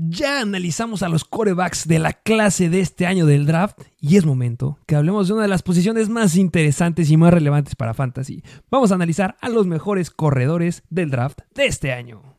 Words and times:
Ya 0.00 0.42
analizamos 0.42 1.02
a 1.02 1.08
los 1.08 1.24
corebacks 1.24 1.88
de 1.88 1.98
la 1.98 2.12
clase 2.12 2.70
de 2.70 2.78
este 2.78 3.04
año 3.04 3.26
del 3.26 3.46
draft 3.46 3.80
y 4.00 4.16
es 4.16 4.24
momento 4.24 4.78
que 4.86 4.94
hablemos 4.94 5.26
de 5.26 5.34
una 5.34 5.42
de 5.42 5.48
las 5.48 5.64
posiciones 5.64 6.08
más 6.08 6.36
interesantes 6.36 7.10
y 7.10 7.16
más 7.16 7.34
relevantes 7.34 7.74
para 7.74 7.94
Fantasy. 7.94 8.44
Vamos 8.70 8.92
a 8.92 8.94
analizar 8.94 9.36
a 9.40 9.48
los 9.48 9.66
mejores 9.66 10.12
corredores 10.12 10.84
del 10.88 11.10
draft 11.10 11.40
de 11.52 11.66
este 11.66 11.90
año. 11.90 12.37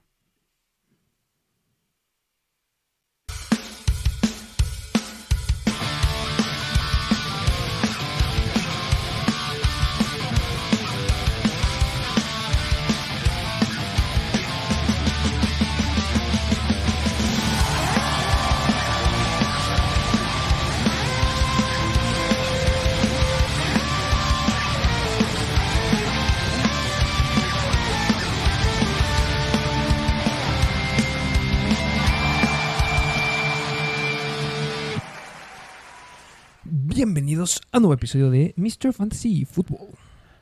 Bienvenidos 36.99 37.61
a 37.71 37.77
un 37.77 37.83
nuevo 37.83 37.93
episodio 37.93 38.29
de 38.29 38.53
Mr. 38.57 38.91
Fantasy 38.91 39.45
Football. 39.45 39.87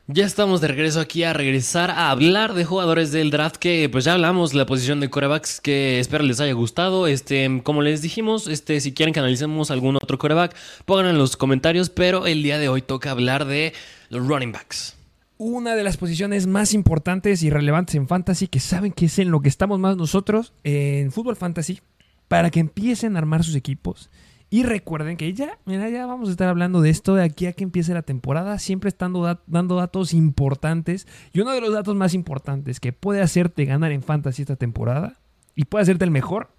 Ya 0.08 0.26
estamos 0.26 0.60
de 0.60 0.68
regreso 0.68 1.00
aquí 1.00 1.24
a 1.24 1.32
regresar 1.32 1.92
a 1.92 2.10
hablar 2.10 2.56
de 2.56 2.66
jugadores 2.66 3.12
del 3.12 3.30
draft 3.30 3.58
que 3.58 3.88
pues 3.92 4.06
ya 4.06 4.14
hablamos 4.14 4.56
la 4.56 4.66
posición 4.66 5.00
de 5.00 5.12
corebacks 5.12 5.62
que 5.62 6.00
espero 6.00 6.24
les 6.24 6.40
haya 6.40 6.54
gustado. 6.54 7.06
Este, 7.06 7.62
como 7.62 7.84
les 7.84 8.02
dijimos, 8.02 8.48
este, 8.48 8.82
si 8.82 8.92
quieren 8.92 9.14
que 9.14 9.20
analicemos 9.20 9.70
algún 9.70 9.98
otro 9.98 10.18
coreback, 10.18 10.56
pónganlo 10.86 11.12
en 11.12 11.20
los 11.20 11.38
comentarios, 11.38 11.92
pero 11.92 12.26
el 12.26 12.42
día 12.42 12.58
de 12.58 12.70
hoy 12.70 12.82
toca 12.82 13.12
hablar 13.12 13.46
de 13.46 13.74
los 14.10 14.26
running 14.26 14.52
backs. 14.52 14.96
Una 15.38 15.76
de 15.76 15.84
las 15.84 15.98
posiciones 15.98 16.48
más 16.48 16.74
importantes 16.74 17.44
y 17.44 17.52
relevantes 17.52 17.94
en 17.94 18.08
fantasy 18.08 18.48
que 18.48 18.60
saben 18.60 18.94
que 18.94 19.06
es 19.06 19.20
en 19.20 19.30
lo 19.30 19.42
que 19.42 19.50
estamos 19.50 19.78
más 19.78 19.96
nosotros 19.96 20.54
en 20.64 21.12
fútbol 21.12 21.36
fantasy 21.36 21.82
para 22.28 22.50
que 22.50 22.60
empiecen 22.60 23.16
a 23.16 23.20
armar 23.20 23.44
sus 23.44 23.54
equipos 23.54 24.10
y 24.50 24.64
recuerden 24.64 25.18
que 25.18 25.34
ya, 25.34 25.60
mira, 25.66 25.90
ya 25.90 26.06
vamos 26.06 26.30
a 26.30 26.32
estar 26.32 26.48
hablando 26.48 26.82
de 26.82 26.90
esto 26.90 27.16
de 27.16 27.24
aquí 27.24 27.48
a 27.48 27.54
que 27.54 27.66
empiece 27.66 27.94
la 27.94 28.04
temporada, 28.04 28.58
siempre 28.60 28.88
estando 28.88 29.40
dando 29.46 29.76
datos 29.76 30.14
importantes. 30.14 31.06
Y 31.34 31.42
uno 31.42 31.52
de 31.52 31.60
los 31.60 31.74
datos 31.74 31.96
más 31.96 32.14
importantes 32.14 32.80
que 32.80 32.94
puede 32.94 33.22
hacerte 33.22 33.66
ganar 33.66 33.92
en 33.92 34.04
fantasy 34.04 34.44
esta 34.44 34.56
temporada 34.56 35.20
y 35.54 35.66
puede 35.66 35.84
hacerte 35.84 36.06
el 36.06 36.12
mejor 36.12 36.52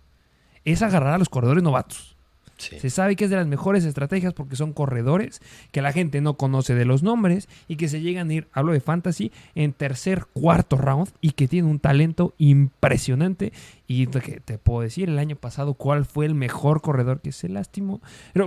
es 0.65 0.83
agarrar 0.83 1.15
a 1.15 1.19
los 1.19 1.31
corredores 1.31 1.63
novatos. 1.63 2.18
Se 2.59 2.91
sabe 2.91 3.17
que 3.17 3.25
es 3.25 3.31
de 3.31 3.37
las 3.37 3.47
mejores 3.47 3.85
estrategias 3.85 4.35
porque 4.35 4.57
son 4.57 4.73
corredores 4.73 5.41
que 5.71 5.81
la 5.81 5.93
gente 5.93 6.21
no 6.21 6.35
conoce 6.35 6.75
de 6.75 6.85
los 6.85 7.03
nombres 7.03 7.49
y 7.69 7.77
que 7.77 7.89
se 7.89 8.01
llegan 8.01 8.31
a 8.31 8.35
ir, 8.35 8.49
hablo 8.53 8.73
de 8.73 8.81
fantasy, 8.81 9.33
en 9.55 9.73
tercer, 9.73 10.27
cuarto 10.33 10.77
round 10.77 11.09
y 11.21 11.33
que 11.33 11.49
tienen 11.49 11.71
un 11.71 11.79
talento 11.79 12.35
impresionante. 12.39 13.53
Y 13.87 14.07
que 14.07 14.41
te 14.41 14.59
puedo 14.59 14.83
decir 14.83 15.09
el 15.09 15.19
año 15.19 15.37
pasado 15.37 15.75
cuál 15.75 16.05
fue 16.05 16.27
el 16.27 16.35
mejor 16.35 16.83
corredor 16.83 17.21
que 17.21 17.33
se 17.33 17.49
lastimó. 17.49 18.03
Pero 18.33 18.47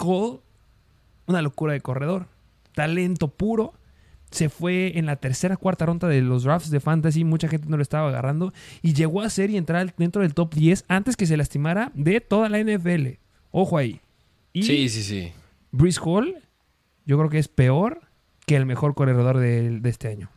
Hall, 0.00 0.40
una 1.26 1.42
locura 1.42 1.72
de 1.72 1.80
corredor, 1.80 2.26
talento 2.74 3.28
puro. 3.28 3.74
Se 4.30 4.50
fue 4.50 4.98
en 4.98 5.06
la 5.06 5.16
tercera, 5.16 5.56
cuarta 5.56 5.86
ronda 5.86 6.06
de 6.06 6.20
los 6.20 6.44
drafts 6.44 6.70
de 6.70 6.80
fantasy. 6.80 7.24
Mucha 7.24 7.48
gente 7.48 7.66
no 7.68 7.76
lo 7.76 7.82
estaba 7.82 8.08
agarrando. 8.08 8.52
Y 8.82 8.92
llegó 8.92 9.22
a 9.22 9.30
ser 9.30 9.50
y 9.50 9.56
entrar 9.56 9.94
dentro 9.96 10.22
del 10.22 10.34
top 10.34 10.54
10 10.54 10.84
antes 10.86 11.16
que 11.16 11.26
se 11.26 11.36
lastimara 11.36 11.90
de 11.94 12.20
toda 12.20 12.48
la 12.48 12.58
NFL. 12.58 13.27
Ojo 13.50 13.78
ahí. 13.78 14.00
sí, 14.54 14.88
sí, 14.88 15.02
sí. 15.02 15.32
Brice 15.70 16.00
Hall, 16.02 16.36
yo 17.04 17.18
creo 17.18 17.30
que 17.30 17.38
es 17.38 17.48
peor 17.48 18.00
que 18.46 18.56
el 18.56 18.66
mejor 18.66 18.94
corredor 18.94 19.38
de, 19.38 19.80
este 19.84 20.08
año. 20.08 20.30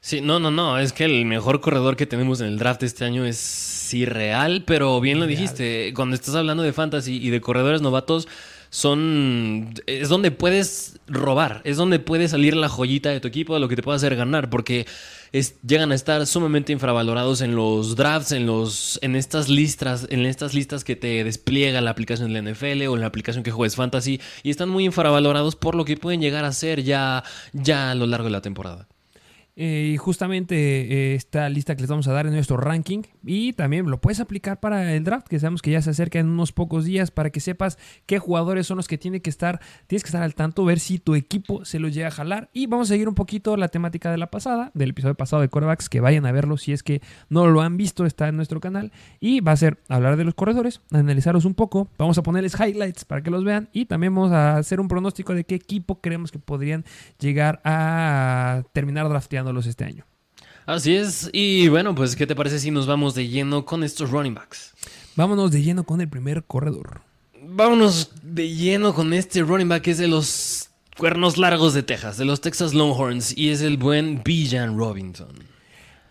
Sí, 0.00 0.20
no, 0.20 0.38
no, 0.38 0.50
no. 0.50 0.78
Es 0.78 0.92
que 0.92 1.04
el 1.04 1.24
mejor 1.24 1.60
corredor 1.60 1.96
que 1.96 2.06
tenemos 2.06 2.40
en 2.40 2.48
el 2.48 2.58
draft 2.58 2.82
este 2.82 3.04
año 3.04 3.24
es 3.24 3.92
irreal, 3.92 4.62
pero 4.66 5.00
bien 5.00 5.18
lo 5.18 5.26
dijiste. 5.26 5.92
Cuando 5.94 6.14
estás 6.14 6.34
hablando 6.34 6.62
de 6.62 6.72
fantasy 6.72 7.16
y 7.16 7.30
de 7.30 7.40
corredores 7.40 7.82
novatos, 7.82 8.28
son. 8.76 9.72
Es 9.86 10.10
donde 10.10 10.30
puedes 10.30 11.00
robar, 11.06 11.62
es 11.64 11.78
donde 11.78 11.98
puede 11.98 12.28
salir 12.28 12.54
la 12.54 12.68
joyita 12.68 13.08
de 13.08 13.20
tu 13.20 13.28
equipo, 13.28 13.54
de 13.54 13.60
lo 13.60 13.68
que 13.68 13.76
te 13.76 13.82
puede 13.82 13.96
hacer 13.96 14.14
ganar, 14.16 14.50
porque 14.50 14.86
llegan 15.66 15.92
a 15.92 15.94
estar 15.94 16.26
sumamente 16.26 16.74
infravalorados 16.74 17.40
en 17.40 17.56
los 17.56 17.96
drafts, 17.96 18.32
en, 18.32 18.44
los, 18.44 18.98
en, 19.00 19.16
estas 19.16 19.48
listas, 19.48 20.06
en 20.10 20.26
estas 20.26 20.52
listas 20.52 20.84
que 20.84 20.94
te 20.94 21.24
despliega 21.24 21.80
la 21.80 21.90
aplicación 21.90 22.30
de 22.30 22.42
la 22.42 22.50
NFL 22.50 22.86
o 22.88 22.94
en 22.94 23.00
la 23.00 23.06
aplicación 23.06 23.42
que 23.42 23.50
juegues 23.50 23.76
fantasy 23.76 24.20
y 24.42 24.50
están 24.50 24.68
muy 24.68 24.84
infravalorados 24.84 25.56
por 25.56 25.74
lo 25.74 25.86
que 25.86 25.96
pueden 25.96 26.20
llegar 26.20 26.44
a 26.44 26.52
ser 26.52 26.82
ya, 26.82 27.24
ya 27.54 27.92
a 27.92 27.94
lo 27.94 28.06
largo 28.06 28.26
de 28.26 28.32
la 28.32 28.42
temporada. 28.42 28.88
Eh, 29.58 29.92
y 29.94 29.96
justamente 29.96 30.54
eh, 30.54 31.14
esta 31.14 31.48
lista 31.48 31.74
que 31.74 31.80
les 31.80 31.88
vamos 31.88 32.06
a 32.08 32.12
dar 32.12 32.26
en 32.26 32.34
nuestro 32.34 32.58
ranking. 32.58 33.02
Y 33.24 33.54
también 33.54 33.90
lo 33.90 34.00
puedes 34.00 34.20
aplicar 34.20 34.60
para 34.60 34.92
el 34.92 35.02
draft, 35.02 35.26
que 35.28 35.40
sabemos 35.40 35.62
que 35.62 35.70
ya 35.70 35.80
se 35.80 35.90
acerca 35.90 36.18
en 36.18 36.28
unos 36.28 36.52
pocos 36.52 36.84
días, 36.84 37.10
para 37.10 37.30
que 37.30 37.40
sepas 37.40 37.78
qué 38.04 38.18
jugadores 38.18 38.66
son 38.66 38.76
los 38.76 38.86
que 38.86 38.98
tienen 38.98 39.22
que 39.22 39.30
estar, 39.30 39.60
tienes 39.86 40.02
que 40.02 40.08
estar 40.08 40.22
al 40.22 40.34
tanto, 40.34 40.64
ver 40.64 40.78
si 40.78 40.98
tu 40.98 41.14
equipo 41.14 41.64
se 41.64 41.78
los 41.78 41.94
llega 41.94 42.08
a 42.08 42.10
jalar. 42.10 42.50
Y 42.52 42.66
vamos 42.66 42.90
a 42.90 42.94
seguir 42.94 43.08
un 43.08 43.14
poquito 43.14 43.56
la 43.56 43.68
temática 43.68 44.10
de 44.10 44.18
la 44.18 44.30
pasada, 44.30 44.70
del 44.74 44.90
episodio 44.90 45.14
pasado 45.14 45.40
de 45.40 45.48
Corebacks, 45.48 45.88
que 45.88 46.00
vayan 46.00 46.26
a 46.26 46.32
verlo 46.32 46.58
si 46.58 46.72
es 46.72 46.82
que 46.82 47.00
no 47.30 47.46
lo 47.46 47.62
han 47.62 47.78
visto, 47.78 48.04
está 48.04 48.28
en 48.28 48.36
nuestro 48.36 48.60
canal. 48.60 48.92
Y 49.20 49.40
va 49.40 49.52
a 49.52 49.56
ser 49.56 49.78
hablar 49.88 50.16
de 50.16 50.24
los 50.24 50.34
corredores, 50.34 50.82
analizarlos 50.90 51.46
un 51.46 51.54
poco, 51.54 51.88
vamos 51.96 52.18
a 52.18 52.22
ponerles 52.22 52.54
highlights 52.60 53.06
para 53.06 53.22
que 53.22 53.30
los 53.30 53.42
vean 53.42 53.70
y 53.72 53.86
también 53.86 54.14
vamos 54.14 54.32
a 54.32 54.58
hacer 54.58 54.80
un 54.80 54.88
pronóstico 54.88 55.34
de 55.34 55.44
qué 55.44 55.54
equipo 55.54 56.00
creemos 56.00 56.30
que 56.30 56.38
podrían 56.38 56.84
llegar 57.18 57.60
a 57.64 58.62
terminar 58.72 59.08
drafteando 59.08 59.45
este 59.66 59.84
año. 59.84 60.04
Así 60.66 60.96
es, 60.96 61.30
y 61.32 61.68
bueno, 61.68 61.94
pues 61.94 62.16
¿qué 62.16 62.26
te 62.26 62.34
parece 62.34 62.58
si 62.58 62.72
nos 62.72 62.86
vamos 62.86 63.14
de 63.14 63.28
lleno 63.28 63.64
con 63.64 63.84
estos 63.84 64.10
running 64.10 64.34
backs? 64.34 64.72
Vámonos 65.14 65.52
de 65.52 65.62
lleno 65.62 65.84
con 65.84 66.00
el 66.00 66.08
primer 66.08 66.44
corredor. 66.44 67.02
Vámonos 67.40 68.10
de 68.22 68.52
lleno 68.52 68.92
con 68.92 69.12
este 69.12 69.42
running 69.42 69.68
back 69.68 69.82
que 69.82 69.92
es 69.92 69.98
de 69.98 70.08
los 70.08 70.70
cuernos 70.98 71.38
largos 71.38 71.72
de 71.72 71.84
Texas, 71.84 72.18
de 72.18 72.24
los 72.24 72.40
Texas 72.40 72.74
Longhorns, 72.74 73.36
y 73.36 73.50
es 73.50 73.60
el 73.60 73.76
buen 73.76 74.22
Bijan 74.24 74.76
Robinson. 74.76 75.32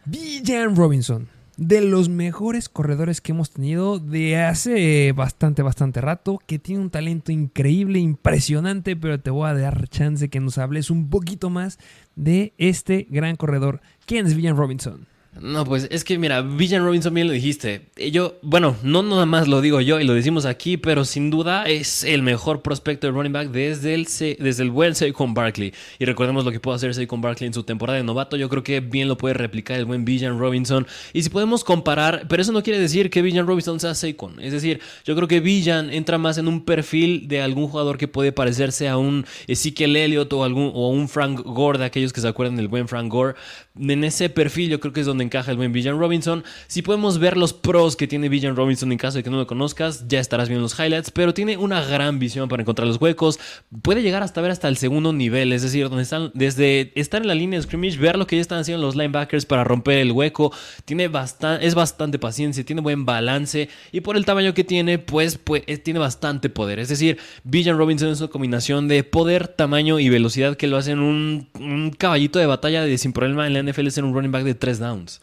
Bijan 0.05 0.75
Robinson 0.75 1.27
de 1.57 1.81
los 1.81 2.09
mejores 2.09 2.67
corredores 2.67 3.21
que 3.21 3.31
hemos 3.31 3.51
tenido 3.51 3.99
de 3.99 4.37
hace 4.37 5.11
bastante, 5.13 5.61
bastante 5.61 6.01
rato, 6.01 6.39
que 6.45 6.59
tiene 6.59 6.81
un 6.81 6.89
talento 6.89 7.31
increíble, 7.31 7.99
impresionante, 7.99 8.95
pero 8.95 9.19
te 9.19 9.29
voy 9.29 9.49
a 9.49 9.53
dar 9.53 9.87
chance 9.87 10.29
que 10.29 10.39
nos 10.39 10.57
hables 10.57 10.89
un 10.89 11.09
poquito 11.09 11.49
más 11.49 11.79
de 12.15 12.53
este 12.57 13.07
gran 13.09 13.35
corredor. 13.35 13.81
¿Quién 14.05 14.25
es 14.25 14.35
Villan 14.35 14.57
Robinson? 14.57 15.07
No, 15.41 15.65
pues 15.65 15.87
es 15.91 16.05
que 16.05 16.17
mira, 16.17 16.41
Villan 16.41 16.85
Robinson 16.85 17.13
bien 17.13 17.27
lo 17.27 17.33
dijiste. 17.33 17.87
Yo, 18.11 18.35
bueno, 18.41 18.77
no 18.83 19.03
nada 19.03 19.25
más 19.25 19.49
lo 19.49 19.59
digo 19.59 19.81
yo 19.81 19.99
y 19.99 20.05
lo 20.05 20.13
decimos 20.13 20.45
aquí, 20.45 20.77
pero 20.77 21.03
sin 21.03 21.29
duda 21.29 21.65
es 21.65 22.05
el 22.05 22.21
mejor 22.21 22.61
prospecto 22.61 23.07
de 23.07 23.11
running 23.11 23.33
back 23.33 23.49
desde 23.49 23.95
el, 23.95 24.05
desde 24.05 24.63
el 24.63 24.71
buen 24.71 24.95
Saquon 24.95 25.33
Barkley. 25.33 25.73
Y 25.99 26.05
recordemos 26.05 26.45
lo 26.45 26.51
que 26.51 26.61
pudo 26.61 26.75
hacer 26.75 26.93
Saquon 26.93 27.19
Barkley 27.19 27.47
en 27.47 27.53
su 27.53 27.63
temporada 27.63 27.97
de 27.97 28.05
novato. 28.05 28.37
Yo 28.37 28.47
creo 28.47 28.63
que 28.63 28.79
bien 28.79 29.09
lo 29.09 29.17
puede 29.17 29.33
replicar 29.33 29.77
el 29.77 29.83
buen 29.83 30.05
Villan 30.05 30.39
Robinson. 30.39 30.87
Y 31.11 31.23
si 31.23 31.29
podemos 31.29 31.65
comparar, 31.65 32.27
pero 32.29 32.41
eso 32.41 32.53
no 32.53 32.63
quiere 32.63 32.79
decir 32.79 33.09
que 33.09 33.21
Villan 33.21 33.45
Robinson 33.45 33.81
sea 33.81 33.93
Saquon. 33.93 34.39
Es 34.39 34.53
decir, 34.53 34.79
yo 35.03 35.17
creo 35.17 35.27
que 35.27 35.41
Villan 35.41 35.89
entra 35.89 36.17
más 36.17 36.37
en 36.37 36.47
un 36.47 36.63
perfil 36.63 37.27
de 37.27 37.41
algún 37.41 37.67
jugador 37.67 37.97
que 37.97 38.07
puede 38.07 38.31
parecerse 38.31 38.87
a 38.87 38.97
un 38.97 39.25
Ezekiel 39.47 39.97
Elliott 39.97 40.31
o, 40.31 40.45
algún, 40.45 40.71
o 40.73 40.89
un 40.89 41.09
Frank 41.09 41.41
Gore, 41.43 41.77
de 41.77 41.85
aquellos 41.85 42.13
que 42.13 42.21
se 42.21 42.27
acuerdan 42.29 42.55
del 42.55 42.69
buen 42.69 42.87
Frank 42.87 43.11
Gore. 43.11 43.35
En 43.77 44.05
ese 44.05 44.29
perfil 44.29 44.69
yo 44.69 44.79
creo 44.79 44.93
que 44.93 45.01
es 45.01 45.05
donde 45.05 45.24
encaja 45.25 45.51
el 45.51 45.57
buen 45.57 45.71
Villan 45.71 45.99
Robinson. 45.99 46.43
Si 46.67 46.81
podemos 46.81 47.19
ver 47.19 47.37
los 47.37 47.53
pros 47.53 47.95
que 47.95 48.07
tiene 48.07 48.29
Villan 48.29 48.55
Robinson 48.55 48.91
en 48.91 48.97
caso 48.97 49.17
de 49.17 49.23
que 49.23 49.29
no 49.29 49.37
lo 49.37 49.47
conozcas, 49.47 50.07
ya 50.07 50.19
estarás 50.19 50.47
viendo 50.47 50.63
los 50.63 50.79
highlights, 50.79 51.11
pero 51.11 51.33
tiene 51.33 51.57
una 51.57 51.83
gran 51.83 52.19
visión 52.19 52.47
para 52.47 52.61
encontrar 52.61 52.87
los 52.87 53.01
huecos. 53.01 53.39
Puede 53.81 54.01
llegar 54.01 54.23
hasta 54.23 54.41
ver 54.41 54.51
hasta 54.51 54.67
el 54.67 54.77
segundo 54.77 55.13
nivel, 55.13 55.51
es 55.51 55.61
decir, 55.61 55.89
donde 55.89 56.03
están, 56.03 56.31
desde 56.33 56.91
estar 56.95 57.21
en 57.21 57.27
la 57.27 57.35
línea 57.35 57.59
de 57.59 57.63
scrimmage, 57.63 57.97
ver 57.97 58.17
lo 58.17 58.27
que 58.27 58.37
ya 58.37 58.41
están 58.41 58.59
haciendo 58.59 58.85
los 58.85 58.95
linebackers 58.95 59.45
para 59.45 59.63
romper 59.63 59.99
el 59.99 60.11
hueco. 60.11 60.53
Tiene 60.85 61.07
bastante, 61.07 61.65
es 61.65 61.75
bastante 61.75 62.19
paciencia, 62.19 62.63
tiene 62.63 62.81
buen 62.81 63.05
balance 63.05 63.69
y 63.91 64.01
por 64.01 64.17
el 64.17 64.25
tamaño 64.25 64.53
que 64.53 64.63
tiene, 64.63 64.99
pues, 64.99 65.37
pues 65.37 65.63
tiene 65.83 65.99
bastante 65.99 66.49
poder. 66.49 66.79
Es 66.79 66.89
decir, 66.89 67.17
Villan 67.43 67.77
Robinson 67.77 68.09
es 68.09 68.19
una 68.19 68.29
combinación 68.29 68.87
de 68.87 69.03
poder, 69.03 69.47
tamaño 69.47 69.99
y 69.99 70.09
velocidad 70.09 70.57
que 70.57 70.67
lo 70.67 70.77
hacen 70.77 70.99
un, 70.99 71.91
caballito 71.97 72.39
de 72.39 72.45
batalla 72.45 72.83
de 72.83 72.97
sin 72.97 73.13
problema 73.13 73.47
en 73.47 73.53
la 73.53 73.63
NFL 73.63 73.89
ser 73.89 74.03
un 74.03 74.13
running 74.13 74.31
back 74.31 74.43
de 74.43 74.55
tres 74.55 74.79
downs. 74.79 75.14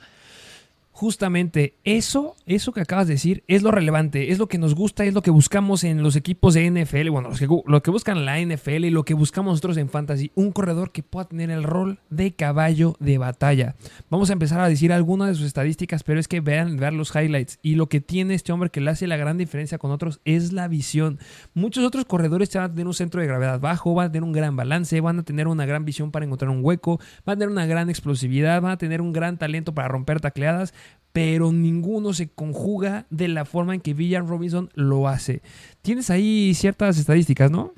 Justamente 1.03 1.75
eso, 1.83 2.37
eso 2.47 2.71
que 2.71 2.81
acabas 2.81 3.09
de 3.09 3.15
decir, 3.15 3.43
es 3.49 3.65
lo 3.65 3.73
relevante, 3.73 4.31
es 4.31 4.39
lo 4.39 4.47
que 4.47 4.57
nos 4.57 4.77
gusta, 4.77 5.05
es 5.05 5.15
lo 5.15 5.21
que 5.21 5.33
buscamos 5.33 5.83
en 5.83 6.01
los 6.01 6.15
equipos 6.15 6.55
de 6.55 6.71
NFL, 6.71 7.11
bueno, 7.11 7.31
los 7.31 7.41
que, 7.41 7.49
lo 7.49 7.83
que 7.83 7.91
buscan 7.91 8.25
la 8.25 8.41
NFL 8.41 8.85
y 8.85 8.91
lo 8.91 9.05
que 9.05 9.15
buscamos 9.15 9.51
nosotros 9.51 9.79
en 9.79 9.89
Fantasy, 9.89 10.31
un 10.37 10.53
corredor 10.53 10.93
que 10.93 11.03
pueda 11.03 11.27
tener 11.27 11.51
el 11.51 11.65
rol 11.65 11.99
de 12.09 12.35
caballo 12.35 12.95
de 13.01 13.19
batalla. 13.19 13.75
Vamos 14.11 14.31
a 14.31 14.35
empezar 14.35 14.61
a 14.61 14.69
decir 14.69 14.93
algunas 14.93 15.27
de 15.27 15.35
sus 15.35 15.45
estadísticas, 15.45 16.05
pero 16.05 16.21
es 16.21 16.29
que 16.29 16.41
vean, 16.41 16.77
vean 16.77 16.97
los 16.97 17.13
highlights 17.13 17.59
y 17.63 17.75
lo 17.75 17.89
que 17.89 18.01
tiene 18.01 18.35
este 18.35 18.53
hombre 18.53 18.71
que 18.71 18.81
le 18.81 18.93
hace 18.93 19.09
la 19.09 19.17
gran 19.17 19.39
diferencia 19.39 19.79
con 19.79 19.91
otros 19.91 20.21
es 20.25 20.53
la 20.53 20.69
visión. 20.69 21.19
Muchos 21.53 21.85
otros 21.85 22.05
corredores 22.05 22.55
van 22.55 22.63
a 22.63 22.71
tener 22.71 22.87
un 22.87 22.95
centro 22.95 23.21
de 23.21 23.27
gravedad 23.27 23.59
bajo, 23.59 23.93
van 23.93 24.07
a 24.07 24.13
tener 24.13 24.23
un 24.23 24.33
gran 24.33 24.55
balance, 24.55 25.01
van 25.01 25.19
a 25.19 25.25
tener 25.25 25.49
una 25.49 25.67
gran 25.67 25.85
visión 25.85 26.13
para 26.13 26.25
encontrar 26.25 26.53
un 26.53 26.65
hueco, 26.65 27.01
van 27.27 27.35
a 27.35 27.39
tener 27.41 27.49
una 27.49 27.67
gran 27.67 27.91
explosividad, 27.91 28.63
van 28.63 28.71
a 28.71 28.79
tener 28.79 29.01
un 29.01 29.13
gran 29.13 29.37
talento 29.37 29.75
para 29.75 29.89
romper 29.89 30.21
tacleadas, 30.21 30.73
pero 31.13 31.53
ninguno 31.53 32.15
se 32.15 32.29
conjuga 32.29 33.07
de 33.11 33.29
la 33.29 33.45
forma 33.45 33.75
en 33.75 33.81
que 33.81 33.95
Villan 33.95 34.27
Robinson 34.27 34.71
lo 34.75 35.09
hace. 35.09 35.43
Tienes 35.83 36.11
ahí 36.11 36.55
ciertas 36.55 36.99
estadísticas, 36.99 37.51
¿no? 37.51 37.75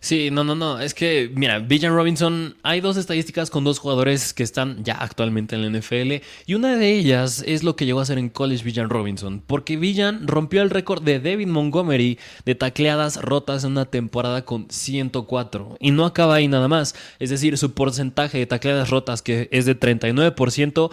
Sí, 0.00 0.30
no, 0.30 0.44
no, 0.44 0.54
no. 0.54 0.80
Es 0.80 0.94
que, 0.94 1.30
mira, 1.34 1.58
Villan 1.58 1.94
Robinson, 1.94 2.56
hay 2.62 2.80
dos 2.80 2.96
estadísticas 2.96 3.50
con 3.50 3.64
dos 3.64 3.78
jugadores 3.78 4.32
que 4.32 4.42
están 4.42 4.84
ya 4.84 4.94
actualmente 4.94 5.56
en 5.56 5.62
la 5.62 5.78
NFL. 5.78 6.24
Y 6.46 6.54
una 6.54 6.76
de 6.76 6.94
ellas 6.94 7.42
es 7.46 7.64
lo 7.64 7.74
que 7.74 7.84
llegó 7.84 7.98
a 7.98 8.02
hacer 8.02 8.18
en 8.18 8.28
college 8.28 8.64
Villan 8.64 8.90
Robinson. 8.90 9.42
Porque 9.44 9.76
Villan 9.76 10.26
rompió 10.28 10.62
el 10.62 10.70
récord 10.70 11.02
de 11.02 11.20
David 11.20 11.48
Montgomery 11.48 12.18
de 12.44 12.54
tacleadas 12.54 13.20
rotas 13.20 13.64
en 13.64 13.72
una 13.72 13.86
temporada 13.86 14.44
con 14.44 14.66
104. 14.70 15.76
Y 15.80 15.90
no 15.90 16.06
acaba 16.06 16.36
ahí 16.36 16.48
nada 16.48 16.68
más. 16.68 16.94
Es 17.18 17.30
decir, 17.30 17.58
su 17.58 17.74
porcentaje 17.74 18.38
de 18.38 18.46
tacleadas 18.46 18.90
rotas, 18.90 19.22
que 19.22 19.48
es 19.50 19.66
de 19.66 19.78
39%, 19.78 20.90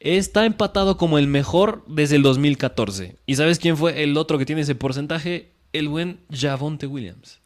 está 0.00 0.46
empatado 0.46 0.96
como 0.96 1.18
el 1.18 1.26
mejor 1.26 1.84
desde 1.86 2.16
el 2.16 2.22
2014. 2.22 3.16
¿Y 3.26 3.36
sabes 3.36 3.58
quién 3.58 3.76
fue 3.76 4.02
el 4.02 4.16
otro 4.16 4.38
que 4.38 4.46
tiene 4.46 4.62
ese 4.62 4.74
porcentaje? 4.74 5.52
El 5.72 5.88
buen 5.88 6.20
Javonte 6.30 6.86
Williams. 6.86 7.40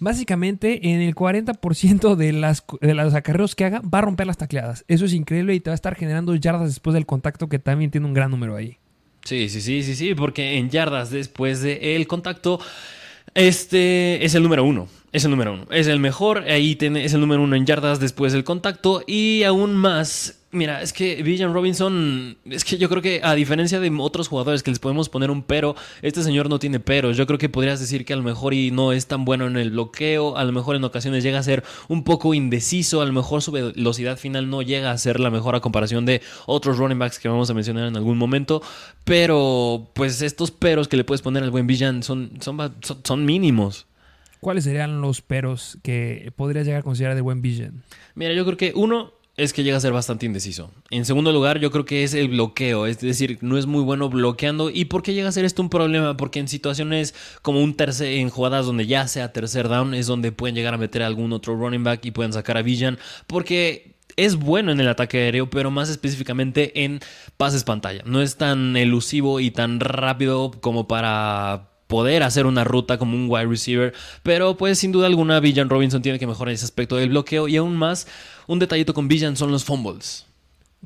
Básicamente, 0.00 0.90
en 0.90 1.00
el 1.00 1.14
40% 1.14 2.16
de 2.16 2.32
las, 2.32 2.64
de 2.80 2.94
los 2.94 3.14
acarreos 3.14 3.54
que 3.54 3.64
haga, 3.64 3.80
va 3.80 3.98
a 3.98 4.02
romper 4.02 4.26
las 4.26 4.36
tacleadas. 4.36 4.84
Eso 4.88 5.04
es 5.04 5.12
increíble 5.12 5.54
y 5.54 5.60
te 5.60 5.70
va 5.70 5.72
a 5.72 5.76
estar 5.76 5.94
generando 5.94 6.34
yardas 6.34 6.68
después 6.68 6.94
del 6.94 7.06
contacto, 7.06 7.48
que 7.48 7.58
también 7.58 7.90
tiene 7.90 8.06
un 8.06 8.14
gran 8.14 8.30
número 8.30 8.56
ahí. 8.56 8.78
Sí, 9.24 9.48
sí, 9.48 9.60
sí, 9.60 9.82
sí, 9.82 9.94
sí, 9.94 10.14
porque 10.14 10.58
en 10.58 10.68
yardas 10.68 11.10
después 11.10 11.62
del 11.62 12.06
contacto, 12.06 12.60
este 13.34 14.24
es 14.24 14.34
el 14.34 14.42
número 14.42 14.64
uno. 14.64 14.88
Es 15.12 15.24
el 15.24 15.30
número 15.30 15.54
uno. 15.54 15.66
Es 15.70 15.86
el 15.86 16.00
mejor. 16.00 16.44
Ahí 16.48 16.76
tiene, 16.76 17.04
es 17.04 17.14
el 17.14 17.20
número 17.20 17.42
uno 17.42 17.56
en 17.56 17.64
yardas 17.64 18.00
después 18.00 18.32
del 18.32 18.44
contacto. 18.44 19.02
Y 19.06 19.44
aún 19.44 19.74
más 19.74 20.43
Mira, 20.54 20.82
es 20.82 20.92
que 20.92 21.20
Villan 21.24 21.52
Robinson, 21.52 22.38
es 22.44 22.64
que 22.64 22.78
yo 22.78 22.88
creo 22.88 23.02
que 23.02 23.20
a 23.24 23.34
diferencia 23.34 23.80
de 23.80 23.92
otros 23.98 24.28
jugadores 24.28 24.62
que 24.62 24.70
les 24.70 24.78
podemos 24.78 25.08
poner 25.08 25.32
un 25.32 25.42
pero, 25.42 25.74
este 26.00 26.22
señor 26.22 26.48
no 26.48 26.60
tiene 26.60 26.78
pero. 26.78 27.10
Yo 27.10 27.26
creo 27.26 27.40
que 27.40 27.48
podrías 27.48 27.80
decir 27.80 28.04
que 28.04 28.12
a 28.12 28.16
lo 28.16 28.22
mejor 28.22 28.54
y 28.54 28.70
no 28.70 28.92
es 28.92 29.08
tan 29.08 29.24
bueno 29.24 29.48
en 29.48 29.56
el 29.56 29.72
bloqueo, 29.72 30.36
a 30.36 30.44
lo 30.44 30.52
mejor 30.52 30.76
en 30.76 30.84
ocasiones 30.84 31.24
llega 31.24 31.40
a 31.40 31.42
ser 31.42 31.64
un 31.88 32.04
poco 32.04 32.34
indeciso, 32.34 33.00
a 33.00 33.04
lo 33.04 33.12
mejor 33.12 33.42
su 33.42 33.50
velocidad 33.50 34.16
final 34.16 34.48
no 34.48 34.62
llega 34.62 34.92
a 34.92 34.98
ser 34.98 35.18
la 35.18 35.28
mejor 35.28 35.56
a 35.56 35.60
comparación 35.60 36.06
de 36.06 36.22
otros 36.46 36.78
running 36.78 37.00
backs 37.00 37.18
que 37.18 37.28
vamos 37.28 37.50
a 37.50 37.54
mencionar 37.54 37.88
en 37.88 37.96
algún 37.96 38.16
momento, 38.16 38.62
pero 39.02 39.90
pues 39.92 40.22
estos 40.22 40.52
peros 40.52 40.86
que 40.86 40.96
le 40.96 41.02
puedes 41.02 41.20
poner 41.20 41.42
al 41.42 41.50
buen 41.50 41.66
Villan 41.66 42.04
son, 42.04 42.30
son, 42.40 42.76
son 43.02 43.24
mínimos. 43.24 43.88
¿Cuáles 44.38 44.64
serían 44.64 45.00
los 45.00 45.20
peros 45.20 45.78
que 45.82 46.30
podrías 46.36 46.64
llegar 46.64 46.80
a 46.80 46.84
considerar 46.84 47.16
de 47.16 47.22
buen 47.22 47.42
Villan? 47.42 47.82
Mira, 48.14 48.34
yo 48.34 48.44
creo 48.44 48.56
que 48.56 48.72
uno 48.76 49.13
es 49.36 49.52
que 49.52 49.64
llega 49.64 49.76
a 49.76 49.80
ser 49.80 49.92
bastante 49.92 50.26
indeciso. 50.26 50.70
En 50.90 51.04
segundo 51.04 51.32
lugar, 51.32 51.58
yo 51.58 51.70
creo 51.70 51.84
que 51.84 52.04
es 52.04 52.14
el 52.14 52.28
bloqueo, 52.28 52.86
es 52.86 53.00
decir, 53.00 53.38
no 53.40 53.58
es 53.58 53.66
muy 53.66 53.82
bueno 53.82 54.08
bloqueando. 54.08 54.70
¿Y 54.70 54.84
por 54.86 55.02
qué 55.02 55.12
llega 55.14 55.28
a 55.28 55.32
ser 55.32 55.44
esto 55.44 55.62
un 55.62 55.70
problema? 55.70 56.16
Porque 56.16 56.38
en 56.38 56.48
situaciones 56.48 57.14
como 57.42 57.60
un 57.60 57.74
tercer, 57.74 58.08
en 58.08 58.30
jugadas 58.30 58.66
donde 58.66 58.86
ya 58.86 59.08
sea 59.08 59.32
tercer 59.32 59.68
down, 59.68 59.94
es 59.94 60.06
donde 60.06 60.32
pueden 60.32 60.54
llegar 60.54 60.74
a 60.74 60.78
meter 60.78 61.02
a 61.02 61.06
algún 61.06 61.32
otro 61.32 61.56
running 61.56 61.82
back 61.82 62.04
y 62.04 62.12
pueden 62.12 62.32
sacar 62.32 62.56
a 62.56 62.62
Villan, 62.62 62.98
porque 63.26 63.96
es 64.16 64.36
bueno 64.36 64.70
en 64.70 64.80
el 64.80 64.88
ataque 64.88 65.18
aéreo, 65.18 65.50
pero 65.50 65.72
más 65.72 65.88
específicamente 65.88 66.84
en 66.84 67.00
pases 67.36 67.64
pantalla. 67.64 68.02
No 68.06 68.22
es 68.22 68.36
tan 68.36 68.76
elusivo 68.76 69.40
y 69.40 69.50
tan 69.50 69.80
rápido 69.80 70.52
como 70.60 70.86
para 70.86 71.73
poder 71.86 72.22
hacer 72.22 72.46
una 72.46 72.64
ruta 72.64 72.98
como 72.98 73.16
un 73.16 73.26
wide 73.28 73.46
receiver, 73.46 73.94
pero 74.22 74.56
pues 74.56 74.78
sin 74.78 74.92
duda 74.92 75.06
alguna 75.06 75.40
Villan 75.40 75.68
Robinson 75.68 76.02
tiene 76.02 76.18
que 76.18 76.26
mejorar 76.26 76.54
ese 76.54 76.64
aspecto 76.64 76.96
del 76.96 77.10
bloqueo 77.10 77.48
y 77.48 77.56
aún 77.56 77.76
más 77.76 78.06
un 78.46 78.58
detallito 78.58 78.94
con 78.94 79.08
Villan 79.08 79.36
son 79.36 79.50
los 79.50 79.64
fumbles. 79.64 80.26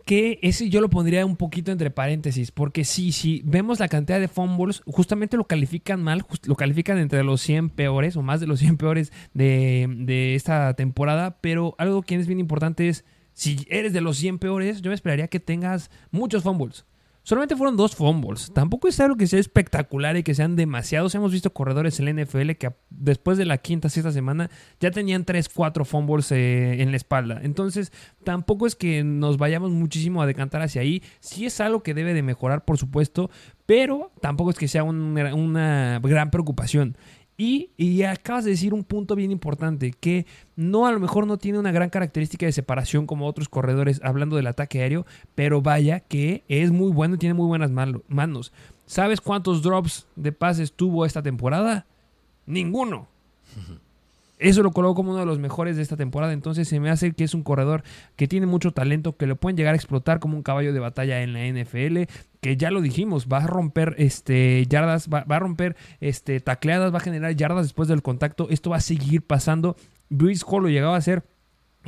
Que 0.05 0.39
ese 0.43 0.71
yo 0.71 0.81
lo 0.81 0.89
pondría 0.89 1.27
un 1.27 1.37
poquito 1.37 1.73
entre 1.73 1.91
paréntesis, 1.91 2.53
porque 2.53 2.85
sí, 2.85 3.11
si 3.11 3.43
vemos 3.45 3.81
la 3.81 3.89
cantidad 3.89 4.21
de 4.21 4.29
fumbles, 4.29 4.83
justamente 4.87 5.37
lo 5.37 5.45
califican 5.45 6.03
mal, 6.03 6.25
lo 6.45 6.55
califican 6.55 6.99
entre 6.99 7.25
los 7.25 7.41
100 7.41 7.71
peores 7.71 8.17
o 8.17 8.23
más 8.23 8.41
de 8.41 8.47
los 8.47 8.61
100 8.61 8.77
peores 8.77 9.13
de, 9.35 9.87
de 9.89 10.35
esta 10.37 10.75
temporada, 10.75 11.39
pero 11.41 11.75
algo 11.79 12.03
que 12.03 12.15
es 12.15 12.27
bien 12.27 12.39
importante 12.39 12.89
es, 12.89 13.05
si 13.35 13.67
eres 13.69 13.93
de 13.93 14.01
los 14.01 14.17
100 14.19 14.39
peores, 14.39 14.83
yo 14.83 14.91
me 14.91 14.95
esperaría 14.95 15.29
que 15.29 15.41
tengas 15.41 15.91
muchos 16.11 16.43
fumbles. 16.45 16.85
Solamente 17.29 17.57
fueron 17.57 17.77
dos 17.77 17.95
fumbles. 17.95 18.51
Tampoco 18.55 18.89
es 18.89 18.99
algo 19.01 19.15
que 19.19 19.27
sea 19.27 19.39
espectacular 19.39 20.17
y 20.17 20.23
que 20.23 20.35
sean 20.35 20.57
demasiados. 20.57 21.15
Hemos 21.15 21.31
visto 21.31 21.53
corredores 21.53 22.01
en 22.01 22.07
la 22.07 22.25
NFL 22.25 22.53
que 22.53 22.73
después 22.89 23.37
de 23.37 23.45
la 23.45 23.59
quinta, 23.59 23.91
sexta 23.91 24.13
semana 24.13 24.49
ya 24.81 24.91
tenían 24.93 25.27
tres, 25.27 25.51
cuatro 25.51 25.85
fumbles 25.85 26.33
eh, 26.33 26.81
en 26.81 26.91
la 26.91 26.97
espalda. 26.97 27.39
Entonces, 27.43 27.93
tampoco 28.25 28.67
es 28.67 28.77
que 28.77 29.05
nos 29.05 29.37
vayamos 29.37 29.73
muchísimo 29.73 30.23
a 30.23 30.27
decantar 30.27 30.63
hacia 30.63 30.81
ahí. 30.81 31.03
Sí 31.21 31.45
es 31.45 31.61
algo 31.61 31.83
que 31.83 31.93
debe 31.93 32.15
de 32.15 32.23
mejorar, 32.23 32.65
por 32.65 32.79
supuesto, 32.79 33.29
pero 33.67 34.11
tampoco 34.23 34.49
es 34.49 34.57
que 34.57 34.67
sea 34.67 34.83
una 34.83 36.01
gran 36.03 36.31
preocupación. 36.31 36.97
Y, 37.41 38.03
acabas 38.03 38.45
de 38.45 38.51
decir 38.51 38.75
un 38.75 38.83
punto 38.83 39.15
bien 39.15 39.31
importante, 39.31 39.93
que 39.93 40.27
no 40.57 40.89
a 40.89 40.93
lo 40.93 40.99
mejor 40.99 41.25
no 41.25 41.39
tiene 41.39 41.61
una 41.61 41.71
gran 41.71 41.89
característica 41.89 42.45
de 42.45 42.51
separación 42.51 43.07
como 43.07 43.29
otros 43.29 43.49
corredores 43.49 44.01
hablando 44.03 44.35
del 44.35 44.49
ataque 44.49 44.83
aéreo, 44.83 45.07
pero 45.37 45.63
vaya 45.63 46.01
que 46.01 46.43
es 46.49 46.73
muy 46.73 46.91
bueno 46.91 47.15
y 47.15 47.19
tiene 47.19 47.35
muy 47.35 47.47
buenas 47.47 47.71
manos. 47.71 48.53
¿Sabes 48.87 49.21
cuántos 49.21 49.63
drops 49.63 50.09
de 50.17 50.33
pases 50.33 50.73
tuvo 50.73 51.07
esta 51.07 51.23
temporada? 51.23 51.87
Ninguno. 52.45 53.07
Eso 54.39 54.63
lo 54.63 54.71
coloco 54.71 54.97
como 54.97 55.11
uno 55.11 55.21
de 55.21 55.27
los 55.27 55.39
mejores 55.39 55.77
de 55.77 55.83
esta 55.83 55.97
temporada. 55.97 56.33
Entonces 56.33 56.69
se 56.69 56.81
me 56.81 56.91
hace 56.91 57.13
que 57.13 57.25
es 57.25 57.35
un 57.35 57.43
corredor 57.43 57.83
que 58.17 58.29
tiene 58.29 58.47
mucho 58.47 58.73
talento, 58.73 59.17
que 59.17 59.27
lo 59.27 59.37
pueden 59.37 59.57
llegar 59.57 59.75
a 59.75 59.77
explotar 59.77 60.21
como 60.21 60.37
un 60.37 60.43
caballo 60.43 60.73
de 60.73 60.81
batalla 60.81 61.23
en 61.23 61.33
la 61.33 61.47
NFL. 61.47 62.11
Que 62.41 62.57
ya 62.57 62.71
lo 62.71 62.81
dijimos, 62.81 63.27
va 63.27 63.39
a 63.39 63.47
romper 63.47 63.95
este, 63.99 64.65
yardas, 64.67 65.09
va, 65.09 65.25
a 65.29 65.39
romper 65.39 65.77
este, 66.01 66.41
tacleadas, 66.41 66.93
va 66.93 66.99
a 66.99 67.01
generar 67.01 67.35
yardas 67.35 67.65
después 67.67 67.89
del 67.89 68.03
contacto. 68.03 68.49
Esto 68.51 68.71
va 68.71 68.77
a 68.77 68.81
seguir 68.81 69.23
pasando. 69.23 69.77
Bruce 70.09 70.45
Hall 70.47 70.63
lo 70.63 70.69
llegaba 70.69 70.95
a 70.95 70.99
hacer 70.99 71.25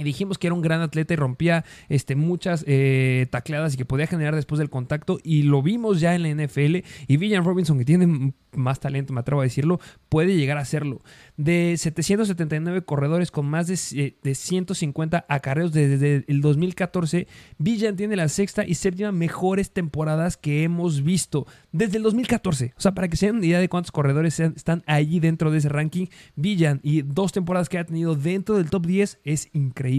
y 0.00 0.04
dijimos 0.04 0.38
que 0.38 0.46
era 0.46 0.54
un 0.54 0.62
gran 0.62 0.80
atleta 0.80 1.12
y 1.12 1.16
rompía 1.18 1.66
este, 1.90 2.16
muchas 2.16 2.64
eh, 2.66 3.26
tacleadas 3.30 3.74
y 3.74 3.76
que 3.76 3.84
podía 3.84 4.06
generar 4.06 4.34
después 4.34 4.58
del 4.58 4.70
contacto. 4.70 5.18
Y 5.22 5.42
lo 5.42 5.62
vimos 5.62 6.00
ya 6.00 6.14
en 6.14 6.22
la 6.22 6.30
NFL. 6.30 6.76
Y 7.06 7.16
Villan 7.18 7.44
Robinson, 7.44 7.76
que 7.76 7.84
tiene 7.84 8.32
más 8.56 8.80
talento, 8.80 9.12
me 9.12 9.20
atrevo 9.20 9.42
a 9.42 9.44
decirlo, 9.44 9.78
puede 10.08 10.36
llegar 10.36 10.56
a 10.56 10.62
hacerlo. 10.62 11.02
De 11.36 11.76
779 11.76 12.82
corredores 12.82 13.30
con 13.30 13.44
más 13.44 13.66
de, 13.66 13.76
150 13.76 15.18
eh, 15.18 15.24
acarreos 15.28 15.72
desde 15.72 16.24
el 16.26 16.40
2014, 16.40 17.26
Villan 17.58 17.96
tiene 17.96 18.16
la 18.16 18.28
sexta 18.28 18.66
y 18.66 18.76
séptima 18.76 19.12
mejores 19.12 19.70
temporadas 19.70 20.38
que 20.38 20.62
hemos 20.62 21.02
visto 21.02 21.46
desde 21.72 21.98
el 21.98 22.04
2014. 22.04 22.72
O 22.74 22.80
sea, 22.80 22.92
para 22.92 23.08
que 23.08 23.18
se 23.18 23.26
den 23.26 23.44
idea 23.44 23.60
de 23.60 23.68
cuántos 23.68 23.92
corredores 23.92 24.40
están 24.40 24.82
allí 24.86 25.20
dentro 25.20 25.50
de 25.50 25.58
ese 25.58 25.68
ranking, 25.68 26.06
Villan 26.36 26.80
y 26.82 27.02
dos 27.02 27.32
temporadas 27.32 27.68
que 27.68 27.78
ha 27.78 27.84
tenido 27.84 28.14
dentro 28.14 28.56
del 28.56 28.70
top 28.70 28.86
10 28.86 29.20
es 29.24 29.50
increíble. 29.52 29.89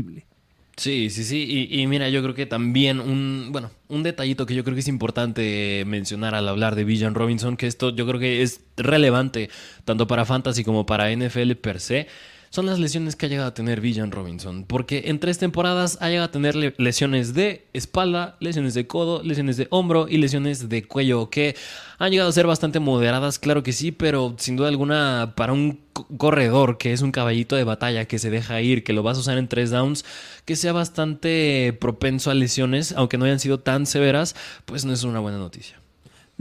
Sí, 0.77 1.09
sí, 1.09 1.23
sí. 1.23 1.67
Y, 1.69 1.85
mira, 1.87 2.09
yo 2.09 2.23
creo 2.23 2.33
que 2.33 2.45
también 2.45 2.99
un, 2.99 3.49
bueno, 3.51 3.69
un 3.87 4.03
detallito 4.03 4.45
que 4.45 4.55
yo 4.55 4.63
creo 4.63 4.73
que 4.73 4.79
es 4.79 4.87
importante 4.87 5.83
mencionar 5.85 6.33
al 6.33 6.47
hablar 6.47 6.75
de 6.75 6.85
Villan 6.85 7.13
Robinson, 7.13 7.57
que 7.57 7.67
esto 7.67 7.93
yo 7.95 8.07
creo 8.07 8.19
que 8.19 8.41
es 8.41 8.61
relevante 8.77 9.49
tanto 9.85 10.07
para 10.07 10.25
Fantasy 10.25 10.63
como 10.63 10.85
para 10.85 11.11
NFL 11.15 11.51
per 11.53 11.79
se 11.79 12.07
son 12.51 12.65
las 12.65 12.79
lesiones 12.79 13.15
que 13.15 13.25
ha 13.25 13.29
llegado 13.29 13.47
a 13.47 13.53
tener 13.53 13.79
Villan 13.79 14.11
Robinson. 14.11 14.65
Porque 14.65 15.03
en 15.05 15.19
tres 15.19 15.37
temporadas 15.37 15.97
ha 16.01 16.09
llegado 16.09 16.25
a 16.25 16.31
tener 16.31 16.75
lesiones 16.77 17.33
de 17.33 17.65
espalda, 17.71 18.35
lesiones 18.41 18.73
de 18.73 18.87
codo, 18.87 19.23
lesiones 19.23 19.55
de 19.55 19.67
hombro 19.71 20.07
y 20.09 20.17
lesiones 20.17 20.67
de 20.67 20.83
cuello, 20.83 21.29
que 21.29 21.55
han 21.97 22.11
llegado 22.11 22.29
a 22.29 22.33
ser 22.33 22.47
bastante 22.47 22.81
moderadas, 22.81 23.39
claro 23.39 23.63
que 23.63 23.71
sí, 23.71 23.93
pero 23.93 24.35
sin 24.37 24.57
duda 24.57 24.67
alguna 24.67 25.33
para 25.37 25.53
un 25.53 25.79
corredor 26.17 26.77
que 26.77 26.91
es 26.91 27.01
un 27.01 27.13
caballito 27.13 27.55
de 27.55 27.63
batalla 27.63 28.05
que 28.05 28.19
se 28.19 28.29
deja 28.29 28.61
ir, 28.61 28.83
que 28.83 28.91
lo 28.91 29.01
vas 29.01 29.17
a 29.17 29.21
usar 29.21 29.37
en 29.37 29.47
tres 29.47 29.71
downs, 29.71 30.03
que 30.43 30.57
sea 30.57 30.73
bastante 30.73 31.71
propenso 31.79 32.31
a 32.31 32.33
lesiones, 32.33 32.91
aunque 32.97 33.17
no 33.17 33.23
hayan 33.23 33.39
sido 33.39 33.61
tan 33.61 33.85
severas, 33.85 34.35
pues 34.65 34.83
no 34.83 34.91
es 34.91 35.03
una 35.03 35.21
buena 35.21 35.37
noticia. 35.37 35.79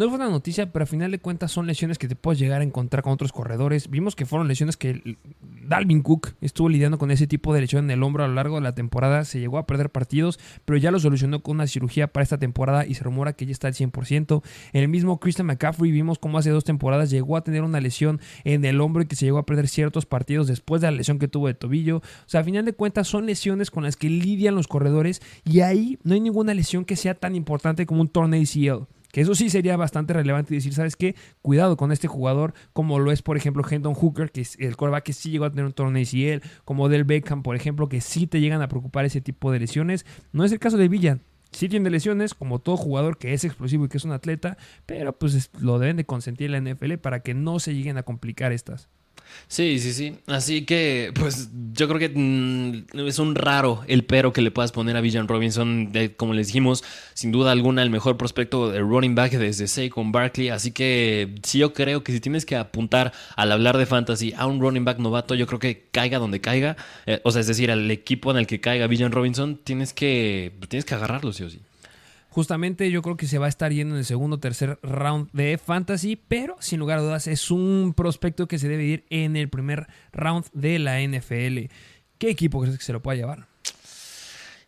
No 0.01 0.09
fue 0.09 0.17
una 0.17 0.31
noticia, 0.31 0.73
pero 0.73 0.85
a 0.85 0.87
final 0.87 1.11
de 1.11 1.19
cuentas 1.19 1.53
son 1.53 1.67
lesiones 1.67 1.99
que 1.99 2.09
te 2.09 2.17
puedes 2.17 2.39
llegar 2.39 2.63
a 2.63 2.65
encontrar 2.65 3.03
con 3.03 3.13
otros 3.13 3.33
corredores. 3.33 3.91
Vimos 3.91 4.17
que 4.17 4.25
fueron 4.25 4.49
lesiones 4.49 4.79
que 4.79 5.19
Dalvin 5.69 6.01
Cook 6.01 6.37
estuvo 6.41 6.71
lidiando 6.71 6.97
con 6.97 7.11
ese 7.11 7.27
tipo 7.27 7.53
de 7.53 7.61
lesión 7.61 7.85
en 7.85 7.91
el 7.91 8.03
hombro 8.03 8.25
a 8.25 8.27
lo 8.27 8.33
largo 8.33 8.55
de 8.55 8.63
la 8.63 8.75
temporada. 8.75 9.27
Se 9.27 9.41
llegó 9.41 9.59
a 9.59 9.67
perder 9.67 9.91
partidos, 9.91 10.41
pero 10.65 10.79
ya 10.79 10.91
lo 10.91 10.99
solucionó 11.01 11.43
con 11.43 11.57
una 11.57 11.67
cirugía 11.67 12.07
para 12.07 12.23
esta 12.23 12.39
temporada 12.39 12.87
y 12.87 12.95
se 12.95 13.05
rumora 13.05 13.35
que 13.35 13.45
ya 13.45 13.53
está 13.53 13.69
al 13.69 13.75
100%. 13.75 14.43
En 14.73 14.81
el 14.81 14.89
mismo 14.89 15.21
Christian 15.21 15.49
McCaffrey 15.49 15.93
vimos 15.93 16.19
cómo 16.19 16.39
hace 16.39 16.49
dos 16.49 16.65
temporadas 16.65 17.11
llegó 17.11 17.37
a 17.37 17.45
tener 17.45 17.63
una 17.63 17.83
lesión 17.83 18.23
en 18.45 18.65
el 18.65 18.81
hombro 18.81 19.03
y 19.03 19.07
que 19.07 19.17
se 19.17 19.27
llegó 19.27 19.37
a 19.37 19.45
perder 19.45 19.69
ciertos 19.69 20.07
partidos 20.07 20.47
después 20.47 20.81
de 20.81 20.91
la 20.91 20.97
lesión 20.97 21.19
que 21.19 21.29
tuvo 21.29 21.49
de 21.49 21.53
tobillo. 21.53 21.99
O 21.99 22.03
sea, 22.25 22.41
a 22.41 22.45
final 22.45 22.65
de 22.65 22.73
cuentas 22.73 23.07
son 23.07 23.27
lesiones 23.27 23.71
con 23.71 23.83
las 23.83 23.99
que 23.99 24.09
lidian 24.09 24.55
los 24.55 24.67
corredores 24.67 25.21
y 25.45 25.61
ahí 25.61 25.99
no 26.05 26.15
hay 26.15 26.21
ninguna 26.21 26.55
lesión 26.55 26.87
que 26.87 26.97
sea 26.97 27.13
tan 27.13 27.35
importante 27.35 27.85
como 27.85 28.01
un 28.01 28.09
torneo 28.09 28.41
ACL. 28.41 28.87
Que 29.13 29.21
eso 29.21 29.35
sí 29.35 29.51
sería 29.51 29.77
bastante 29.77 30.13
relevante 30.13 30.55
decir, 30.55 30.75
¿sabes 30.75 30.97
qué? 30.97 31.15
Cuidado 31.43 31.77
con 31.77 31.93
este 31.93 32.09
jugador, 32.09 32.55
como 32.73 32.99
lo 32.99 33.13
es, 33.13 33.23
por 33.23 33.37
ejemplo, 33.37 33.65
Hendon 33.69 33.95
Hooker, 33.95 34.31
que 34.31 34.43
es 34.43 34.57
el 34.59 34.77
coreback 34.77 35.05
que 35.05 35.13
sí 35.13 35.31
llegó 35.31 35.45
a 35.45 35.51
tener 35.51 35.65
un 35.65 35.73
torneo 35.73 36.03
ACL, 36.03 36.43
como 36.65 36.89
Del 36.89 37.05
Beckham, 37.05 37.43
por 37.43 37.57
ejemplo, 37.57 37.89
que 37.89 38.01
sí 38.01 38.27
te 38.27 38.41
llegan 38.41 38.63
a 38.63 38.69
preocupar 38.69 39.05
ese 39.05 39.21
tipo 39.21 39.51
de 39.53 39.61
lesiones. 39.61 40.07
No 40.33 40.45
es 40.45 40.53
el 40.53 40.59
caso 40.59 40.77
de 40.77 40.89
Villa. 40.89 41.19
Sí 41.53 41.69
tiene 41.69 41.91
lesiones, 41.91 42.35
como 42.35 42.61
todo 42.61 42.77
jugador 42.77 43.19
que 43.19 43.33
es 43.33 43.45
explosivo 43.45 43.85
y 43.85 43.89
que 43.89 43.97
es 43.97 44.05
un 44.05 44.13
atleta, 44.13 44.57
pero 44.87 45.19
pues 45.19 45.51
lo 45.59 45.79
deben 45.81 45.97
de 45.97 46.07
consentir 46.07 46.51
la 46.51 46.61
NFL 46.61 46.95
para 46.99 47.21
que 47.21 47.35
no 47.35 47.59
se 47.59 47.75
lleguen 47.75 47.99
a 47.99 48.05
complicar 48.05 48.53
estas. 48.53 48.89
Sí, 49.51 49.81
sí, 49.81 49.93
sí. 49.93 50.17
Así 50.29 50.65
que, 50.65 51.13
pues 51.19 51.51
yo 51.73 51.89
creo 51.89 51.99
que 51.99 52.09
mm, 52.15 53.01
es 53.09 53.19
un 53.19 53.35
raro 53.35 53.83
el 53.89 54.05
pero 54.05 54.33
que 54.33 54.43
le 54.43 54.53
puedas 54.53 54.71
poner 54.71 54.97
a 54.97 55.01
Villan 55.01 55.27
Robinson. 55.27 55.93
como 56.17 56.35
les 56.35 56.47
dijimos, 56.47 56.85
sin 57.15 57.33
duda 57.33 57.51
alguna 57.51 57.83
el 57.83 57.91
mejor 57.91 58.17
prospecto 58.17 58.71
de 58.71 58.79
running 58.79 59.17
back 59.17 59.33
desde 59.33 59.67
Saquon 59.67 60.13
Barkley. 60.13 60.51
Así 60.51 60.71
que 60.71 61.35
sí, 61.43 61.59
yo 61.59 61.73
creo 61.73 62.05
que 62.05 62.13
si 62.13 62.21
tienes 62.21 62.47
que 62.47 62.55
apuntar 62.55 63.13
al 63.35 63.51
hablar 63.51 63.77
de 63.77 63.87
fantasy 63.87 64.33
a 64.37 64.47
un 64.47 64.61
running 64.61 64.85
back 64.85 64.99
novato, 65.01 65.35
yo 65.35 65.49
creo 65.49 65.59
que 65.59 65.89
caiga 65.91 66.21
donde 66.21 66.41
caiga. 66.41 66.77
Eh, 67.07 67.21
o 67.25 67.33
sea, 67.33 67.41
es 67.41 67.49
decir, 67.49 67.73
al 67.73 67.91
equipo 67.91 68.31
en 68.31 68.37
el 68.37 68.47
que 68.47 68.61
caiga 68.61 68.87
Villan 68.87 69.11
Robinson, 69.11 69.59
tienes 69.65 69.93
que, 69.93 70.53
tienes 70.69 70.85
que 70.85 70.95
agarrarlo, 70.95 71.33
sí 71.33 71.43
o 71.43 71.51
sí. 71.51 71.61
Justamente 72.31 72.91
yo 72.93 73.03
creo 73.03 73.17
que 73.17 73.27
se 73.27 73.39
va 73.39 73.47
a 73.47 73.49
estar 73.49 73.73
yendo 73.73 73.95
en 73.95 73.99
el 73.99 74.05
segundo 74.05 74.37
o 74.37 74.39
tercer 74.41 74.79
round 74.83 75.31
de 75.33 75.59
Fantasy, 75.59 76.15
pero 76.17 76.57
sin 76.61 76.79
lugar 76.79 76.99
a 76.99 77.03
dudas 77.03 77.27
es 77.27 77.51
un 77.51 77.93
prospecto 77.97 78.47
que 78.47 78.61
se 78.61 78.69
debe 78.69 78.85
ir 78.85 79.05
en 79.11 79.37
el 79.37 79.49
primer 79.49 79.89
round 80.13 80.47
de 80.53 80.79
la 80.79 81.01
NFL. 81.01 81.73
¿Qué 82.19 82.31
equipo 82.31 82.61
crees 82.61 82.79
que 82.79 82.85
se 82.85 82.93
lo 82.93 83.03
pueda 83.03 83.17
llevar? 83.17 83.49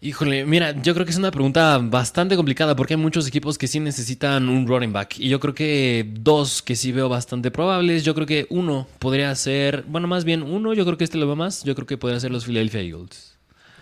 Híjole, 0.05 0.45
mira, 0.45 0.83
yo 0.83 0.95
creo 0.95 1.07
que 1.07 1.13
es 1.13 1.17
una 1.17 1.31
pregunta 1.31 1.79
bastante 1.79 2.35
complicada 2.35 2.75
porque 2.75 2.95
hay 2.95 3.01
muchos 3.01 3.29
equipos 3.29 3.57
que 3.57 3.69
sí 3.69 3.79
necesitan 3.79 4.49
un 4.49 4.67
running 4.67 4.93
back. 4.93 5.21
Y 5.21 5.29
yo 5.29 5.39
creo 5.39 5.55
que 5.55 6.11
dos 6.13 6.61
que 6.61 6.75
sí 6.75 6.91
veo 6.91 7.09
bastante 7.09 7.53
probables. 7.53 8.03
Yo 8.05 8.13
creo 8.17 8.27
que 8.27 8.49
uno 8.51 8.89
podría 8.99 9.33
ser, 9.37 9.85
bueno, 9.87 10.09
más 10.09 10.25
bien 10.25 10.43
uno, 10.43 10.75
yo 10.75 10.85
creo 10.85 10.99
que 10.99 11.05
este 11.05 11.19
lo 11.19 11.27
veo 11.27 11.37
más. 11.37 11.63
Yo 11.63 11.77
creo 11.77 11.87
que 11.87 11.97
podría 11.97 12.19
ser 12.19 12.33
los 12.33 12.45
Philadelphia 12.45 12.81
Eagles. 12.81 13.32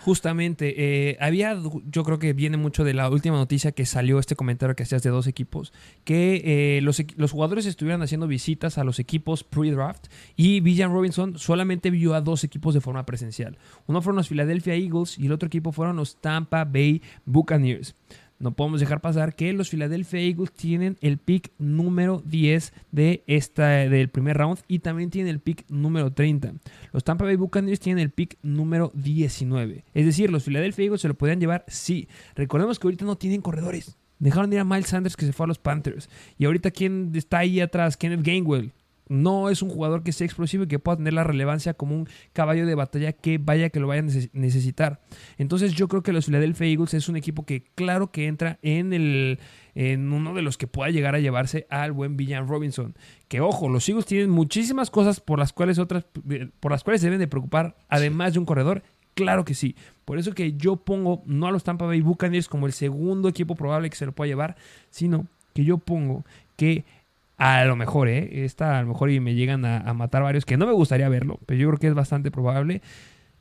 Justamente, 0.00 0.75
eh, 1.11 1.19
había, 1.21 1.59
yo 1.90 2.04
creo 2.04 2.19
que 2.19 2.33
viene 2.33 2.57
mucho 2.57 2.85
de 2.85 2.95
la 2.95 3.11
última 3.11 3.37
noticia 3.37 3.73
que 3.73 3.85
salió 3.85 4.19
este 4.19 4.35
comentario 4.35 4.75
que 4.75 4.83
hacías 4.83 5.02
de 5.02 5.11
dos 5.11 5.26
equipos, 5.26 5.75
que 6.04 6.76
eh, 6.76 6.80
los, 6.80 7.02
los, 7.16 7.33
jugadores 7.33 7.66
estuvieran 7.66 8.00
haciendo 8.00 8.26
visitas 8.26 8.78
a 8.78 8.85
los 8.85 8.99
equipos 8.99 9.45
pre-draft 9.45 10.07
y 10.37 10.61
Villan 10.61 10.92
Robinson 10.92 11.38
solamente 11.38 11.90
vio 11.90 12.14
a 12.14 12.23
dos 12.23 12.45
equipos 12.45 12.73
de 12.73 12.80
forma 12.80 13.04
presencial. 13.04 13.59
Uno 13.87 14.00
fueron 14.00 14.16
los 14.16 14.28
Philadelphia 14.28 14.75
Eagles 14.75 15.19
y 15.19 15.26
el 15.26 15.33
otro 15.33 15.49
equipo 15.49 15.71
fueron 15.71 15.97
los 15.97 16.21
Tampa 16.21 16.64
Bay 16.64 17.02
Buccaneers 17.26 17.95
no 18.40 18.52
podemos 18.52 18.80
dejar 18.80 19.02
pasar 19.02 19.35
que 19.35 19.52
los 19.52 19.68
Philadelphia 19.68 20.20
Eagles 20.20 20.50
tienen 20.52 20.97
el 21.02 21.18
pick 21.18 21.52
número 21.59 22.23
10 22.25 22.73
de 22.90 23.23
esta, 23.26 23.68
del 23.68 24.09
primer 24.09 24.38
round 24.38 24.59
y 24.66 24.78
también 24.78 25.11
tienen 25.11 25.30
el 25.30 25.40
pick 25.40 25.66
número 25.68 26.11
30. 26.11 26.54
Los 26.92 27.04
Tampa 27.04 27.26
Bay 27.26 27.37
Buccaneers 27.37 27.80
tienen 27.80 28.02
el 28.02 28.11
pick 28.11 28.38
número 28.42 28.92
19. 28.94 29.85
Es 29.92 30.06
decir, 30.06 30.30
los 30.30 30.44
Philadelphia 30.44 30.87
Eagles 30.87 31.02
se 31.02 31.09
lo 31.09 31.14
podrían 31.14 31.38
llevar, 31.38 31.66
sí. 31.68 32.09
Recordemos 32.35 32.78
que 32.78 32.87
ahorita 32.87 33.04
no 33.04 33.18
tienen 33.18 33.42
corredores. 33.42 33.99
Dejaron 34.18 34.49
de 34.49 34.56
ir 34.56 34.61
a 34.61 34.64
Miles 34.64 34.88
Sanders 34.88 35.16
que 35.16 35.26
se 35.26 35.35
fue 35.35 35.44
a 35.44 35.49
los 35.49 35.59
Panthers. 35.59 36.09
Y 36.38 36.47
ahorita, 36.47 36.70
¿quién 36.70 37.12
está 37.14 37.38
ahí 37.38 37.61
atrás? 37.61 37.99
Kenneth 37.99 38.23
Gainwell 38.23 38.73
no 39.11 39.50
es 39.50 39.61
un 39.61 39.69
jugador 39.69 40.05
que 40.05 40.12
sea 40.12 40.25
explosivo 40.25 40.64
y 40.64 40.69
que 40.69 40.79
pueda 40.79 40.97
tener 40.97 41.12
la 41.12 41.25
relevancia 41.25 41.75
como 41.75 41.97
un 41.97 42.09
caballo 42.33 42.64
de 42.64 42.76
batalla 42.76 43.12
que 43.12 43.38
vaya 43.38 43.69
que 43.69 43.81
lo 43.81 43.88
vaya 43.88 44.02
a 44.02 44.29
necesitar. 44.33 45.00
Entonces 45.37 45.75
yo 45.75 45.88
creo 45.88 46.05
que 46.05 46.12
los 46.12 46.26
Philadelphia 46.26 46.69
Eagles 46.69 46.95
es 46.95 47.09
un 47.09 47.17
equipo 47.17 47.45
que 47.45 47.64
claro 47.75 48.12
que 48.12 48.29
entra 48.29 48.61
en 48.62 48.93
el 48.93 49.40
en 49.75 50.12
uno 50.12 50.33
de 50.33 50.43
los 50.43 50.57
que 50.57 50.69
pueda 50.69 50.90
llegar 50.90 51.17
a 51.17 51.19
llevarse 51.19 51.67
al 51.71 51.90
buen 51.90 52.17
Villan 52.17 52.47
Robinson. 52.47 52.95
Que 53.26 53.40
ojo, 53.40 53.69
los 53.69 53.88
Eagles 53.88 54.07
tienen 54.07 54.31
muchísimas 54.31 54.90
cosas 54.90 55.19
por 55.19 55.40
las 55.40 55.52
cuales 55.52 55.81
otras 55.81 56.05
por 56.61 56.71
las 56.71 56.85
cuales 56.85 57.00
se 57.00 57.09
deben 57.09 57.19
de 57.21 57.26
preocupar 57.26 57.76
además 57.88 58.33
de 58.35 58.38
un 58.38 58.45
corredor. 58.45 58.85
Claro 59.14 59.45
que 59.45 59.55
sí. 59.55 59.75
Por 60.05 60.19
eso 60.19 60.35
que 60.35 60.52
yo 60.52 60.76
pongo 60.76 61.25
no 61.26 61.49
a 61.49 61.50
los 61.50 61.64
Tampa 61.64 61.85
Bay 61.85 62.00
Buccaneers 62.00 62.49
como 62.49 62.67
el 62.67 62.73
segundo 62.73 63.29
equipo 63.29 63.57
probable 63.57 63.90
que 63.90 63.97
se 63.97 64.07
lo 64.07 64.12
pueda 64.12 64.29
llevar, 64.29 64.57
sino 64.90 65.26
que 65.52 65.64
yo 65.64 65.79
pongo 65.79 66.25
que 66.57 66.85
a 67.40 67.64
lo 67.64 67.75
mejor, 67.75 68.09
¿eh? 68.09 68.44
Esta 68.44 68.78
a 68.78 68.82
lo 68.82 68.88
mejor 68.88 69.11
y 69.11 69.18
me 69.18 69.35
llegan 69.35 69.64
a, 69.64 69.94
matar 69.94 70.23
varios, 70.23 70.44
que 70.44 70.59
no 70.59 70.66
me 70.66 70.73
gustaría 70.73 71.09
verlo, 71.09 71.40
pero 71.47 71.59
yo 71.59 71.68
creo 71.68 71.78
que 71.78 71.87
es 71.87 71.94
bastante 71.94 72.30
probable. 72.30 72.82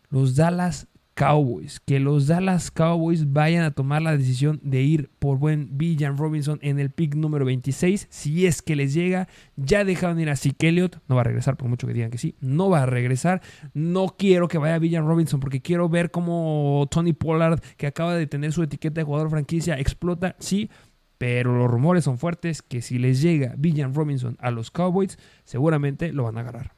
Los 0.09 0.37
Dallas 0.37 0.87
Cowboys. 1.15 1.81
Que 1.81 1.99
los 1.99 2.27
Dallas 2.27 2.71
Cowboys 2.71 3.33
vayan 3.33 3.65
a 3.65 3.71
tomar 3.71 4.01
la 4.01 4.15
decisión 4.15 4.61
de 4.63 4.83
ir 4.83 5.09
por 5.19 5.37
buen 5.37 5.77
Villan 5.77 6.17
Robinson 6.17 6.59
en 6.61 6.79
el 6.79 6.91
pick 6.91 7.13
número 7.15 7.43
26. 7.43 8.07
Si 8.09 8.47
es 8.47 8.61
que 8.61 8.77
les 8.77 8.93
llega, 8.93 9.27
ya 9.57 9.83
dejaron 9.83 10.17
ir 10.21 10.29
a 10.29 10.37
Zeke 10.37 10.69
Elliott. 10.69 11.01
No 11.09 11.15
va 11.15 11.21
a 11.21 11.25
regresar, 11.25 11.57
por 11.57 11.67
mucho 11.67 11.85
que 11.85 11.93
digan 11.93 12.09
que 12.09 12.17
sí. 12.17 12.35
No 12.39 12.69
va 12.69 12.83
a 12.83 12.85
regresar. 12.85 13.41
No 13.73 14.15
quiero 14.17 14.47
que 14.47 14.57
vaya 14.59 14.79
Villan 14.79 15.05
Robinson 15.05 15.41
porque 15.41 15.61
quiero 15.61 15.89
ver 15.89 16.09
cómo 16.09 16.87
Tony 16.89 17.11
Pollard, 17.11 17.59
que 17.75 17.87
acaba 17.87 18.15
de 18.15 18.25
tener 18.25 18.53
su 18.53 18.63
etiqueta 18.63 19.01
de 19.01 19.03
jugador 19.03 19.29
franquicia, 19.29 19.77
explota. 19.77 20.37
Sí, 20.39 20.69
pero 21.19 21.55
los 21.55 21.69
rumores 21.69 22.05
son 22.05 22.17
fuertes 22.17 22.63
que 22.63 22.81
si 22.81 22.97
les 22.97 23.21
llega 23.21 23.53
Villan 23.57 23.93
Robinson 23.93 24.37
a 24.39 24.49
los 24.49 24.71
Cowboys, 24.71 25.19
seguramente 25.43 26.11
lo 26.13 26.23
van 26.23 26.37
a 26.37 26.39
agarrar. 26.41 26.71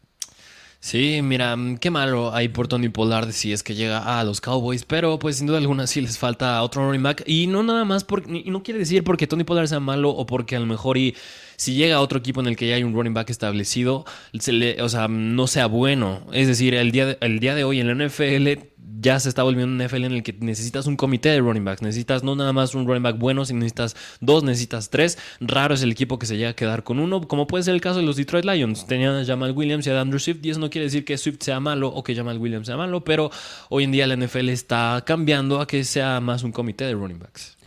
Sí, 0.83 1.19
mira, 1.21 1.55
qué 1.79 1.91
malo 1.91 2.33
hay 2.33 2.47
por 2.49 2.67
Tony 2.67 2.89
Pollard 2.89 3.31
si 3.33 3.53
es 3.53 3.61
que 3.61 3.75
llega 3.75 4.19
a 4.19 4.23
los 4.23 4.41
Cowboys, 4.41 4.83
pero 4.83 5.19
pues 5.19 5.35
sin 5.35 5.45
duda 5.45 5.59
alguna 5.59 5.85
sí 5.85 6.01
les 6.01 6.17
falta 6.17 6.63
otro 6.63 6.87
running 6.87 7.03
back. 7.03 7.23
Y 7.27 7.45
no 7.45 7.61
nada 7.61 7.85
más, 7.85 8.03
porque, 8.03 8.41
y 8.43 8.49
no 8.49 8.63
quiere 8.63 8.79
decir 8.79 9.03
porque 9.03 9.27
Tony 9.27 9.43
Pollard 9.43 9.67
sea 9.67 9.79
malo 9.79 10.09
o 10.09 10.25
porque 10.25 10.55
a 10.55 10.59
lo 10.59 10.65
mejor 10.65 10.97
y 10.97 11.15
si 11.55 11.75
llega 11.75 11.97
a 11.97 12.01
otro 12.01 12.17
equipo 12.17 12.41
en 12.41 12.47
el 12.47 12.55
que 12.55 12.67
ya 12.67 12.73
hay 12.73 12.83
un 12.83 12.95
running 12.95 13.13
back 13.13 13.29
establecido, 13.29 14.05
se 14.39 14.53
le, 14.53 14.81
o 14.81 14.89
sea, 14.89 15.07
no 15.07 15.45
sea 15.45 15.67
bueno. 15.67 16.25
Es 16.33 16.47
decir, 16.47 16.73
el 16.73 16.91
día, 16.91 17.15
el 17.21 17.39
día 17.39 17.53
de 17.53 17.63
hoy 17.63 17.79
en 17.79 17.87
la 17.95 18.07
NFL 18.07 18.70
ya 19.01 19.19
se 19.19 19.29
está 19.29 19.43
volviendo 19.43 19.73
un 19.73 19.83
NFL 19.83 20.05
en 20.05 20.11
el 20.11 20.23
que 20.23 20.33
necesitas 20.39 20.85
un 20.85 20.95
comité 20.95 21.29
de 21.29 21.39
running 21.39 21.65
backs. 21.65 21.81
Necesitas 21.81 22.23
no 22.23 22.35
nada 22.35 22.53
más 22.53 22.75
un 22.75 22.85
running 22.85 23.03
back 23.03 23.17
bueno, 23.17 23.45
sino 23.45 23.59
necesitas 23.59 23.95
dos, 24.19 24.43
necesitas 24.43 24.89
tres. 24.89 25.17
Raro 25.39 25.73
es 25.73 25.81
el 25.81 25.91
equipo 25.91 26.19
que 26.19 26.25
se 26.25 26.37
llega 26.37 26.51
a 26.51 26.53
quedar 26.53 26.83
con 26.83 26.99
uno, 26.99 27.27
como 27.27 27.47
puede 27.47 27.63
ser 27.63 27.73
el 27.73 27.81
caso 27.81 27.99
de 27.99 28.05
los 28.05 28.15
Detroit 28.15 28.45
Lions. 28.45 28.85
Tenían 28.85 29.15
a 29.15 29.25
Jamal 29.25 29.51
Williams 29.51 29.87
y 29.87 29.89
a 29.89 29.99
Andrew 29.99 30.19
Swift, 30.19 30.39
y 30.43 30.51
eso 30.51 30.59
no 30.59 30.69
quiere 30.69 30.85
decir 30.85 31.03
que 31.03 31.17
Swift 31.17 31.37
sea 31.41 31.59
malo 31.59 31.89
o 31.89 32.03
que 32.03 32.15
Jamal 32.15 32.37
Williams 32.37 32.67
sea 32.67 32.77
malo, 32.77 33.03
pero 33.03 33.31
hoy 33.69 33.85
en 33.85 33.91
día 33.91 34.05
la 34.07 34.15
NFL 34.15 34.49
está 34.49 35.03
cambiando 35.05 35.59
a 35.59 35.67
que 35.67 35.83
sea 35.83 36.19
más 36.19 36.43
un 36.43 36.51
comité 36.51 36.85
de 36.85 36.93
running 36.93 37.19
backs. 37.19 37.57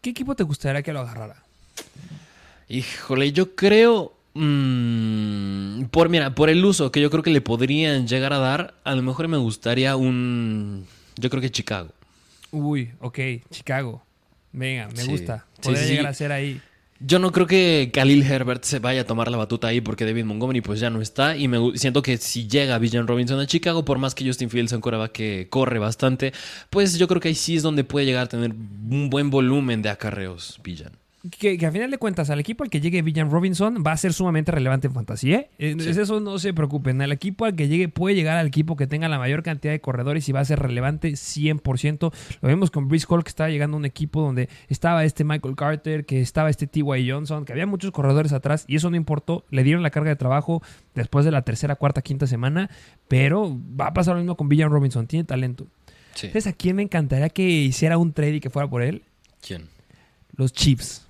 ¿Qué 0.00 0.10
equipo 0.10 0.34
te 0.34 0.44
gustaría 0.44 0.82
que 0.82 0.92
lo 0.92 1.00
agarrara? 1.00 1.42
Híjole, 2.68 3.32
yo 3.32 3.54
creo 3.54 4.19
Mm, 4.34 5.84
por, 5.90 6.08
mira, 6.08 6.34
por 6.34 6.50
el 6.50 6.64
uso 6.64 6.92
que 6.92 7.00
yo 7.00 7.10
creo 7.10 7.22
que 7.22 7.30
le 7.30 7.40
podrían 7.40 8.06
llegar 8.06 8.32
a 8.32 8.38
dar, 8.38 8.74
a 8.84 8.94
lo 8.94 9.02
mejor 9.02 9.28
me 9.28 9.36
gustaría 9.36 9.96
un. 9.96 10.86
Yo 11.16 11.30
creo 11.30 11.40
que 11.40 11.50
Chicago. 11.50 11.90
Uy, 12.52 12.90
ok, 13.00 13.18
Chicago. 13.50 14.02
Venga, 14.52 14.88
me 14.96 15.04
gusta. 15.04 15.46
Podría 15.62 15.84
llegar 15.84 16.06
a 16.06 16.14
ser 16.14 16.32
ahí. 16.32 16.60
Yo 17.02 17.18
no 17.18 17.32
creo 17.32 17.46
que 17.46 17.90
Khalil 17.94 18.22
Herbert 18.22 18.62
se 18.62 18.78
vaya 18.78 19.02
a 19.02 19.04
tomar 19.04 19.30
la 19.30 19.38
batuta 19.38 19.68
ahí 19.68 19.80
porque 19.80 20.04
David 20.04 20.24
Montgomery 20.24 20.60
pues 20.60 20.80
ya 20.80 20.90
no 20.90 21.00
está 21.00 21.34
y 21.34 21.48
me 21.48 21.78
siento 21.78 22.02
que 22.02 22.18
si 22.18 22.46
llega 22.46 22.76
Villan 22.78 23.06
Robinson 23.06 23.40
a 23.40 23.46
Chicago, 23.46 23.86
por 23.86 23.96
más 23.96 24.14
que 24.14 24.26
Justin 24.26 24.50
Fields 24.50 24.72
en 24.72 24.82
Coraba 24.82 25.10
que 25.10 25.46
corre 25.48 25.78
bastante, 25.78 26.34
pues 26.68 26.98
yo 26.98 27.08
creo 27.08 27.18
que 27.18 27.28
ahí 27.28 27.34
sí 27.34 27.56
es 27.56 27.62
donde 27.62 27.84
puede 27.84 28.04
llegar 28.04 28.24
a 28.24 28.28
tener 28.28 28.50
un 28.50 29.08
buen 29.08 29.30
volumen 29.30 29.80
de 29.80 29.88
acarreos 29.88 30.60
Villan 30.62 30.92
que, 31.28 31.66
a 31.66 31.70
final 31.70 31.90
de 31.90 31.98
cuentas 31.98 32.30
al 32.30 32.40
equipo 32.40 32.64
al 32.64 32.70
que 32.70 32.80
llegue 32.80 33.02
Villan 33.02 33.30
Robinson 33.30 33.84
va 33.86 33.92
a 33.92 33.96
ser 33.98 34.14
sumamente 34.14 34.52
relevante 34.52 34.86
en 34.86 34.94
fantasía. 34.94 35.48
¿eh? 35.58 35.76
Eso 35.78 36.18
no 36.20 36.38
se 36.38 36.54
preocupen. 36.54 37.02
Al 37.02 37.12
equipo 37.12 37.44
al 37.44 37.54
que 37.54 37.68
llegue 37.68 37.88
puede 37.88 38.14
llegar 38.14 38.38
al 38.38 38.46
equipo 38.46 38.74
que 38.74 38.86
tenga 38.86 39.06
la 39.08 39.18
mayor 39.18 39.42
cantidad 39.42 39.72
de 39.72 39.80
corredores 39.80 40.26
y 40.30 40.32
va 40.32 40.40
a 40.40 40.44
ser 40.46 40.60
relevante 40.60 41.10
100%. 41.12 42.12
Lo 42.40 42.48
vemos 42.48 42.70
con 42.70 42.88
Brice 42.88 43.06
Hall 43.08 43.22
que 43.22 43.28
estaba 43.28 43.50
llegando 43.50 43.76
a 43.76 43.78
un 43.78 43.84
equipo 43.84 44.22
donde 44.22 44.48
estaba 44.68 45.04
este 45.04 45.24
Michael 45.24 45.56
Carter, 45.56 46.06
que 46.06 46.22
estaba 46.22 46.48
este 46.48 46.66
T.Y. 46.66 47.10
Johnson, 47.10 47.44
que 47.44 47.52
había 47.52 47.66
muchos 47.66 47.90
corredores 47.90 48.32
atrás 48.32 48.64
y 48.66 48.76
eso 48.76 48.88
no 48.88 48.96
importó. 48.96 49.44
Le 49.50 49.62
dieron 49.62 49.82
la 49.82 49.90
carga 49.90 50.08
de 50.08 50.16
trabajo 50.16 50.62
después 50.94 51.26
de 51.26 51.32
la 51.32 51.42
tercera, 51.42 51.76
cuarta, 51.76 52.00
quinta 52.00 52.26
semana. 52.26 52.70
Pero 53.08 53.58
va 53.78 53.88
a 53.88 53.92
pasar 53.92 54.14
lo 54.14 54.22
mismo 54.22 54.36
con 54.36 54.48
Villan 54.48 54.70
Robinson. 54.70 55.06
Tiene 55.06 55.24
talento. 55.24 55.66
Entonces, 56.14 56.46
¿a 56.46 56.54
quién 56.54 56.76
me 56.76 56.82
encantaría 56.82 57.28
que 57.28 57.42
hiciera 57.42 57.98
un 57.98 58.12
trade 58.12 58.36
y 58.36 58.40
que 58.40 58.50
fuera 58.50 58.68
por 58.68 58.82
él? 58.82 59.02
¿Quién? 59.40 59.68
Los 60.36 60.52
Chiefs. 60.52 61.09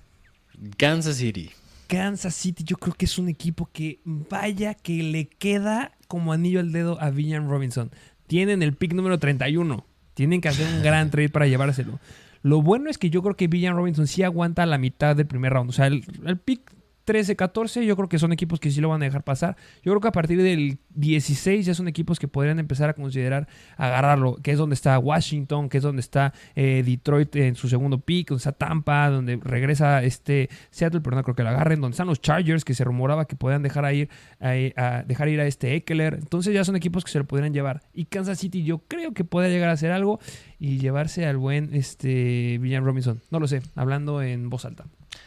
Kansas 0.76 1.16
City. 1.16 1.50
Kansas 1.86 2.34
City 2.34 2.64
yo 2.64 2.76
creo 2.76 2.94
que 2.94 3.04
es 3.04 3.18
un 3.18 3.28
equipo 3.28 3.68
que 3.72 4.00
vaya 4.04 4.74
que 4.74 5.02
le 5.02 5.28
queda 5.28 5.92
como 6.06 6.32
anillo 6.32 6.60
al 6.60 6.72
dedo 6.72 7.00
a 7.00 7.10
Villan 7.10 7.48
Robinson. 7.48 7.90
Tienen 8.26 8.62
el 8.62 8.74
pick 8.74 8.92
número 8.92 9.18
31. 9.18 9.84
Tienen 10.14 10.40
que 10.40 10.48
hacer 10.48 10.66
un 10.72 10.82
gran 10.82 11.10
trade 11.12 11.30
para 11.30 11.46
llevárselo. 11.46 11.98
Lo 12.42 12.62
bueno 12.62 12.90
es 12.90 12.98
que 12.98 13.10
yo 13.10 13.22
creo 13.22 13.36
que 13.36 13.48
Villan 13.48 13.76
Robinson 13.76 14.06
sí 14.06 14.22
aguanta 14.22 14.64
la 14.66 14.78
mitad 14.78 15.16
del 15.16 15.26
primer 15.26 15.52
round. 15.52 15.70
O 15.70 15.72
sea, 15.72 15.86
el, 15.86 16.04
el 16.24 16.38
pick 16.38 16.72
13, 17.10 17.34
14, 17.34 17.84
yo 17.84 17.96
creo 17.96 18.08
que 18.08 18.20
son 18.20 18.32
equipos 18.32 18.60
que 18.60 18.70
sí 18.70 18.80
lo 18.80 18.88
van 18.88 19.02
a 19.02 19.04
dejar 19.04 19.24
pasar. 19.24 19.56
Yo 19.82 19.90
creo 19.90 20.00
que 20.00 20.06
a 20.06 20.12
partir 20.12 20.40
del 20.40 20.78
16 20.90 21.66
ya 21.66 21.74
son 21.74 21.88
equipos 21.88 22.20
que 22.20 22.28
podrían 22.28 22.60
empezar 22.60 22.88
a 22.88 22.94
considerar 22.94 23.48
agarrarlo, 23.76 24.36
que 24.36 24.52
es 24.52 24.58
donde 24.58 24.74
está 24.74 24.96
Washington, 24.96 25.68
que 25.68 25.78
es 25.78 25.82
donde 25.82 25.98
está 25.98 26.32
eh, 26.54 26.84
Detroit 26.86 27.34
en 27.34 27.56
su 27.56 27.68
segundo 27.68 27.98
pick, 27.98 28.28
donde 28.28 28.38
está 28.38 28.52
Tampa, 28.52 29.10
donde 29.10 29.40
regresa 29.42 30.04
este 30.04 30.50
Seattle, 30.70 31.00
pero 31.00 31.16
no 31.16 31.24
creo 31.24 31.34
que 31.34 31.42
lo 31.42 31.48
agarren, 31.48 31.80
donde 31.80 31.94
están 31.94 32.06
los 32.06 32.20
Chargers, 32.20 32.64
que 32.64 32.74
se 32.74 32.84
rumoraba 32.84 33.24
que 33.24 33.34
podían 33.34 33.64
dejar 33.64 33.92
ir 33.92 34.08
a, 34.38 35.02
dejar 35.04 35.28
ir 35.30 35.40
a 35.40 35.48
este 35.48 35.74
Eckler. 35.74 36.14
Entonces 36.14 36.54
ya 36.54 36.62
son 36.62 36.76
equipos 36.76 37.02
que 37.02 37.10
se 37.10 37.18
lo 37.18 37.24
podrían 37.24 37.52
llevar. 37.52 37.80
Y 37.92 38.04
Kansas 38.04 38.38
City 38.38 38.62
yo 38.62 38.84
creo 38.86 39.14
que 39.14 39.24
puede 39.24 39.50
llegar 39.50 39.70
a 39.70 39.72
hacer 39.72 39.90
algo 39.90 40.20
y 40.60 40.78
llevarse 40.78 41.26
al 41.26 41.38
buen 41.38 41.74
este 41.74 42.60
William 42.62 42.84
Robinson. 42.84 43.20
No 43.32 43.40
lo 43.40 43.48
sé, 43.48 43.62
hablando 43.74 44.22
en 44.22 44.48
voz 44.48 44.64
alta. 44.64 44.84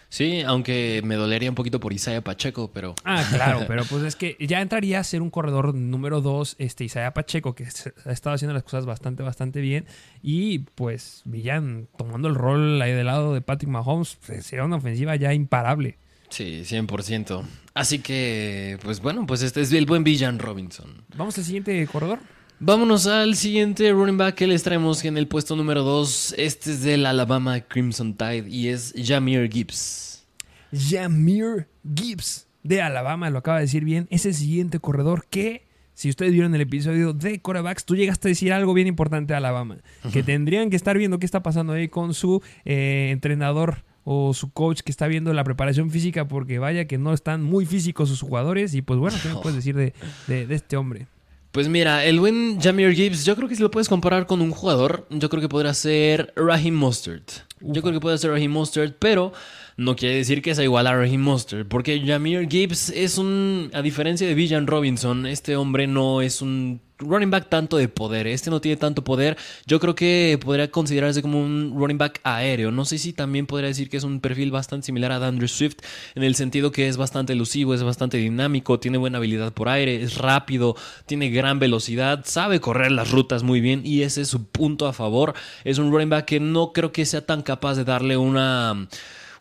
Sí, 0.09 0.41
aunque 0.41 1.01
me 1.03 1.15
dolería 1.15 1.49
un 1.49 1.55
poquito 1.55 1.79
por 1.79 1.91
Isaiah 1.91 2.23
Pacheco, 2.23 2.71
pero... 2.71 2.93
Ah, 3.03 3.25
claro, 3.31 3.61
pero 3.67 3.83
pues 3.85 4.03
es 4.03 4.15
que 4.15 4.37
ya 4.39 4.61
entraría 4.61 4.99
a 4.99 5.03
ser 5.03 5.23
un 5.23 5.31
corredor 5.31 5.73
número 5.73 6.21
dos, 6.21 6.55
este 6.59 6.83
Isaiah 6.83 7.15
Pacheco, 7.15 7.55
que 7.55 7.63
ha 7.63 8.11
estado 8.11 8.35
haciendo 8.35 8.53
las 8.53 8.63
cosas 8.63 8.85
bastante, 8.85 9.23
bastante 9.23 9.59
bien. 9.59 9.85
Y 10.21 10.59
pues 10.59 11.23
Villan 11.25 11.87
tomando 11.97 12.27
el 12.27 12.35
rol 12.35 12.81
ahí 12.81 12.91
del 12.91 13.07
lado 13.07 13.33
de 13.33 13.41
Patrick 13.41 13.71
Mahomes, 13.71 14.17
pues, 14.25 14.45
sería 14.45 14.65
una 14.65 14.75
ofensiva 14.75 15.15
ya 15.15 15.33
imparable. 15.33 15.97
Sí, 16.29 16.63
100%. 16.63 17.43
Así 17.73 17.99
que, 17.99 18.77
pues 18.83 19.01
bueno, 19.01 19.25
pues 19.25 19.41
este 19.41 19.61
es 19.61 19.71
el 19.71 19.85
buen 19.85 20.03
Villan 20.03 20.39
Robinson. 20.39 21.05
Vamos 21.15 21.37
al 21.37 21.43
siguiente 21.43 21.85
corredor. 21.87 22.19
Vámonos 22.65 23.07
al 23.07 23.35
siguiente 23.35 23.91
running 23.91 24.17
back 24.17 24.35
que 24.35 24.47
les 24.47 24.63
traemos 24.63 25.03
en 25.03 25.17
el 25.17 25.27
puesto 25.27 25.57
número 25.57 25.83
2. 25.83 26.35
Este 26.37 26.71
es 26.71 26.81
del 26.81 27.05
Alabama 27.05 27.59
Crimson 27.59 28.13
Tide 28.13 28.47
y 28.47 28.69
es 28.69 28.93
Jameer 28.95 29.51
Gibbs. 29.51 30.25
Jameer 30.71 31.67
Gibbs 31.83 32.47
de 32.63 32.81
Alabama, 32.81 33.29
lo 33.29 33.39
acaba 33.39 33.57
de 33.57 33.63
decir 33.63 33.83
bien. 33.83 34.07
Es 34.09 34.25
el 34.25 34.33
siguiente 34.33 34.79
corredor 34.79 35.25
que, 35.29 35.65
si 35.93 36.09
ustedes 36.09 36.31
vieron 36.31 36.55
el 36.55 36.61
episodio 36.61 37.11
de 37.11 37.41
Corebacks, 37.41 37.83
tú 37.83 37.97
llegaste 37.97 38.29
a 38.29 38.31
decir 38.31 38.53
algo 38.53 38.73
bien 38.73 38.87
importante 38.87 39.33
a 39.33 39.37
Alabama. 39.37 39.79
Que 40.13 40.23
tendrían 40.23 40.69
que 40.69 40.77
estar 40.77 40.97
viendo 40.97 41.19
qué 41.19 41.25
está 41.25 41.43
pasando 41.43 41.73
ahí 41.73 41.89
con 41.89 42.13
su 42.13 42.41
eh, 42.63 43.09
entrenador 43.11 43.83
o 44.05 44.33
su 44.33 44.53
coach 44.53 44.83
que 44.83 44.91
está 44.91 45.07
viendo 45.07 45.33
la 45.33 45.43
preparación 45.43 45.91
física 45.91 46.29
porque 46.29 46.59
vaya 46.59 46.85
que 46.85 46.97
no 46.97 47.11
están 47.11 47.43
muy 47.43 47.65
físicos 47.65 48.07
sus 48.07 48.21
jugadores 48.21 48.73
y 48.73 48.81
pues 48.81 48.99
bueno, 48.99 49.17
¿qué 49.21 49.27
me 49.27 49.35
puedes 49.35 49.57
decir 49.57 49.75
de, 49.75 49.93
de 50.27 50.55
este 50.55 50.77
hombre? 50.77 51.07
Pues 51.53 51.69
mira, 51.69 52.03
el 52.03 52.19
buen 52.19 52.59
Jameer 52.59 52.95
Gibbs, 52.95 53.25
yo 53.25 53.35
creo 53.35 53.47
que 53.47 53.55
si 53.55 53.61
lo 53.61 53.69
puedes 53.69 53.87
comparar 53.87 54.25
con 54.25 54.41
un 54.41 54.49
jugador, 54.49 55.05
yo 55.11 55.29
creo 55.29 55.39
que 55.39 55.47
podrá 55.47 55.71
ser 55.75 56.33
Raheem 56.35 56.73
Mustard. 56.73 57.21
Yo 57.59 57.83
creo 57.83 57.93
que 57.93 57.99
puede 57.99 58.17
ser 58.17 58.31
Raheem 58.31 58.51
Mustard, 58.51 58.93
pero 58.97 59.33
no 59.77 59.95
quiere 59.95 60.15
decir 60.15 60.41
que 60.41 60.55
sea 60.55 60.63
igual 60.63 60.87
a 60.87 60.95
Raheem 60.95 61.21
Mustard, 61.21 61.67
porque 61.67 62.01
Jameer 62.05 62.47
Gibbs 62.49 62.89
es 62.89 63.17
un, 63.17 63.71
a 63.73 63.81
diferencia 63.81 64.27
de 64.27 64.33
Villan 64.33 64.67
Robinson, 64.67 65.25
este 65.25 65.55
hombre 65.55 65.87
no 65.87 66.21
es 66.21 66.41
un 66.41 66.81
running 67.03 67.31
back 67.31 67.49
tanto 67.49 67.77
de 67.77 67.87
poder. 67.87 68.27
Este 68.27 68.49
no 68.49 68.61
tiene 68.61 68.77
tanto 68.77 69.03
poder. 69.03 69.37
Yo 69.65 69.79
creo 69.79 69.95
que 69.95 70.39
podría 70.43 70.69
considerarse 70.71 71.21
como 71.21 71.41
un 71.41 71.73
running 71.75 71.97
back 71.97 72.19
aéreo. 72.23 72.71
No 72.71 72.85
sé 72.85 72.97
si 72.97 73.13
también 73.13 73.45
podría 73.45 73.67
decir 73.67 73.89
que 73.89 73.97
es 73.97 74.03
un 74.03 74.19
perfil 74.19 74.51
bastante 74.51 74.85
similar 74.85 75.11
a 75.11 75.25
Andrew 75.25 75.47
Swift 75.47 75.77
en 76.15 76.23
el 76.23 76.35
sentido 76.35 76.71
que 76.71 76.87
es 76.87 76.97
bastante 76.97 77.33
elusivo, 77.33 77.73
es 77.73 77.83
bastante 77.83 78.17
dinámico, 78.17 78.79
tiene 78.79 78.97
buena 78.97 79.17
habilidad 79.17 79.53
por 79.53 79.69
aire, 79.69 80.01
es 80.01 80.17
rápido, 80.17 80.75
tiene 81.05 81.29
gran 81.29 81.59
velocidad, 81.59 82.23
sabe 82.25 82.59
correr 82.59 82.91
las 82.91 83.11
rutas 83.11 83.43
muy 83.43 83.61
bien 83.61 83.81
y 83.83 84.01
ese 84.01 84.21
es 84.21 84.27
su 84.27 84.45
punto 84.45 84.87
a 84.87 84.93
favor. 84.93 85.33
Es 85.63 85.77
un 85.77 85.91
running 85.91 86.09
back 86.09 86.25
que 86.25 86.39
no 86.39 86.73
creo 86.73 86.91
que 86.91 87.05
sea 87.05 87.25
tan 87.25 87.41
capaz 87.43 87.75
de 87.75 87.83
darle 87.83 88.17
una 88.17 88.87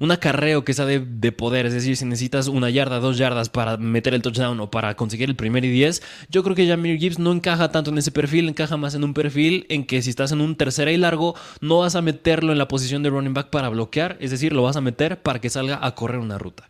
un 0.03 0.11
acarreo 0.11 0.65
que 0.65 0.75
sea 0.75 0.85
de, 0.85 1.31
poder, 1.31 1.65
es 1.65 1.73
decir, 1.73 1.97
si 1.97 2.05
necesitas 2.05 2.49
una 2.49 2.71
yarda, 2.71 2.99
dos 2.99 3.19
yardas 3.19 3.49
para 3.49 3.77
meter 3.77 4.15
el 4.15 4.21
touchdown 4.21 4.59
o 4.59 4.69
para 4.69 4.97
conseguir 4.97 5.29
el 5.29 5.37
primer 5.37 5.65
y 5.65 5.71
diez, 5.71 6.03
yo 6.29 6.43
creo 6.43 6.57
que 6.57 6.67
Jamir 6.67 6.99
Gibbs 6.99 7.21
no 7.21 7.31
encaja 7.31 7.71
tanto 7.71 7.91
en 7.91 7.99
ese 7.99 8.11
perfil, 8.11 8.49
encaja 8.49 8.77
más 8.77 8.97
en 8.97 9.05
un 9.05 9.15
perfil 9.15 9.65
en 9.69 9.87
que 9.87 10.03
si 10.03 10.11
estás 10.11 10.33
en 10.33 10.41
un 10.41 10.57
tercera 10.57 10.91
y 10.91 10.97
largo, 10.97 11.37
no 11.61 11.79
vas 11.79 11.95
a 11.95 12.03
meterlo 12.03 12.51
en 12.51 12.59
la 12.59 12.67
posición 12.67 13.05
de 13.05 13.11
running 13.11 13.33
back 13.33 13.51
para 13.51 13.69
bloquear, 13.69 14.17
es 14.19 14.33
decir, 14.33 14.53
lo 14.53 14.65
vas 14.65 14.75
a 14.75 14.81
meter 14.81 15.23
para 15.23 15.41
que 15.41 15.51
salga 15.51 15.79
a 15.81 15.95
correr 15.95 16.19
una 16.19 16.37
ruta. 16.37 16.67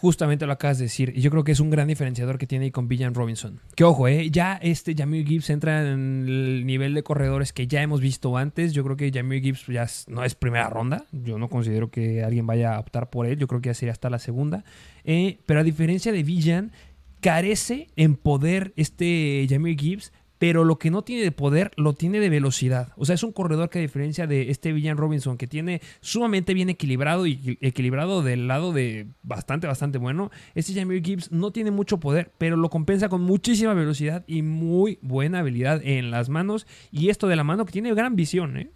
Justamente 0.00 0.46
lo 0.46 0.52
acabas 0.52 0.78
de 0.78 0.84
decir. 0.84 1.12
Y 1.14 1.20
yo 1.20 1.30
creo 1.30 1.44
que 1.44 1.52
es 1.52 1.60
un 1.60 1.68
gran 1.68 1.88
diferenciador 1.88 2.38
que 2.38 2.46
tiene 2.46 2.66
ahí 2.66 2.70
con 2.70 2.88
Villan 2.88 3.14
Robinson. 3.14 3.60
Que 3.74 3.84
ojo, 3.84 4.08
¿eh? 4.08 4.30
ya 4.30 4.56
este 4.62 4.94
Jamir 4.94 5.26
Gibbs 5.26 5.50
entra 5.50 5.82
en 5.82 6.24
el 6.26 6.66
nivel 6.66 6.94
de 6.94 7.02
corredores 7.02 7.52
que 7.52 7.66
ya 7.66 7.82
hemos 7.82 8.00
visto 8.00 8.36
antes. 8.36 8.72
Yo 8.72 8.82
creo 8.82 8.96
que 8.96 9.10
Jamir 9.12 9.42
Gibbs 9.42 9.66
ya 9.66 9.86
no 10.08 10.24
es 10.24 10.34
primera 10.34 10.70
ronda. 10.70 11.04
Yo 11.12 11.38
no 11.38 11.48
considero 11.48 11.90
que 11.90 12.24
alguien 12.24 12.46
vaya 12.46 12.76
a 12.76 12.80
optar 12.80 13.10
por 13.10 13.26
él. 13.26 13.38
Yo 13.38 13.46
creo 13.46 13.60
que 13.60 13.68
ya 13.68 13.74
sería 13.74 13.92
hasta 13.92 14.08
la 14.08 14.18
segunda. 14.18 14.64
Eh, 15.04 15.38
pero 15.44 15.60
a 15.60 15.64
diferencia 15.64 16.12
de 16.12 16.22
Villan, 16.22 16.72
carece 17.20 17.88
en 17.96 18.16
poder 18.16 18.72
este 18.76 19.46
Jamir 19.48 19.78
Gibbs 19.78 20.12
pero 20.40 20.64
lo 20.64 20.78
que 20.78 20.90
no 20.90 21.02
tiene 21.02 21.22
de 21.22 21.32
poder 21.32 21.70
lo 21.76 21.92
tiene 21.92 22.18
de 22.18 22.30
velocidad. 22.30 22.94
O 22.96 23.04
sea, 23.04 23.14
es 23.14 23.22
un 23.22 23.30
corredor 23.30 23.68
que 23.68 23.78
a 23.78 23.82
diferencia 23.82 24.26
de 24.26 24.50
este 24.50 24.72
Villan 24.72 24.96
Robinson, 24.96 25.36
que 25.36 25.46
tiene 25.46 25.82
sumamente 26.00 26.54
bien 26.54 26.70
equilibrado 26.70 27.26
y 27.26 27.58
equilibrado 27.60 28.22
del 28.22 28.48
lado 28.48 28.72
de 28.72 29.08
bastante, 29.22 29.66
bastante 29.66 29.98
bueno, 29.98 30.30
este 30.54 30.72
Jamir 30.72 31.04
Gibbs 31.04 31.30
no 31.30 31.50
tiene 31.50 31.70
mucho 31.70 32.00
poder, 32.00 32.32
pero 32.38 32.56
lo 32.56 32.70
compensa 32.70 33.10
con 33.10 33.20
muchísima 33.20 33.74
velocidad 33.74 34.24
y 34.26 34.40
muy 34.40 34.98
buena 35.02 35.40
habilidad 35.40 35.82
en 35.84 36.10
las 36.10 36.30
manos. 36.30 36.66
Y 36.90 37.10
esto 37.10 37.28
de 37.28 37.36
la 37.36 37.44
mano 37.44 37.66
que 37.66 37.72
tiene 37.72 37.92
gran 37.92 38.16
visión, 38.16 38.56
¿eh? 38.56 38.70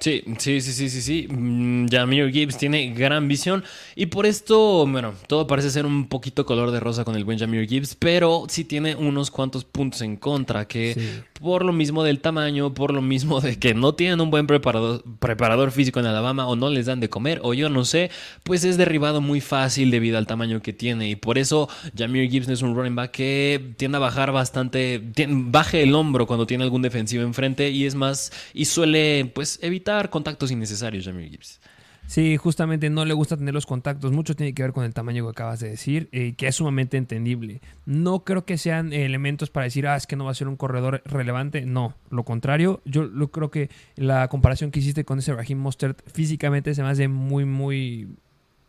Sí, 0.00 0.22
sí, 0.38 0.60
sí, 0.60 0.72
sí, 0.72 0.90
sí, 0.90 1.02
sí. 1.02 1.28
Mm, 1.28 1.88
Jamir 1.88 2.30
Gibbs 2.30 2.58
tiene 2.58 2.92
gran 2.92 3.28
visión. 3.28 3.64
Y 3.94 4.06
por 4.06 4.26
esto, 4.26 4.86
bueno, 4.86 5.14
todo 5.26 5.46
parece 5.46 5.70
ser 5.70 5.86
un 5.86 6.08
poquito 6.08 6.44
color 6.44 6.70
de 6.70 6.80
rosa 6.80 7.04
con 7.04 7.16
el 7.16 7.24
buen 7.24 7.38
Jamir 7.38 7.66
Gibbs, 7.66 7.96
pero 7.98 8.44
sí 8.48 8.64
tiene 8.64 8.94
unos 8.94 9.30
cuantos 9.30 9.64
puntos 9.64 10.02
en 10.02 10.16
contra 10.16 10.68
que 10.68 11.24
por 11.40 11.64
lo 11.64 11.72
mismo 11.72 12.02
del 12.04 12.20
tamaño, 12.20 12.74
por 12.74 12.92
lo 12.92 13.02
mismo 13.02 13.40
de 13.40 13.58
que 13.58 13.74
no 13.74 13.94
tienen 13.94 14.20
un 14.20 14.30
buen 14.30 14.46
preparador, 14.46 15.02
preparador 15.18 15.70
físico 15.70 16.00
en 16.00 16.06
Alabama 16.06 16.46
o 16.46 16.56
no 16.56 16.70
les 16.70 16.86
dan 16.86 17.00
de 17.00 17.08
comer 17.08 17.40
o 17.42 17.54
yo 17.54 17.68
no 17.68 17.84
sé, 17.84 18.10
pues 18.42 18.64
es 18.64 18.76
derribado 18.76 19.20
muy 19.20 19.40
fácil 19.40 19.90
debido 19.90 20.18
al 20.18 20.26
tamaño 20.26 20.60
que 20.60 20.72
tiene. 20.72 21.08
Y 21.08 21.16
por 21.16 21.38
eso 21.38 21.68
Jamir 21.96 22.30
Gibbs 22.30 22.48
es 22.48 22.62
un 22.62 22.74
running 22.74 22.96
back 22.96 23.12
que 23.12 23.74
tiende 23.76 23.96
a 23.96 24.00
bajar 24.00 24.30
bastante, 24.30 25.02
baje 25.28 25.82
el 25.82 25.94
hombro 25.94 26.26
cuando 26.26 26.46
tiene 26.46 26.64
algún 26.64 26.82
defensivo 26.82 27.22
enfrente 27.22 27.70
y 27.70 27.86
es 27.86 27.94
más, 27.94 28.32
y 28.52 28.66
suele 28.66 29.30
pues 29.34 29.58
evitar 29.62 29.85
contactos 30.10 30.50
innecesarios, 30.50 31.04
Jamir 31.04 31.30
Gibbs. 31.30 31.60
Sí, 32.06 32.36
justamente 32.36 32.88
no 32.88 33.04
le 33.04 33.14
gusta 33.14 33.36
tener 33.36 33.52
los 33.52 33.66
contactos. 33.66 34.12
Mucho 34.12 34.36
tiene 34.36 34.54
que 34.54 34.62
ver 34.62 34.72
con 34.72 34.84
el 34.84 34.94
tamaño 34.94 35.24
que 35.24 35.30
acabas 35.30 35.58
de 35.58 35.70
decir, 35.70 36.08
eh, 36.12 36.34
que 36.36 36.46
es 36.46 36.54
sumamente 36.54 36.96
entendible. 36.96 37.60
No 37.84 38.20
creo 38.20 38.44
que 38.44 38.58
sean 38.58 38.92
elementos 38.92 39.50
para 39.50 39.64
decir, 39.64 39.88
ah, 39.88 39.96
es 39.96 40.06
que 40.06 40.14
no 40.14 40.24
va 40.24 40.30
a 40.30 40.34
ser 40.34 40.46
un 40.46 40.56
corredor 40.56 41.02
relevante. 41.04 41.66
No, 41.66 41.94
lo 42.10 42.24
contrario. 42.24 42.80
Yo 42.84 43.10
creo 43.30 43.50
que 43.50 43.70
la 43.96 44.28
comparación 44.28 44.70
que 44.70 44.78
hiciste 44.78 45.04
con 45.04 45.18
ese 45.18 45.34
Raheem 45.34 45.58
Mostert 45.58 46.00
físicamente 46.08 46.74
se 46.74 46.82
me 46.82 46.90
hace 46.90 47.08
muy, 47.08 47.44
muy 47.44 48.08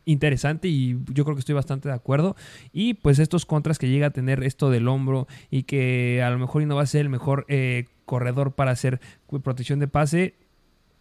interesante 0.05 0.67
y 0.67 0.97
yo 1.13 1.25
creo 1.25 1.35
que 1.35 1.41
estoy 1.41 1.53
bastante 1.53 1.89
de 1.89 1.95
acuerdo. 1.95 2.35
Y 2.73 2.95
pues 2.95 3.19
estos 3.19 3.45
contras 3.45 3.77
que 3.77 3.89
llega 3.89 4.07
a 4.07 4.11
tener 4.11 4.43
esto 4.43 4.71
del 4.71 4.87
hombro 4.87 5.27
y 5.51 5.63
que 5.63 6.23
a 6.23 6.29
lo 6.31 6.39
mejor 6.39 6.63
no 6.63 6.75
va 6.75 6.81
a 6.81 6.87
ser 6.87 7.01
el 7.01 7.09
mejor 7.09 7.45
eh, 7.49 7.85
corredor 8.05 8.53
para 8.53 8.71
hacer 8.71 8.99
protección 9.43 9.79
de 9.79 9.87
pase, 9.87 10.33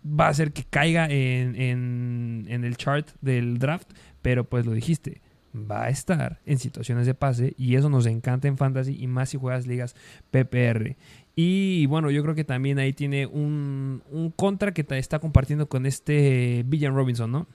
va 0.06 0.28
a 0.28 0.34
ser 0.34 0.52
que 0.52 0.64
caiga 0.64 1.06
en, 1.10 2.46
el 2.48 2.76
chart 2.76 3.08
del 3.20 3.58
draft, 3.58 3.90
pero 4.22 4.44
pues 4.44 4.66
lo 4.66 4.72
dijiste, 4.72 5.20
va 5.54 5.84
a 5.84 5.88
estar 5.88 6.40
en 6.46 6.58
situaciones 6.58 7.06
de 7.06 7.14
pase 7.14 7.54
y 7.56 7.76
eso 7.76 7.88
nos 7.88 8.06
encanta 8.06 8.48
en 8.48 8.56
fantasy 8.56 8.96
y 8.98 9.06
más 9.06 9.30
si 9.30 9.38
juegas 9.38 9.66
ligas 9.66 9.96
PPR. 10.30 10.96
Y 11.34 11.86
bueno, 11.86 12.10
yo 12.10 12.22
creo 12.22 12.34
que 12.34 12.44
también 12.44 12.78
ahí 12.78 12.92
tiene 12.92 13.26
un, 13.26 14.02
un 14.10 14.30
contra 14.30 14.72
que 14.72 14.86
está 14.90 15.18
compartiendo 15.18 15.68
con 15.68 15.84
este 15.86 16.64
Villan 16.66 16.94
Robinson, 16.94 17.30
¿no? 17.30 17.46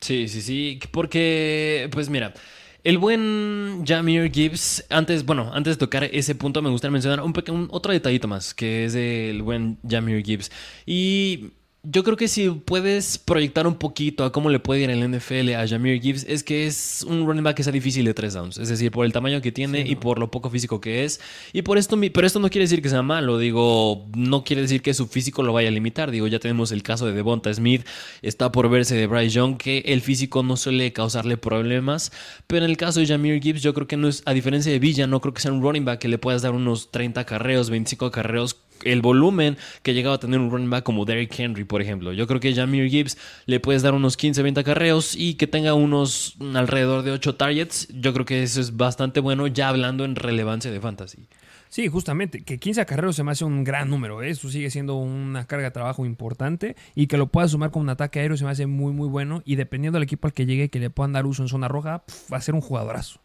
Sí, 0.00 0.28
sí, 0.28 0.42
sí, 0.42 0.78
porque 0.90 1.88
pues 1.90 2.10
mira, 2.10 2.34
el 2.82 2.98
buen 2.98 3.84
Jamir 3.86 4.30
Gibbs, 4.30 4.84
antes, 4.90 5.24
bueno, 5.24 5.50
antes 5.54 5.76
de 5.76 5.78
tocar 5.78 6.04
ese 6.04 6.34
punto 6.34 6.60
me 6.60 6.68
gustaría 6.68 6.92
mencionar 6.92 7.22
un, 7.22 7.32
un 7.48 7.68
otro 7.70 7.92
detallito 7.92 8.28
más, 8.28 8.52
que 8.52 8.84
es 8.84 8.94
el 8.94 9.40
buen 9.42 9.78
Jamir 9.88 10.22
Gibbs. 10.22 10.52
Y 10.84 11.52
Yo 11.86 12.02
creo 12.02 12.16
que 12.16 12.28
si 12.28 12.48
puedes 12.48 13.18
proyectar 13.18 13.66
un 13.66 13.74
poquito 13.74 14.24
a 14.24 14.32
cómo 14.32 14.48
le 14.48 14.58
puede 14.58 14.80
ir 14.80 14.90
en 14.90 15.02
el 15.02 15.18
NFL 15.18 15.50
a 15.54 15.68
Jameer 15.68 16.00
Gibbs, 16.00 16.24
es 16.26 16.42
que 16.42 16.66
es 16.66 17.04
un 17.06 17.26
running 17.26 17.44
back 17.44 17.56
que 17.56 17.62
sea 17.62 17.74
difícil 17.74 18.06
de 18.06 18.14
tres 18.14 18.32
downs. 18.32 18.56
Es 18.56 18.70
decir, 18.70 18.90
por 18.90 19.04
el 19.04 19.12
tamaño 19.12 19.42
que 19.42 19.52
tiene 19.52 19.82
Sí, 19.82 19.92
y 19.92 19.96
por 19.96 20.18
lo 20.18 20.30
poco 20.30 20.48
físico 20.48 20.80
que 20.80 21.04
es. 21.04 21.20
Y 21.52 21.60
por 21.60 21.76
esto, 21.76 21.98
pero 22.14 22.26
esto 22.26 22.40
no 22.40 22.48
quiere 22.48 22.64
decir 22.64 22.80
que 22.80 22.88
sea 22.88 23.02
malo. 23.02 23.36
Digo, 23.36 24.06
no 24.16 24.44
quiere 24.44 24.62
decir 24.62 24.80
que 24.80 24.94
su 24.94 25.08
físico 25.08 25.42
lo 25.42 25.52
vaya 25.52 25.68
a 25.68 25.72
limitar. 25.72 26.10
Digo, 26.10 26.26
ya 26.26 26.38
tenemos 26.38 26.72
el 26.72 26.82
caso 26.82 27.04
de 27.04 27.12
Devonta 27.12 27.52
Smith. 27.52 27.86
Está 28.22 28.50
por 28.50 28.70
verse 28.70 28.94
de 28.94 29.06
Bryce 29.06 29.34
Young, 29.34 29.58
que 29.58 29.80
el 29.80 30.00
físico 30.00 30.42
no 30.42 30.56
suele 30.56 30.90
causarle 30.94 31.36
problemas. 31.36 32.12
Pero 32.46 32.64
en 32.64 32.70
el 32.70 32.78
caso 32.78 33.00
de 33.00 33.06
Jameer 33.06 33.42
Gibbs, 33.42 33.60
yo 33.60 33.74
creo 33.74 33.86
que 33.86 33.98
no 33.98 34.08
es, 34.08 34.22
a 34.24 34.32
diferencia 34.32 34.72
de 34.72 34.78
Villa, 34.78 35.06
no 35.06 35.20
creo 35.20 35.34
que 35.34 35.42
sea 35.42 35.52
un 35.52 35.60
running 35.60 35.84
back 35.84 35.98
que 35.98 36.08
le 36.08 36.16
puedas 36.16 36.40
dar 36.40 36.52
unos 36.52 36.90
30 36.90 37.26
carreos, 37.26 37.68
25 37.68 38.10
carreos 38.10 38.56
el 38.84 39.02
volumen 39.02 39.56
que 39.82 39.94
llegaba 39.94 40.16
a 40.16 40.18
tener 40.18 40.40
un 40.40 40.50
running 40.50 40.70
back 40.70 40.84
como 40.84 41.04
Derrick 41.04 41.38
Henry, 41.38 41.64
por 41.64 41.82
ejemplo. 41.82 42.12
Yo 42.12 42.26
creo 42.26 42.40
que 42.40 42.54
Jameer 42.54 42.88
Gibbs 42.88 43.16
le 43.46 43.60
puedes 43.60 43.82
dar 43.82 43.94
unos 43.94 44.16
15, 44.16 44.42
20 44.42 44.64
carreos 44.64 45.14
y 45.16 45.34
que 45.34 45.46
tenga 45.46 45.74
unos 45.74 46.36
alrededor 46.54 47.02
de 47.02 47.12
8 47.12 47.36
targets. 47.36 47.88
Yo 47.88 48.12
creo 48.12 48.24
que 48.24 48.42
eso 48.42 48.60
es 48.60 48.76
bastante 48.76 49.20
bueno 49.20 49.46
ya 49.46 49.68
hablando 49.68 50.04
en 50.04 50.16
relevancia 50.16 50.70
de 50.70 50.80
fantasy. 50.80 51.28
Sí, 51.74 51.88
justamente, 51.88 52.44
que 52.44 52.60
15 52.60 52.82
acarreos 52.82 53.16
se 53.16 53.24
me 53.24 53.32
hace 53.32 53.44
un 53.44 53.64
gran 53.64 53.90
número, 53.90 54.22
¿eh? 54.22 54.30
eso 54.30 54.48
sigue 54.48 54.70
siendo 54.70 54.94
una 54.94 55.48
carga 55.48 55.64
de 55.64 55.70
trabajo 55.72 56.06
importante 56.06 56.76
y 56.94 57.08
que 57.08 57.16
lo 57.16 57.26
puedas 57.26 57.50
sumar 57.50 57.72
con 57.72 57.82
un 57.82 57.88
ataque 57.88 58.20
aéreo 58.20 58.36
se 58.36 58.44
me 58.44 58.52
hace 58.52 58.66
muy 58.66 58.92
muy 58.92 59.08
bueno 59.08 59.42
y 59.44 59.56
dependiendo 59.56 59.96
del 59.96 60.04
equipo 60.04 60.28
al 60.28 60.34
que 60.34 60.46
llegue 60.46 60.68
que 60.68 60.78
le 60.78 60.90
puedan 60.90 61.12
dar 61.12 61.26
uso 61.26 61.42
en 61.42 61.48
zona 61.48 61.66
roja, 61.66 62.04
va 62.32 62.36
a 62.36 62.40
ser 62.40 62.54
un 62.54 62.60
jugadorazo. 62.60 63.18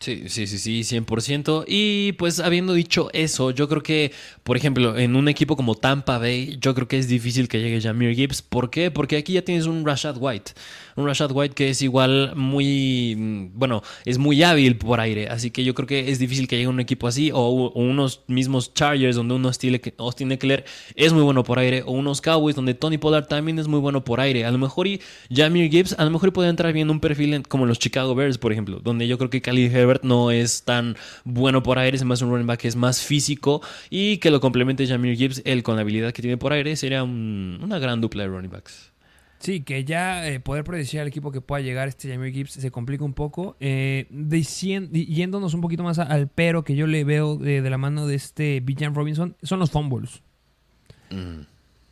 Sí, 0.00 0.28
sí, 0.28 0.46
sí, 0.46 0.58
sí, 0.58 0.84
100%. 0.84 1.64
Y 1.66 2.12
pues 2.12 2.38
habiendo 2.40 2.74
dicho 2.74 3.08
eso, 3.12 3.50
yo 3.50 3.68
creo 3.68 3.82
que, 3.82 4.12
por 4.44 4.56
ejemplo, 4.56 4.96
en 4.98 5.16
un 5.16 5.28
equipo 5.28 5.56
como 5.56 5.74
Tampa 5.74 6.18
Bay, 6.18 6.58
yo 6.60 6.74
creo 6.74 6.86
que 6.86 6.98
es 6.98 7.08
difícil 7.08 7.48
que 7.48 7.60
llegue 7.60 7.80
Jameer 7.80 8.14
Gibbs. 8.14 8.42
¿Por 8.42 8.70
qué? 8.70 8.90
Porque 8.90 9.16
aquí 9.16 9.32
ya 9.32 9.42
tienes 9.42 9.66
un 9.66 9.84
Rashad 9.86 10.16
White. 10.18 10.52
Un 10.96 11.06
Rashad 11.06 11.30
White 11.32 11.54
que 11.54 11.70
es 11.70 11.82
igual 11.82 12.32
muy, 12.36 13.14
mm, 13.16 13.50
bueno, 13.58 13.82
es 14.04 14.18
muy 14.18 14.42
hábil 14.42 14.76
por 14.76 14.98
aire. 15.00 15.28
Así 15.28 15.50
que 15.50 15.62
yo 15.64 15.74
creo 15.74 15.86
que 15.86 16.10
es 16.10 16.18
difícil 16.18 16.48
que 16.48 16.56
llegue 16.56 16.68
un 16.68 16.80
equipo 16.80 17.06
así. 17.06 17.30
O, 17.32 17.70
unos 17.74 18.22
mismos 18.26 18.72
Chargers 18.74 19.16
donde 19.16 19.34
uno 19.34 19.50
Austin 19.98 20.32
Eckler 20.32 20.64
es 20.94 21.12
muy 21.12 21.22
bueno 21.22 21.44
por 21.44 21.58
aire. 21.58 21.82
O 21.84 21.92
unos 21.92 22.20
Cowboys 22.20 22.56
donde 22.56 22.74
Tony 22.74 22.98
Pollard 22.98 23.26
también 23.26 23.58
es 23.58 23.68
muy 23.68 23.80
bueno 23.80 24.04
por 24.04 24.20
aire. 24.20 24.44
A 24.44 24.50
lo 24.50 24.58
mejor 24.58 24.86
y 24.86 25.00
Jameer 25.30 25.70
Gibbs, 25.70 25.94
a 25.98 26.04
lo 26.04 26.10
mejor 26.10 26.32
puede 26.32 26.48
entrar 26.48 26.72
bien 26.72 26.90
un 26.90 27.00
perfil 27.00 27.42
como 27.48 27.66
los 27.66 27.78
Chicago 27.78 28.14
Bears, 28.14 28.38
por 28.38 28.52
ejemplo. 28.52 28.80
Donde 28.82 29.06
yo 29.06 29.18
creo 29.18 29.30
que 29.30 29.42
Khalil 29.42 29.74
Herbert 29.74 30.02
no 30.04 30.30
es 30.30 30.62
tan 30.64 30.96
bueno 31.24 31.62
por 31.62 31.78
aire. 31.78 31.96
Es 31.96 32.04
más 32.04 32.22
un 32.22 32.30
running 32.30 32.46
back 32.46 32.60
que 32.60 32.68
es 32.68 32.76
más 32.76 33.02
físico. 33.02 33.60
Y 33.90 34.18
que 34.18 34.30
lo 34.30 34.40
complemente 34.40 34.86
Jameer 34.86 35.16
Gibbs, 35.16 35.42
él 35.44 35.62
con 35.62 35.76
la 35.76 35.82
habilidad 35.82 36.12
que 36.12 36.22
tiene 36.22 36.36
por 36.36 36.52
aire, 36.52 36.76
sería 36.76 37.02
un- 37.02 37.58
una 37.62 37.78
gran 37.78 38.00
dupla 38.00 38.22
de 38.22 38.28
running 38.28 38.50
backs. 38.50 38.92
Sí, 39.38 39.60
que 39.60 39.84
ya 39.84 40.26
eh, 40.28 40.40
poder 40.40 40.64
predecir 40.64 41.00
al 41.00 41.08
equipo 41.08 41.30
que 41.30 41.40
pueda 41.40 41.60
llegar 41.62 41.88
este 41.88 42.08
Jameer 42.08 42.32
Gibbs 42.32 42.52
se 42.52 42.70
complica 42.70 43.04
un 43.04 43.12
poco. 43.12 43.56
Eh, 43.60 44.06
yéndonos 44.90 45.54
un 45.54 45.60
poquito 45.60 45.82
más 45.82 45.98
a- 45.98 46.04
al 46.04 46.28
pero 46.28 46.64
que 46.64 46.74
yo 46.74 46.86
le 46.86 47.04
veo 47.04 47.36
de, 47.36 47.60
de 47.62 47.70
la 47.70 47.78
mano 47.78 48.06
de 48.06 48.14
este 48.14 48.60
Bijan 48.60 48.94
Robinson, 48.94 49.36
son 49.42 49.58
los 49.58 49.70
fumbles. 49.70 50.22
Mm. 51.10 51.42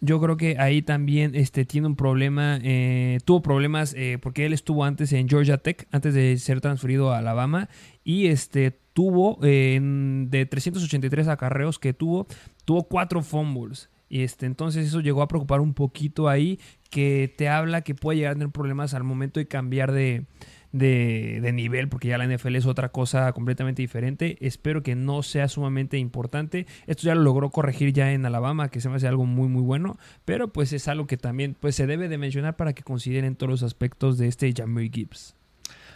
Yo 0.01 0.21
creo 0.21 0.37
que 0.37 0.57
ahí 0.59 0.83
también 0.83 1.35
este, 1.35 1.65
tiene 1.65 1.87
un 1.87 1.97
problema. 1.97 2.59
eh, 2.63 3.19
tuvo 3.25 3.41
problemas 3.43 3.95
porque 4.21 4.45
él 4.45 4.53
estuvo 4.53 4.85
antes 4.85 5.13
en 5.13 5.29
Georgia 5.29 5.57
Tech, 5.59 5.87
antes 5.93 6.13
de 6.15 6.37
ser 6.39 6.61
transferido 6.61 7.13
a 7.13 7.19
Alabama. 7.19 7.69
Y 8.05 8.27
este 8.27 8.79
tuvo 8.93 9.39
en- 9.43 10.29
de 10.31 10.45
383 10.47 11.29
acarreos 11.29 11.79
que 11.79 11.93
tuvo, 11.95 12.27
tuvo 12.65 12.85
cuatro 12.85 13.23
fumbles. 13.23 13.89
Y 14.15 14.23
este, 14.23 14.47
entonces 14.47 14.87
eso 14.87 15.01
llegó 15.01 15.23
a 15.23 15.27
preocupar 15.27 15.61
un 15.61 15.75
poquito 15.75 16.29
ahí, 16.29 16.61
que 16.89 17.35
te 17.37 17.49
habla 17.49 17.81
que 17.81 17.97
puede 17.97 18.19
llegar 18.19 18.31
a 18.31 18.35
tener 18.37 18.51
problemas 18.51 18.95
al 18.95 19.03
momento 19.03 19.41
de 19.41 19.49
cambiar 19.49 19.91
de, 19.91 20.27
de, 20.71 21.51
nivel, 21.53 21.89
porque 21.89 22.07
ya 22.07 22.17
la 22.17 22.25
NFL 22.25 22.55
es 22.55 22.65
otra 22.65 22.91
cosa 22.91 23.33
completamente 23.33 23.83
diferente. 23.83 24.37
Espero 24.41 24.85
que 24.85 24.95
no 24.95 25.25
sea 25.25 25.49
sumamente 25.49 25.99
importante. 25.99 26.69
Esto 26.87 27.09
ya 27.09 27.17
lo 27.17 27.23
logró 27.23 27.51
corregir 27.51 27.93
ya 27.93 28.13
en 28.13 28.25
Alabama, 28.25 28.69
que 28.69 28.81
se 28.81 28.89
me 28.89 28.95
hace 28.95 29.09
algo 29.09 29.27
muy 29.27 29.49
muy 29.49 29.63
bueno, 29.63 29.99
pero 30.25 30.53
pues 30.53 30.73
es 30.73 30.87
algo 30.87 31.09
que 31.09 31.17
también 31.17 31.57
pues 31.59 31.75
se 31.75 31.89
debe 31.89 32.07
de 32.07 32.17
mencionar 32.17 32.55
para 32.55 32.73
que 32.73 32.85
consideren 32.85 33.35
todos 33.35 33.51
los 33.51 33.63
aspectos 33.65 34.17
de 34.17 34.29
este 34.29 34.53
Jameer 34.57 34.93
Gibbs. 34.93 35.35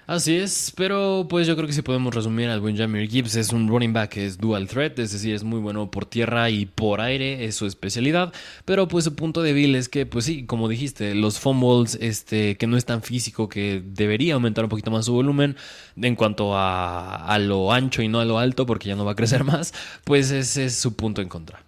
Así 0.09 0.37
es, 0.37 0.73
pero 0.75 1.27
pues 1.29 1.47
yo 1.47 1.55
creo 1.55 1.67
que 1.67 1.75
si 1.75 1.83
podemos 1.83 2.15
resumir 2.15 2.49
al 2.49 2.63
buen 2.63 2.75
Jameer 2.75 3.11
Gibbs 3.11 3.37
es 3.37 3.53
un 3.53 3.69
running 3.69 3.93
back 3.93 4.09
que 4.09 4.25
es 4.25 4.39
dual 4.39 4.67
threat, 4.67 4.99
es 4.99 5.13
decir, 5.13 5.35
es 5.35 5.45
muy 5.45 5.61
bueno 5.61 5.91
por 5.91 6.07
tierra 6.07 6.49
y 6.49 6.65
por 6.65 7.03
aire, 7.03 7.45
es 7.45 7.57
su 7.57 7.67
especialidad, 7.67 8.33
pero 8.65 8.89
pues 8.89 9.05
su 9.05 9.15
punto 9.15 9.43
débil 9.43 9.75
es 9.75 9.91
que 9.91 10.07
pues 10.07 10.25
sí, 10.25 10.47
como 10.47 10.67
dijiste, 10.67 11.15
los 11.15 11.39
fumbles, 11.39 11.99
este, 12.01 12.57
que 12.57 12.67
no 12.67 12.79
es 12.79 12.87
tan 12.87 13.03
físico, 13.03 13.51
que 13.51 13.83
debería 13.85 14.33
aumentar 14.33 14.65
un 14.65 14.71
poquito 14.71 14.91
más 14.91 15.05
su 15.05 15.13
volumen 15.13 15.57
en 16.01 16.17
cuanto 16.17 16.57
a, 16.57 17.27
a 17.27 17.39
lo 17.39 17.71
ancho 17.71 18.01
y 18.01 18.09
no 18.09 18.21
a 18.21 18.25
lo 18.25 18.39
alto, 18.39 18.65
porque 18.65 18.89
ya 18.89 18.97
no 18.97 19.05
va 19.05 19.13
a 19.13 19.15
crecer 19.15 19.45
más, 19.45 19.75
pues 20.05 20.31
ese 20.31 20.65
es 20.65 20.75
su 20.75 20.97
punto 20.97 21.21
en 21.21 21.29
contra. 21.29 21.63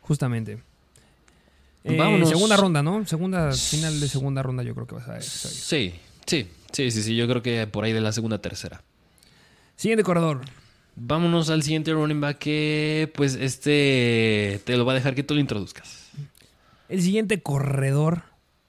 Justamente. 0.00 0.62
Eh, 1.84 1.94
Vámonos. 1.98 2.30
segunda 2.30 2.56
ronda, 2.56 2.82
¿no? 2.82 3.04
Segunda, 3.04 3.52
final 3.52 4.00
de 4.00 4.08
segunda 4.08 4.42
ronda 4.42 4.62
yo 4.62 4.74
creo 4.74 4.86
que 4.86 4.94
vas 4.94 5.08
a 5.08 5.12
ver. 5.12 5.22
Sí, 5.22 5.92
sí, 6.24 6.46
sí, 6.72 6.90
sí, 6.90 7.02
sí, 7.02 7.16
yo 7.16 7.28
creo 7.28 7.42
que 7.42 7.66
por 7.66 7.84
ahí 7.84 7.92
de 7.92 8.00
la 8.00 8.12
segunda 8.12 8.38
tercera. 8.40 8.82
Siguiente 9.76 10.02
corredor. 10.04 10.40
Vámonos 10.94 11.48
al 11.48 11.62
siguiente 11.62 11.92
running 11.92 12.20
back 12.20 12.38
que 12.38 13.10
pues 13.14 13.34
este 13.34 14.60
te 14.64 14.76
lo 14.76 14.84
va 14.84 14.92
a 14.92 14.94
dejar 14.94 15.14
que 15.14 15.22
tú 15.22 15.34
lo 15.34 15.40
introduzcas. 15.40 16.10
El 16.88 17.00
siguiente 17.00 17.40
corredor 17.42 18.22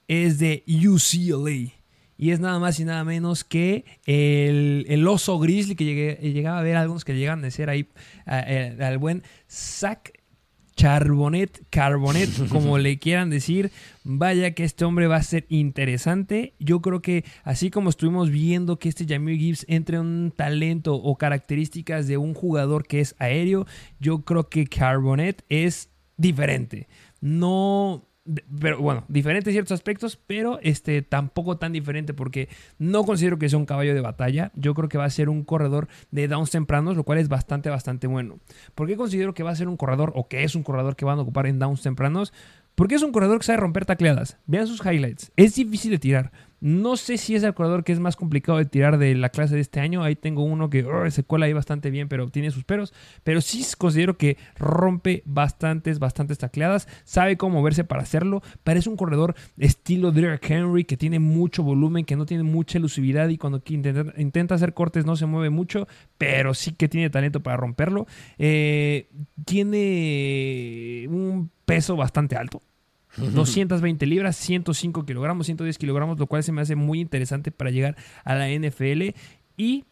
es 0.08 0.40
de 0.40 0.64
UCLA. 0.68 1.74
Y 2.16 2.32
es 2.32 2.40
nada 2.40 2.60
más 2.60 2.80
y 2.80 2.86
nada 2.86 3.04
menos 3.04 3.44
que 3.44 3.84
el, 4.06 4.86
el 4.88 5.06
oso 5.08 5.40
grizzly 5.40 5.76
que 5.76 5.84
llegué- 5.84 6.20
llegaba 6.32 6.60
a 6.60 6.64
ver 6.64 6.78
algunos 6.78 7.04
que 7.04 7.16
llegan 7.16 7.44
a 7.44 7.52
ser 7.52 7.70
ahí 7.70 7.90
al 8.26 8.98
buen 9.00 9.24
Zach 9.50 10.12
Charbonnet, 10.76 11.64
Carbonet, 11.70 12.30
como 12.50 12.78
le 12.78 13.00
quieran 13.00 13.30
decir. 13.30 13.72
Vaya 14.04 14.54
que 14.54 14.64
este 14.64 14.86
hombre 14.86 15.08
va 15.08 15.18
a 15.18 15.24
ser 15.24 15.46
interesante. 15.50 16.54
Yo 16.60 16.82
creo 16.82 17.02
que 17.02 17.24
así 17.44 17.70
como 17.70 17.90
estuvimos 17.90 18.30
viendo 18.30 18.80
que 18.80 18.90
este 18.90 19.06
Jameer 19.06 19.38
Gibbs 19.38 19.66
entre 19.70 20.00
un 20.00 20.34
talento 20.36 20.96
o 20.96 21.18
características 21.18 22.08
de 22.08 22.18
un 22.18 22.34
jugador 22.34 22.86
que 22.86 23.00
es 23.00 23.16
aéreo, 23.20 23.66
yo 24.00 24.24
creo 24.24 24.50
que 24.50 24.68
Carbonet 24.68 25.44
es 25.50 25.90
diferente. 26.18 26.88
No 27.22 28.08
pero 28.60 28.80
bueno, 28.80 29.04
diferente 29.10 29.50
en 29.50 29.54
ciertos 29.54 29.74
aspectos, 29.74 30.18
pero 30.18 30.60
este 30.62 31.02
tampoco 31.02 31.58
tan 31.58 31.74
diferente 31.74 32.14
porque 32.14 32.48
no 32.80 33.04
considero 33.04 33.38
que 33.38 33.50
sea 33.50 33.60
un 33.60 33.66
caballo 33.66 33.94
de 33.94 34.02
batalla. 34.02 34.52
Yo 34.56 34.74
creo 34.74 34.88
que 34.88 34.98
va 34.98 35.06
a 35.06 35.10
ser 35.10 35.30
un 35.30 35.44
corredor 35.44 35.88
de 36.12 36.28
downs 36.28 36.52
tempranos, 36.52 36.96
lo 36.96 37.04
cual 37.04 37.18
es 37.18 37.28
bastante, 37.28 37.70
bastante 37.70 38.08
bueno. 38.08 38.40
¿Por 38.76 38.88
qué 38.88 38.96
considero 38.96 39.34
que 39.34 39.44
va 39.44 39.52
a 39.52 39.56
ser 39.56 39.68
un 39.68 39.78
corredor 39.78 40.14
o 40.16 40.28
que 40.28 40.44
es 40.44 40.56
un 40.56 40.64
corredor 40.64 40.96
que 40.96 41.06
van 41.06 41.20
a 41.20 41.24
ocupar 41.24 41.48
en 41.48 41.60
downs 41.60 41.82
tempranos? 41.82 42.34
Porque 42.76 42.96
es 42.96 43.04
un 43.04 43.12
corredor 43.12 43.40
que 43.40 43.46
sabe 43.46 43.58
romper 43.58 43.86
tacleadas. 43.86 44.38
Vean 44.48 44.68
sus 44.68 44.84
highlights. 44.84 45.32
Es 45.36 45.56
difícil 45.56 45.92
de 45.92 46.00
tirar. 46.00 46.32
No 46.64 46.96
sé 46.96 47.18
si 47.18 47.36
es 47.36 47.44
el 47.44 47.54
corredor 47.54 47.84
que 47.84 47.92
es 47.92 48.00
más 48.00 48.16
complicado 48.16 48.58
de 48.58 48.64
tirar 48.64 48.98
de 48.98 49.16
la 49.16 49.28
clase 49.28 49.54
de 49.54 49.60
este 49.60 49.82
año. 49.82 50.02
Ahí 50.02 50.16
tengo 50.16 50.46
uno 50.46 50.70
que 50.70 50.86
uh, 50.86 51.12
se 51.12 51.26
cuela 51.26 51.46
ahí 51.46 51.52
bastante 51.52 51.90
bien, 51.90 52.08
pero 52.08 52.30
tiene 52.30 52.52
sus 52.52 52.64
peros. 52.64 52.94
Pero 53.26 53.42
sí 53.42 53.66
considero 53.78 54.18
que 54.18 54.38
rompe 54.56 55.24
bastantes, 55.26 56.00
bastantes 56.00 56.38
tacleadas. 56.38 56.88
Sabe 57.04 57.36
cómo 57.36 57.58
moverse 57.58 57.84
para 57.84 58.04
hacerlo. 58.04 58.42
Parece 58.64 58.88
un 58.88 58.96
corredor 58.96 59.36
estilo 59.58 60.14
Derrick 60.14 60.50
Henry 60.50 60.86
que 60.86 60.96
tiene 60.96 61.20
mucho 61.20 61.64
volumen, 61.64 62.06
que 62.06 62.16
no 62.16 62.26
tiene 62.26 62.44
mucha 62.44 62.78
elusividad 62.78 63.28
y 63.28 63.38
cuando 63.38 63.62
intenta, 63.68 64.14
intenta 64.18 64.56
hacer 64.56 64.74
cortes 64.74 65.06
no 65.06 65.18
se 65.18 65.26
mueve 65.26 65.50
mucho, 65.50 65.86
pero 66.18 66.54
sí 66.54 66.72
que 66.72 66.88
tiene 66.88 67.10
talento 67.10 67.44
para 67.44 67.58
romperlo. 67.58 68.08
Eh, 68.38 69.10
tiene 69.44 71.08
un 71.10 71.52
peso 71.66 71.98
bastante 71.98 72.38
alto. 72.38 72.62
220 73.18 74.06
libras, 74.06 74.36
105 74.38 75.06
kilogramos, 75.06 75.46
110 75.46 75.78
kilogramos, 75.78 76.20
lo 76.20 76.28
cual 76.28 76.44
se 76.44 76.52
me 76.52 76.62
hace 76.62 76.76
muy 76.76 77.00
interesante 77.00 77.52
para 77.52 77.72
llegar 77.72 77.96
a 78.24 78.36
la 78.36 78.50
NFL. 78.50 79.16
Y 79.58 79.86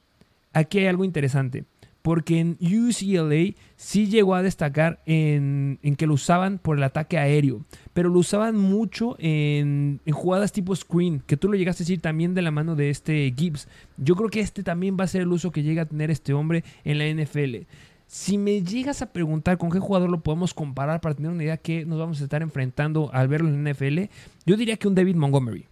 aquí 0.53 0.79
hay 0.79 0.87
algo 0.87 1.03
interesante, 1.03 1.65
porque 2.01 2.39
en 2.39 2.57
UCLA 2.59 3.53
sí 3.75 4.07
llegó 4.07 4.35
a 4.35 4.41
destacar 4.41 5.01
en, 5.05 5.79
en 5.83 5.95
que 5.95 6.07
lo 6.07 6.15
usaban 6.15 6.57
por 6.57 6.77
el 6.77 6.83
ataque 6.83 7.17
aéreo, 7.17 7.63
pero 7.93 8.09
lo 8.09 8.19
usaban 8.19 8.57
mucho 8.57 9.15
en, 9.19 9.99
en 10.05 10.13
jugadas 10.13 10.51
tipo 10.51 10.75
screen, 10.75 11.21
que 11.25 11.37
tú 11.37 11.47
lo 11.47 11.55
llegaste 11.55 11.83
a 11.83 11.85
decir 11.85 12.01
también 12.01 12.33
de 12.33 12.41
la 12.41 12.51
mano 12.51 12.75
de 12.75 12.89
este 12.89 13.33
Gibbs. 13.37 13.67
Yo 13.97 14.15
creo 14.15 14.29
que 14.29 14.39
este 14.39 14.63
también 14.63 14.97
va 14.99 15.03
a 15.03 15.07
ser 15.07 15.21
el 15.21 15.27
uso 15.27 15.51
que 15.51 15.63
llega 15.63 15.83
a 15.83 15.85
tener 15.85 16.09
este 16.09 16.33
hombre 16.33 16.63
en 16.83 16.97
la 16.97 17.23
NFL. 17.23 17.67
Si 18.11 18.37
me 18.37 18.61
llegas 18.61 19.01
a 19.01 19.13
preguntar 19.13 19.57
con 19.57 19.71
qué 19.71 19.79
jugador 19.79 20.09
lo 20.09 20.19
podemos 20.19 20.53
comparar 20.53 20.99
para 20.99 21.15
tener 21.15 21.31
una 21.31 21.43
idea 21.43 21.55
que 21.55 21.85
nos 21.85 21.97
vamos 21.97 22.19
a 22.19 22.25
estar 22.25 22.41
enfrentando 22.41 23.09
al 23.13 23.29
verlo 23.29 23.47
en 23.47 23.63
NFL, 23.63 24.01
yo 24.45 24.57
diría 24.57 24.75
que 24.75 24.89
un 24.89 24.95
David 24.95 25.15
Montgomery. 25.15 25.65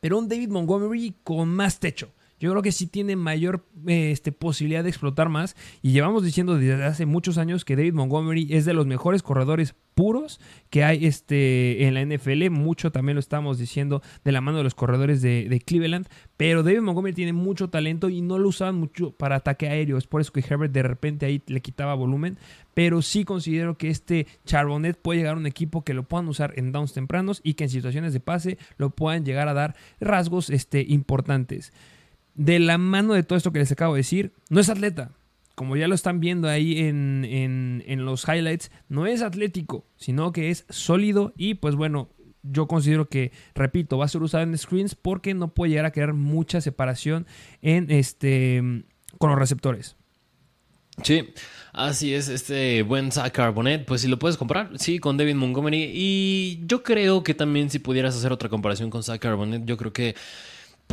Pero 0.00 0.18
un 0.18 0.28
David 0.28 0.48
Montgomery 0.48 1.14
con 1.22 1.48
más 1.48 1.78
techo. 1.78 2.10
Yo 2.42 2.50
creo 2.50 2.62
que 2.62 2.72
sí 2.72 2.88
tiene 2.88 3.14
mayor 3.14 3.64
eh, 3.86 4.10
este, 4.10 4.32
posibilidad 4.32 4.82
de 4.82 4.88
explotar 4.88 5.28
más. 5.28 5.54
Y 5.80 5.92
llevamos 5.92 6.24
diciendo 6.24 6.58
desde 6.58 6.82
hace 6.82 7.06
muchos 7.06 7.38
años 7.38 7.64
que 7.64 7.76
David 7.76 7.92
Montgomery 7.92 8.48
es 8.50 8.64
de 8.64 8.74
los 8.74 8.84
mejores 8.84 9.22
corredores 9.22 9.76
puros 9.94 10.40
que 10.68 10.82
hay 10.82 11.06
este, 11.06 11.86
en 11.86 11.94
la 11.94 12.04
NFL. 12.04 12.50
Mucho 12.50 12.90
también 12.90 13.14
lo 13.14 13.20
estamos 13.20 13.58
diciendo 13.58 14.02
de 14.24 14.32
la 14.32 14.40
mano 14.40 14.58
de 14.58 14.64
los 14.64 14.74
corredores 14.74 15.22
de, 15.22 15.62
Cleveland. 15.64 16.08
Pero 16.36 16.64
David 16.64 16.80
Montgomery 16.80 17.14
tiene 17.14 17.32
mucho 17.32 17.70
talento 17.70 18.08
y 18.08 18.22
no 18.22 18.38
lo 18.38 18.48
usaban 18.48 18.74
mucho 18.74 19.12
para 19.12 19.36
ataque 19.36 19.68
aéreo. 19.68 19.96
Es 19.96 20.08
por 20.08 20.20
eso 20.20 20.32
que 20.32 20.40
Herbert 20.40 20.72
de 20.72 20.82
repente 20.82 21.26
ahí 21.26 21.42
le 21.46 21.60
quitaba 21.60 21.94
volumen. 21.94 22.38
Pero 22.74 23.02
sí 23.02 23.24
considero 23.24 23.78
que 23.78 23.88
este 23.88 24.26
Charbonnet 24.46 25.00
puede 25.00 25.20
llegar 25.20 25.36
a 25.36 25.38
un 25.38 25.46
equipo 25.46 25.84
que 25.84 25.94
lo 25.94 26.02
puedan 26.02 26.26
usar 26.26 26.54
en 26.56 26.72
downs 26.72 26.92
tempranos 26.92 27.40
y 27.44 27.54
que 27.54 27.64
en 27.64 27.70
situaciones 27.70 28.12
de 28.12 28.18
pase 28.18 28.58
lo 28.78 28.90
puedan 28.90 29.24
llegar 29.24 29.46
a 29.46 29.54
dar 29.54 29.76
rasgos 30.00 30.50
este, 30.50 30.84
importantes 30.88 31.72
de 32.34 32.58
la 32.58 32.78
mano 32.78 33.14
de 33.14 33.22
todo 33.22 33.36
esto 33.36 33.52
que 33.52 33.58
les 33.58 33.72
acabo 33.72 33.94
de 33.94 34.00
decir, 34.00 34.32
no 34.48 34.60
es 34.60 34.68
atleta. 34.68 35.12
Como 35.54 35.76
ya 35.76 35.86
lo 35.86 35.94
están 35.94 36.18
viendo 36.20 36.48
ahí 36.48 36.78
en, 36.78 37.26
en, 37.86 38.04
los 38.04 38.26
highlights, 38.26 38.70
no 38.88 39.06
es 39.06 39.20
atlético, 39.20 39.84
sino 39.96 40.32
que 40.32 40.50
es 40.50 40.64
sólido 40.70 41.34
y 41.36 41.54
pues 41.54 41.74
bueno, 41.74 42.08
yo 42.42 42.66
considero 42.66 43.08
que, 43.08 43.32
repito, 43.54 43.98
va 43.98 44.06
a 44.06 44.08
ser 44.08 44.22
usado 44.22 44.44
en 44.44 44.56
screens 44.56 44.94
porque 44.94 45.34
no 45.34 45.48
puede 45.48 45.70
llegar 45.70 45.84
a 45.84 45.92
crear 45.92 46.14
mucha 46.14 46.60
separación 46.60 47.26
en 47.60 47.90
este 47.90 48.84
con 49.18 49.30
los 49.30 49.38
receptores. 49.38 49.96
Sí, 51.02 51.32
así 51.72 52.14
es, 52.14 52.28
este 52.28 52.82
buen 52.82 53.12
Zach 53.12 53.32
Carbonet, 53.32 53.84
pues 53.86 54.02
si 54.02 54.08
lo 54.08 54.18
puedes 54.18 54.36
comprar, 54.36 54.70
sí, 54.78 54.98
con 54.98 55.16
David 55.16 55.34
Montgomery. 55.34 55.90
Y 55.94 56.62
yo 56.66 56.82
creo 56.82 57.22
que 57.22 57.34
también 57.34 57.70
si 57.70 57.78
pudieras 57.78 58.16
hacer 58.16 58.32
otra 58.32 58.48
comparación 58.48 58.90
con 58.90 59.02
Zach 59.02 59.20
Carbonet, 59.20 59.64
yo 59.64 59.76
creo 59.76 59.92
que 59.92 60.14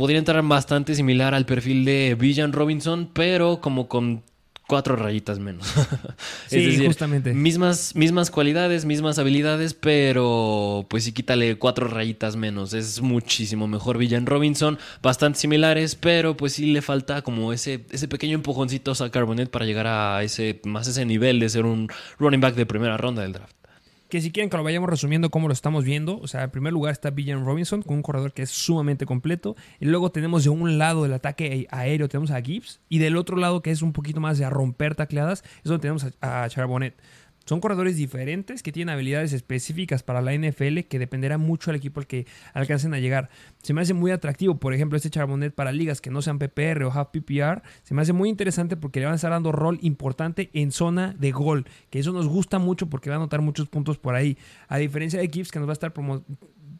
podría 0.00 0.18
entrar 0.18 0.42
bastante 0.42 0.94
similar 0.94 1.34
al 1.34 1.44
perfil 1.44 1.84
de 1.84 2.16
Villan 2.18 2.54
Robinson, 2.54 3.10
pero 3.12 3.60
como 3.60 3.86
con 3.86 4.22
cuatro 4.66 4.96
rayitas 4.96 5.38
menos. 5.38 5.66
sí, 6.46 6.86
justamente. 6.86 7.34
Mismas, 7.34 7.94
mismas 7.94 8.30
cualidades, 8.30 8.86
mismas 8.86 9.18
habilidades, 9.18 9.74
pero 9.74 10.86
pues 10.88 11.04
sí 11.04 11.12
quítale 11.12 11.58
cuatro 11.58 11.86
rayitas 11.86 12.36
menos. 12.36 12.72
Es 12.72 13.02
muchísimo 13.02 13.68
mejor 13.68 13.98
Villan 13.98 14.24
Robinson, 14.24 14.78
bastante 15.02 15.38
similares, 15.38 15.96
pero 15.96 16.34
pues 16.34 16.54
sí 16.54 16.72
le 16.72 16.80
falta 16.80 17.20
como 17.20 17.52
ese, 17.52 17.84
ese 17.90 18.08
pequeño 18.08 18.36
empujoncito 18.36 18.94
a 18.98 19.10
Carbonet 19.10 19.50
para 19.50 19.66
llegar 19.66 19.86
a 19.86 20.22
ese, 20.22 20.62
más 20.64 20.88
ese 20.88 21.04
nivel 21.04 21.40
de 21.40 21.50
ser 21.50 21.66
un 21.66 21.88
running 22.18 22.40
back 22.40 22.54
de 22.54 22.64
primera 22.64 22.96
ronda 22.96 23.20
del 23.20 23.34
draft 23.34 23.59
que 24.10 24.20
si 24.20 24.30
quieren 24.30 24.50
que 24.50 24.56
lo 24.56 24.62
vayamos 24.62 24.90
resumiendo 24.90 25.30
cómo 25.30 25.48
lo 25.48 25.54
estamos 25.54 25.84
viendo, 25.84 26.18
o 26.18 26.26
sea, 26.26 26.42
en 26.42 26.50
primer 26.50 26.72
lugar 26.72 26.92
está 26.92 27.10
Villan 27.10 27.44
Robinson 27.44 27.82
con 27.82 27.96
un 27.96 28.02
corredor 28.02 28.32
que 28.34 28.42
es 28.42 28.50
sumamente 28.50 29.06
completo, 29.06 29.56
y 29.78 29.86
luego 29.86 30.10
tenemos 30.12 30.44
de 30.44 30.50
un 30.50 30.76
lado 30.76 31.04
del 31.04 31.14
ataque 31.14 31.66
aéreo 31.70 32.08
tenemos 32.08 32.30
a 32.30 32.42
Gibbs, 32.42 32.80
y 32.88 32.98
del 32.98 33.16
otro 33.16 33.36
lado 33.36 33.62
que 33.62 33.70
es 33.70 33.80
un 33.80 33.94
poquito 33.94 34.20
más 34.20 34.38
de 34.38 34.50
romper 34.50 34.94
tacleadas, 34.94 35.42
es 35.58 35.64
donde 35.64 35.80
tenemos 35.80 36.06
a, 36.20 36.44
a 36.44 36.48
Charbonnet. 36.50 36.94
Son 37.50 37.58
corredores 37.58 37.96
diferentes 37.96 38.62
que 38.62 38.70
tienen 38.70 38.94
habilidades 38.94 39.32
específicas 39.32 40.04
para 40.04 40.22
la 40.22 40.32
NFL 40.32 40.82
que 40.88 41.00
dependerá 41.00 41.36
mucho 41.36 41.72
del 41.72 41.78
equipo 41.78 41.98
al 41.98 42.06
que 42.06 42.24
alcancen 42.54 42.94
a 42.94 43.00
llegar. 43.00 43.28
Se 43.60 43.74
me 43.74 43.80
hace 43.80 43.92
muy 43.92 44.12
atractivo, 44.12 44.60
por 44.60 44.72
ejemplo, 44.72 44.96
este 44.96 45.10
Charbonnet 45.10 45.52
para 45.52 45.72
ligas 45.72 46.00
que 46.00 46.10
no 46.10 46.22
sean 46.22 46.38
PPR 46.38 46.84
o 46.84 46.92
half 46.92 47.08
PPR. 47.08 47.60
Se 47.82 47.92
me 47.92 48.02
hace 48.02 48.12
muy 48.12 48.28
interesante 48.28 48.76
porque 48.76 49.00
le 49.00 49.06
van 49.06 49.14
a 49.14 49.16
estar 49.16 49.32
dando 49.32 49.50
rol 49.50 49.80
importante 49.82 50.50
en 50.52 50.70
zona 50.70 51.12
de 51.18 51.32
gol, 51.32 51.66
que 51.90 51.98
eso 51.98 52.12
nos 52.12 52.28
gusta 52.28 52.60
mucho 52.60 52.88
porque 52.88 53.10
va 53.10 53.16
a 53.16 53.18
anotar 53.18 53.40
muchos 53.40 53.68
puntos 53.68 53.98
por 53.98 54.14
ahí. 54.14 54.38
A 54.68 54.78
diferencia 54.78 55.18
de 55.18 55.26
Gibbs 55.26 55.50
que 55.50 55.58
nos 55.58 55.66
va 55.66 55.72
a 55.72 55.74
estar 55.74 55.92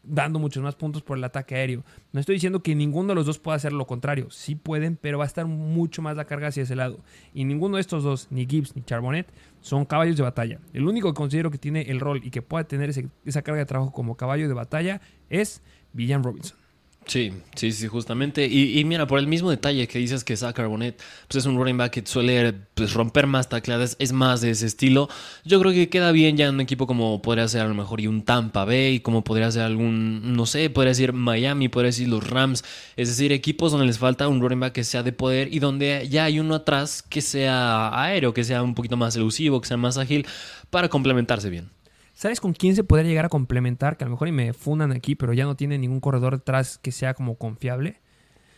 dando 0.03 0.39
muchos 0.39 0.63
más 0.63 0.75
puntos 0.75 1.01
por 1.01 1.17
el 1.17 1.23
ataque 1.23 1.55
aéreo. 1.55 1.83
No 2.11 2.19
estoy 2.19 2.35
diciendo 2.35 2.61
que 2.63 2.75
ninguno 2.75 3.09
de 3.09 3.15
los 3.15 3.25
dos 3.25 3.39
pueda 3.39 3.55
hacer 3.55 3.73
lo 3.73 3.85
contrario, 3.85 4.29
sí 4.29 4.55
pueden, 4.55 4.97
pero 4.99 5.17
va 5.17 5.25
a 5.25 5.27
estar 5.27 5.45
mucho 5.45 6.01
más 6.01 6.15
la 6.17 6.25
carga 6.25 6.47
hacia 6.47 6.63
ese 6.63 6.75
lado. 6.75 6.99
Y 7.33 7.45
ninguno 7.45 7.75
de 7.75 7.81
estos 7.81 8.03
dos, 8.03 8.27
ni 8.31 8.45
Gibbs 8.45 8.75
ni 8.75 8.83
Charbonnet, 8.83 9.27
son 9.61 9.85
caballos 9.85 10.17
de 10.17 10.23
batalla. 10.23 10.59
El 10.73 10.87
único 10.87 11.11
que 11.11 11.17
considero 11.17 11.51
que 11.51 11.57
tiene 11.57 11.81
el 11.83 11.99
rol 11.99 12.21
y 12.23 12.31
que 12.31 12.41
puede 12.41 12.65
tener 12.65 12.89
esa 12.89 13.41
carga 13.41 13.59
de 13.59 13.65
trabajo 13.65 13.91
como 13.91 14.17
caballo 14.17 14.47
de 14.47 14.53
batalla 14.53 15.01
es 15.29 15.61
Villan 15.93 16.23
Robinson. 16.23 16.60
Sí, 17.07 17.33
sí, 17.55 17.71
sí, 17.71 17.87
justamente. 17.87 18.45
Y, 18.45 18.85
mira, 18.85 19.05
por 19.07 19.19
el 19.19 19.27
mismo 19.27 19.49
detalle 19.49 19.87
que 19.87 19.99
dices 19.99 20.23
que 20.23 20.37
Zach 20.37 20.55
Carbonet 20.55 21.01
pues 21.27 21.43
es 21.43 21.45
un 21.45 21.57
running 21.57 21.75
back 21.75 21.91
que 21.91 22.03
suele 22.05 22.53
pues, 22.73 22.93
romper 22.93 23.27
más 23.27 23.49
tacleadas, 23.49 23.97
es 23.99 24.13
más 24.13 24.39
de 24.39 24.51
ese 24.51 24.67
estilo. 24.67 25.09
Yo 25.43 25.59
creo 25.59 25.73
que 25.73 25.89
queda 25.89 26.11
bien 26.11 26.37
ya 26.37 26.47
en 26.47 26.55
un 26.55 26.61
equipo 26.61 26.87
como 26.87 27.21
podría 27.21 27.47
ser 27.47 27.61
a 27.61 27.67
lo 27.67 27.73
mejor 27.73 27.99
y 27.99 28.07
un 28.07 28.23
Tampa 28.23 28.65
Bay, 28.65 29.01
como 29.01 29.23
podría 29.23 29.51
ser 29.51 29.63
algún, 29.63 30.33
no 30.35 30.45
sé, 30.45 30.69
podría 30.69 30.91
decir 30.91 31.11
Miami, 31.11 31.67
podría 31.69 31.87
decir 31.87 32.07
los 32.07 32.29
Rams. 32.29 32.63
Es 32.95 33.09
decir, 33.09 33.31
equipos 33.33 33.71
donde 33.71 33.87
les 33.87 33.97
falta 33.97 34.27
un 34.27 34.39
running 34.39 34.59
back 34.61 34.73
que 34.73 34.83
sea 34.83 35.03
de 35.03 35.11
poder 35.11 35.53
y 35.53 35.59
donde 35.59 36.07
ya 36.09 36.25
hay 36.25 36.39
uno 36.39 36.55
atrás 36.55 37.01
que 37.01 37.21
sea 37.21 37.89
aéreo, 37.99 38.33
que 38.33 38.43
sea 38.43 38.63
un 38.63 38.75
poquito 38.75 38.95
más 38.95 39.15
elusivo, 39.15 39.59
que 39.59 39.67
sea 39.67 39.77
más 39.77 39.97
ágil 39.97 40.25
para 40.69 40.87
complementarse 40.87 41.49
bien. 41.49 41.80
¿Sabes 42.21 42.39
con 42.39 42.53
quién 42.53 42.75
se 42.75 42.83
podría 42.83 43.09
llegar 43.09 43.25
a 43.25 43.29
complementar? 43.29 43.97
Que 43.97 44.03
a 44.03 44.07
lo 44.07 44.11
mejor 44.11 44.27
y 44.27 44.31
me 44.31 44.53
fundan 44.53 44.91
aquí, 44.91 45.15
pero 45.15 45.33
ya 45.33 45.45
no 45.45 45.55
tiene 45.55 45.79
ningún 45.79 45.99
corredor 45.99 46.37
detrás 46.37 46.77
que 46.77 46.91
sea 46.91 47.15
como 47.15 47.33
confiable. 47.33 47.99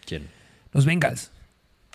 ¿Quién? 0.06 0.28
Los 0.74 0.86
Bengals. 0.86 1.32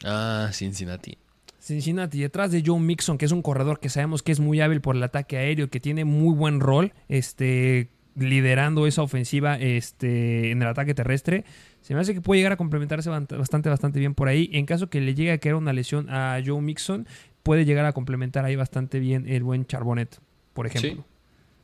Ah, 0.03 0.49
Cincinnati. 0.55 1.19
Cincinnati, 1.61 2.21
detrás 2.21 2.53
de 2.53 2.63
Joe 2.65 2.81
Mixon, 2.81 3.19
que 3.19 3.27
es 3.27 3.33
un 3.33 3.43
corredor 3.43 3.81
que 3.81 3.91
sabemos 3.91 4.23
que 4.23 4.33
es 4.33 4.41
muy 4.41 4.63
hábil 4.63 4.81
por 4.81 4.97
el 4.97 5.03
ataque 5.03 5.37
aéreo, 5.37 5.69
que 5.69 5.79
tiene 5.79 6.07
muy 6.07 6.35
buen 6.35 6.61
rol, 6.61 6.95
este, 7.11 7.91
liderando 8.17 8.87
esa 8.87 9.03
ofensiva 9.03 9.59
este, 9.59 10.51
en 10.51 10.63
el 10.63 10.69
ataque 10.69 10.95
terrestre. 10.95 11.45
Se 11.83 11.93
me 11.93 12.01
hace 12.01 12.15
que 12.15 12.23
puede 12.23 12.39
llegar 12.39 12.53
a 12.53 12.57
complementarse 12.57 13.11
bastante, 13.11 13.69
bastante 13.69 13.99
bien 13.99 14.15
por 14.15 14.29
ahí. 14.29 14.49
En 14.55 14.65
caso 14.65 14.89
que 14.89 15.03
le 15.03 15.15
llegue 15.15 15.33
a 15.33 15.39
caer 15.39 15.55
una 15.55 15.75
lesión 15.75 16.09
a 16.09 16.41
Joe 16.43 16.63
Mixon, 16.63 17.07
puede 17.43 17.67
llegar 17.67 17.85
a 17.85 17.93
complementar 17.93 18.47
ahí 18.47 18.57
bastante 18.57 19.01
bien 19.01 19.29
el 19.29 19.43
buen 19.43 19.67
Charbonnet, 19.67 20.19
por 20.55 20.67
ejemplo. 20.67 20.93
Sí, 20.93 21.18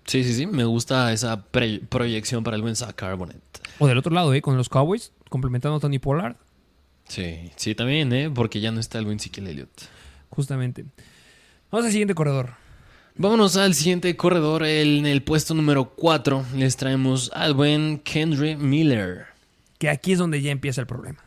sí, 0.06 0.24
sí, 0.24 0.46
me 0.46 0.64
gusta 0.64 1.12
esa 1.12 1.44
proyección 1.44 2.44
para 2.44 2.56
el 2.56 2.62
buen 2.62 2.76
Zach 2.76 2.94
Carbonet. 2.94 3.40
O 3.78 3.86
del 3.86 3.98
otro 3.98 4.12
lado, 4.12 4.32
¿eh? 4.34 4.42
Con 4.42 4.56
los 4.56 4.68
Cowboys, 4.68 5.12
complementando 5.28 5.76
a 5.76 5.80
Tony 5.80 5.98
Pollard. 5.98 6.36
Sí, 7.08 7.50
sí, 7.56 7.74
también, 7.74 8.12
¿eh? 8.12 8.30
Porque 8.30 8.60
ya 8.60 8.70
no 8.70 8.80
está 8.80 8.98
el 8.98 9.04
buen 9.04 9.16
Ezekiel 9.16 9.46
Elliott. 9.46 9.82
Justamente. 10.30 10.84
Vamos 11.70 11.86
al 11.86 11.92
siguiente 11.92 12.14
corredor. 12.14 12.54
Vámonos 13.16 13.56
al 13.56 13.74
siguiente 13.74 14.16
corredor. 14.16 14.64
En 14.64 15.06
el 15.06 15.22
puesto 15.22 15.54
número 15.54 15.90
4 15.90 16.44
les 16.56 16.76
traemos 16.76 17.30
al 17.34 17.54
buen 17.54 17.98
Kendry 17.98 18.56
Miller. 18.56 19.26
Que 19.78 19.88
aquí 19.88 20.12
es 20.12 20.18
donde 20.18 20.42
ya 20.42 20.50
empieza 20.50 20.80
el 20.80 20.86
problema. 20.86 21.18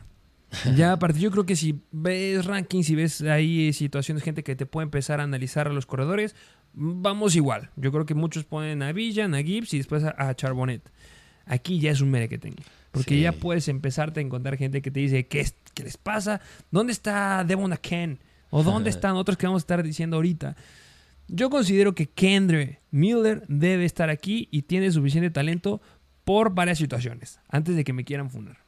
Ya 0.74 0.92
aparte, 0.92 1.20
yo 1.20 1.30
creo 1.30 1.44
que 1.44 1.56
si 1.56 1.80
ves 1.92 2.44
rankings 2.46 2.88
y 2.90 2.94
ves 2.94 3.22
ahí 3.22 3.72
situaciones, 3.72 4.22
gente 4.22 4.42
que 4.42 4.56
te 4.56 4.66
puede 4.66 4.84
empezar 4.84 5.20
a 5.20 5.24
analizar 5.24 5.68
a 5.68 5.72
los 5.72 5.86
corredores, 5.86 6.34
vamos 6.72 7.36
igual. 7.36 7.70
Yo 7.76 7.92
creo 7.92 8.06
que 8.06 8.14
muchos 8.14 8.44
ponen 8.44 8.82
a 8.82 8.92
Villan, 8.92 9.34
a 9.34 9.42
Gibbs 9.42 9.74
y 9.74 9.78
después 9.78 10.04
a, 10.04 10.34
Charbonnet. 10.34 10.82
Aquí 11.46 11.80
ya 11.80 11.90
es 11.90 12.00
un 12.00 12.12
tengo 12.12 12.56
Porque 12.90 13.20
ya 13.20 13.32
puedes 13.32 13.68
empezarte 13.68 14.20
a 14.20 14.22
encontrar 14.22 14.56
gente 14.56 14.82
que 14.82 14.90
te 14.90 15.00
dice, 15.00 15.26
¿qué, 15.26 15.46
qué 15.74 15.82
les 15.82 15.96
pasa? 15.96 16.40
¿Dónde 16.70 16.92
está 16.92 17.42
Devon 17.44 17.74
Ken? 17.80 18.18
¿O 18.50 18.62
dónde 18.62 18.90
están 18.90 19.16
otros 19.16 19.38
que 19.38 19.46
vamos 19.46 19.62
a 19.62 19.64
estar 19.64 19.82
diciendo 19.82 20.16
ahorita? 20.16 20.56
Yo 21.26 21.50
considero 21.50 21.94
que 21.94 22.06
Kendre 22.06 22.80
Miller 22.90 23.44
debe 23.48 23.84
estar 23.84 24.08
aquí 24.08 24.48
y 24.50 24.62
tiene 24.62 24.90
suficiente 24.90 25.30
talento 25.30 25.80
por 26.24 26.54
varias 26.54 26.78
situaciones, 26.78 27.40
antes 27.48 27.76
de 27.76 27.84
que 27.84 27.92
me 27.92 28.04
quieran 28.04 28.30
fundar. 28.30 28.58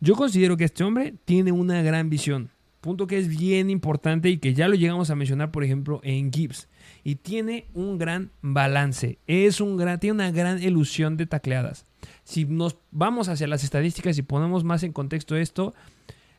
Yo 0.00 0.14
considero 0.14 0.56
que 0.56 0.64
este 0.64 0.84
hombre 0.84 1.14
tiene 1.24 1.50
una 1.50 1.82
gran 1.82 2.10
visión, 2.10 2.50
punto 2.80 3.06
que 3.06 3.18
es 3.18 3.28
bien 3.28 3.70
importante 3.70 4.28
y 4.30 4.38
que 4.38 4.54
ya 4.54 4.68
lo 4.68 4.76
llegamos 4.76 5.10
a 5.10 5.16
mencionar, 5.16 5.50
por 5.50 5.64
ejemplo, 5.64 6.00
en 6.04 6.32
Gibbs 6.32 6.68
y 7.08 7.14
tiene 7.14 7.64
un 7.72 7.96
gran 7.96 8.32
balance. 8.42 9.16
Es 9.26 9.62
un 9.62 9.78
gran, 9.78 9.98
tiene 9.98 10.12
una 10.12 10.30
gran 10.30 10.62
ilusión 10.62 11.16
de 11.16 11.24
tacleadas. 11.24 11.86
Si 12.22 12.44
nos 12.44 12.76
vamos 12.90 13.30
hacia 13.30 13.46
las 13.46 13.64
estadísticas 13.64 14.18
y 14.18 14.22
ponemos 14.22 14.62
más 14.62 14.82
en 14.82 14.92
contexto 14.92 15.34
esto, 15.34 15.72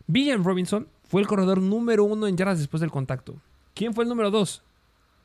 Villan 0.06 0.44
Robinson 0.44 0.88
fue 1.06 1.22
el 1.22 1.28
corredor 1.28 1.60
número 1.60 2.04
uno 2.04 2.28
en 2.28 2.38
yardas 2.38 2.60
después 2.60 2.82
del 2.82 2.92
contacto. 2.92 3.42
¿Quién 3.74 3.96
fue 3.96 4.04
el 4.04 4.10
número 4.10 4.30
dos? 4.30 4.62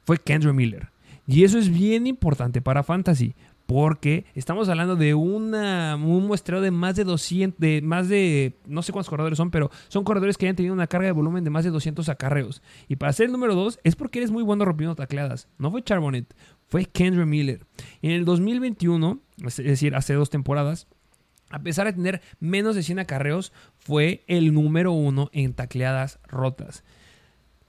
Fue 0.07 0.16
Kendra 0.16 0.54
Miller. 0.54 0.88
Y 1.26 1.44
eso 1.44 1.59
es 1.59 1.68
bien 1.68 2.07
importante 2.07 2.62
para 2.62 2.83
Fantasy, 2.83 3.35
porque 3.66 4.27
estamos 4.35 4.68
hablando 4.68 4.96
de 4.96 5.14
una, 5.14 5.96
un 5.96 6.27
muestreo 6.27 6.61
de 6.61 6.70
más 6.70 6.96
de 6.96 7.05
200, 7.05 7.59
de 7.59 7.81
más 7.83 8.09
de, 8.09 8.57
no 8.66 8.83
sé 8.83 8.92
cuántos 8.92 9.09
corredores 9.09 9.38
son, 9.38 9.50
pero 9.50 9.70
son 9.88 10.05
corredores 10.05 10.37
que 10.37 10.46
hayan 10.46 10.57
tenido 10.57 10.74
una 10.74 10.87
carga 10.87 11.07
de 11.07 11.12
volumen 11.12 11.44
de 11.44 11.50
más 11.50 11.64
de 11.64 11.70
200 11.70 12.09
acarreos. 12.09 12.62
Y 12.88 12.96
para 12.96 13.12
ser 13.12 13.27
el 13.27 13.33
número 13.33 13.55
2 13.55 13.81
es 13.83 13.96
porque 13.96 14.18
eres 14.18 14.31
muy 14.31 14.42
bueno 14.42 14.64
rompiendo 14.64 14.94
tacleadas. 14.94 15.48
No 15.59 15.70
fue 15.70 15.83
Charbonnet, 15.83 16.35
fue 16.66 16.85
Kendra 16.85 17.24
Miller. 17.24 17.66
En 18.03 18.11
el 18.11 18.24
2021, 18.24 19.20
es 19.44 19.57
decir, 19.57 19.94
hace 19.94 20.14
dos 20.14 20.31
temporadas, 20.31 20.87
a 21.50 21.61
pesar 21.61 21.87
de 21.87 21.92
tener 21.92 22.20
menos 22.40 22.74
de 22.74 22.83
100 22.83 22.98
acarreos, 23.00 23.53
fue 23.77 24.24
el 24.27 24.53
número 24.53 24.92
1 24.92 25.31
en 25.33 25.55
tacleadas 25.55 26.18
rotas 26.27 26.85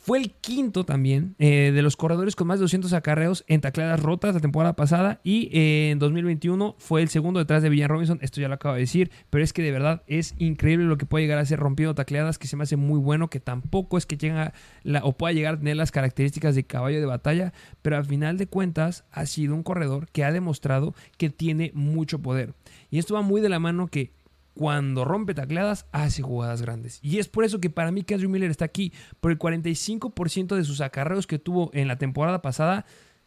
Fue 0.06 0.20
el 0.20 0.30
quinto 0.30 0.84
también 0.84 1.34
eh, 1.40 1.72
de 1.74 1.82
los 1.82 1.98
corredores 1.98 2.36
con 2.36 2.46
más 2.46 2.60
de 2.60 2.66
200 2.66 2.94
acarreos 2.94 3.44
en 3.48 3.60
tacleadas 3.60 4.00
rotas 4.00 4.36
la 4.36 4.40
temporada 4.40 4.76
pasada 4.76 5.20
y 5.24 5.50
eh, 5.52 5.90
en 5.90 5.98
2021 5.98 6.76
fue 6.78 7.02
el 7.02 7.10
segundo 7.10 7.40
detrás 7.40 7.64
de 7.64 7.70
Villan 7.70 7.90
Robinson. 7.90 8.20
Esto 8.22 8.40
ya 8.40 8.48
lo 8.48 8.54
acabo 8.54 8.76
de 8.76 8.82
decir, 8.82 9.10
pero 9.32 9.44
es 9.44 9.52
que 9.52 9.64
de 9.64 9.72
verdad 9.72 10.04
es 10.06 10.36
increíble 10.38 10.86
lo 10.86 11.00
que 11.00 11.08
puede 11.08 11.24
llegar 11.24 11.40
a 11.40 11.46
ser 11.46 11.58
rompiendo 11.58 11.96
tacleadas, 11.96 12.38
que 12.38 12.46
se 12.46 12.56
me 12.56 12.62
hace 12.62 12.76
muy 12.76 13.00
bueno, 13.00 13.32
que 13.32 13.40
tampoco 13.40 13.98
es 13.98 14.06
que 14.06 14.16
llega 14.16 14.54
o 15.02 15.14
pueda 15.14 15.34
llegar 15.34 15.56
a 15.56 15.58
tener 15.58 15.76
las 15.76 15.92
características 15.92 16.54
de 16.54 16.66
caballo 16.66 17.00
de 17.00 17.08
batalla, 17.08 17.52
pero 17.82 17.98
al 17.98 18.06
final 18.06 18.38
de 18.38 18.46
cuentas 18.46 19.06
ha 19.12 19.26
sido 19.26 19.56
un 19.56 19.64
corredor 19.64 20.08
que 20.12 20.24
ha 20.24 20.32
demostrado 20.32 20.94
que 21.18 21.32
tiene 21.32 21.72
mucho 21.74 22.20
poder. 22.20 22.54
Y 22.92 23.00
esto 23.00 23.16
va 23.16 23.24
muy 23.24 23.42
de 23.42 23.50
la 23.50 23.58
mano 23.58 23.88
que 23.88 24.12
cuando 24.56 25.04
rompe 25.04 25.34
tacleadas, 25.34 25.86
hace 25.92 26.22
jugadas 26.22 26.62
grandes. 26.62 27.00
Y 27.04 27.20
es 27.20 27.28
por 27.28 27.44
eso 27.44 27.60
que 27.60 27.70
para 27.70 27.92
mí 27.92 28.04
Kendrick 28.04 28.32
Miller 28.32 28.50
está 28.50 28.66
aquí. 28.66 28.94
Por 29.20 29.32
el 29.32 29.38
45% 29.38 30.56
de 30.56 30.64
sus 30.64 30.82
acarreos 30.82 31.28
que 31.28 31.38
tuvo 31.38 31.70
en 31.74 31.88
la 31.88 31.98
temporada 31.98 32.42
pasada 32.42 32.86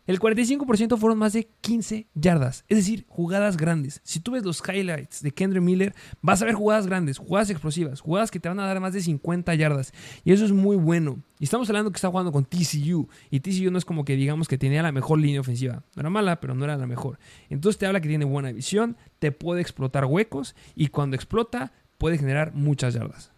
el 0.08 0.20
45% 0.20 0.96
fueron 0.96 1.18
más 1.18 1.34
de 1.34 1.50
15 1.60 2.08
yardas, 2.14 2.64
es 2.66 2.78
decir, 2.78 3.04
jugadas 3.08 3.58
grandes. 3.58 4.00
Si 4.04 4.20
tú 4.20 4.32
ves 4.32 4.42
los 4.42 4.62
highlights 4.66 5.22
de 5.22 5.32
Kendrick 5.32 5.62
Miller, 5.62 5.94
vas 6.22 6.40
a 6.40 6.46
ver 6.46 6.54
jugadas 6.54 6.86
grandes, 6.86 7.18
jugadas 7.18 7.50
explosivas, 7.50 8.00
jugadas 8.00 8.30
que 8.30 8.40
te 8.40 8.48
van 8.48 8.58
a 8.58 8.66
dar 8.66 8.80
más 8.80 8.94
de 8.94 9.02
50 9.02 9.54
yardas. 9.54 9.92
Y 10.24 10.32
eso 10.32 10.46
es 10.46 10.52
muy 10.52 10.78
bueno. 10.78 11.22
Y 11.38 11.44
estamos 11.44 11.68
hablando 11.68 11.90
que 11.90 11.96
está 11.96 12.08
jugando 12.08 12.32
con 12.32 12.46
TCU. 12.46 13.06
Y 13.30 13.40
TCU 13.40 13.70
no 13.70 13.76
es 13.76 13.84
como 13.84 14.06
que 14.06 14.16
digamos 14.16 14.48
que 14.48 14.56
tenía 14.56 14.82
la 14.82 14.92
mejor 14.92 15.18
línea 15.18 15.42
ofensiva. 15.42 15.84
No 15.94 16.00
era 16.00 16.08
mala, 16.08 16.40
pero 16.40 16.54
no 16.54 16.64
era 16.64 16.78
la 16.78 16.86
mejor. 16.86 17.18
Entonces 17.50 17.78
te 17.78 17.84
habla 17.84 18.00
que 18.00 18.08
tiene 18.08 18.24
buena 18.24 18.50
visión, 18.50 18.96
te 19.18 19.30
puede 19.30 19.60
explotar 19.60 20.06
huecos 20.06 20.56
y 20.74 20.88
cuando 20.88 21.16
explota 21.16 21.72
puede 21.98 22.16
generar 22.16 22.54
muchas 22.54 22.94
yardas. 22.94 23.30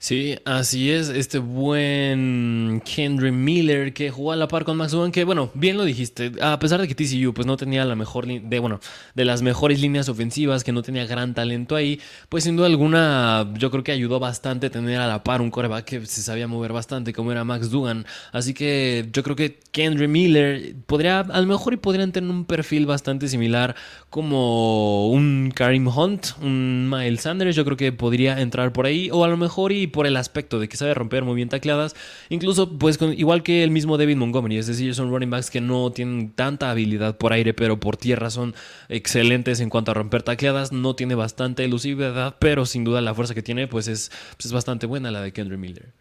Sí, 0.00 0.38
así 0.44 0.92
es, 0.92 1.08
este 1.08 1.38
buen 1.40 2.80
Kendrick 2.84 3.34
Miller 3.34 3.92
que 3.92 4.12
jugó 4.12 4.30
a 4.30 4.36
la 4.36 4.46
par 4.46 4.64
con 4.64 4.76
Max 4.76 4.92
Duggan, 4.92 5.10
que 5.10 5.24
bueno, 5.24 5.50
bien 5.54 5.76
lo 5.76 5.82
dijiste, 5.82 6.30
a 6.40 6.56
pesar 6.60 6.80
de 6.80 6.86
que 6.86 6.94
TCU 6.94 7.34
pues 7.34 7.48
no 7.48 7.56
tenía 7.56 7.84
la 7.84 7.96
mejor 7.96 8.24
de 8.28 8.58
bueno, 8.60 8.78
de 9.16 9.24
las 9.24 9.42
mejores 9.42 9.80
líneas 9.80 10.08
ofensivas, 10.08 10.62
que 10.62 10.70
no 10.70 10.82
tenía 10.82 11.04
gran 11.04 11.34
talento 11.34 11.74
ahí, 11.74 12.00
pues 12.28 12.44
sin 12.44 12.54
duda 12.54 12.66
alguna 12.66 13.52
yo 13.58 13.72
creo 13.72 13.82
que 13.82 13.90
ayudó 13.90 14.20
bastante 14.20 14.70
tener 14.70 15.00
a 15.00 15.08
la 15.08 15.24
par 15.24 15.40
un 15.40 15.50
coreback 15.50 15.84
que 15.84 16.06
se 16.06 16.22
sabía 16.22 16.46
mover 16.46 16.72
bastante 16.72 17.12
como 17.12 17.32
era 17.32 17.42
Max 17.42 17.68
Duggan, 17.68 18.06
así 18.30 18.54
que 18.54 19.08
yo 19.12 19.24
creo 19.24 19.34
que 19.34 19.58
Kendrick 19.72 20.08
Miller 20.08 20.76
podría 20.86 21.20
a 21.20 21.40
lo 21.40 21.46
mejor 21.48 21.72
y 21.74 21.76
podrían 21.76 22.12
tener 22.12 22.30
un 22.30 22.44
perfil 22.44 22.86
bastante 22.86 23.26
similar 23.26 23.74
como 24.10 25.08
un 25.08 25.52
Karim 25.52 25.88
Hunt, 25.88 26.28
un 26.40 26.88
Miles 26.88 27.22
Sanders, 27.22 27.56
yo 27.56 27.64
creo 27.64 27.76
que 27.76 27.90
podría 27.90 28.40
entrar 28.40 28.72
por 28.72 28.86
ahí 28.86 29.10
o 29.10 29.24
a 29.24 29.28
lo 29.28 29.36
mejor 29.36 29.72
y 29.72 29.87
por 29.88 30.06
el 30.06 30.16
aspecto 30.16 30.58
de 30.60 30.68
que 30.68 30.76
sabe 30.76 30.94
romper 30.94 31.24
muy 31.24 31.34
bien 31.34 31.48
tacleadas. 31.48 31.94
Incluso, 32.28 32.78
pues, 32.78 32.98
igual 33.16 33.42
que 33.42 33.64
el 33.64 33.70
mismo 33.70 33.98
David 33.98 34.16
Montgomery, 34.16 34.58
es 34.58 34.66
decir, 34.66 34.94
son 34.94 35.10
running 35.10 35.30
backs 35.30 35.50
que 35.50 35.60
no 35.60 35.90
tienen 35.90 36.32
tanta 36.32 36.70
habilidad 36.70 37.16
por 37.18 37.32
aire, 37.32 37.54
pero 37.54 37.80
por 37.80 37.96
tierra 37.96 38.30
son 38.30 38.54
excelentes 38.88 39.60
en 39.60 39.70
cuanto 39.70 39.90
a 39.90 39.94
romper 39.94 40.22
tacleadas. 40.22 40.72
No 40.72 40.94
tiene 40.94 41.14
bastante 41.14 41.64
elusividad, 41.64 42.36
pero 42.38 42.66
sin 42.66 42.84
duda 42.84 43.00
la 43.00 43.14
fuerza 43.14 43.34
que 43.34 43.42
tiene, 43.42 43.68
pues 43.68 43.88
es, 43.88 44.10
pues, 44.36 44.46
es 44.46 44.52
bastante 44.52 44.86
buena 44.86 45.10
la 45.10 45.20
de 45.20 45.32
Kendrick 45.32 45.58
Miller. 45.58 45.92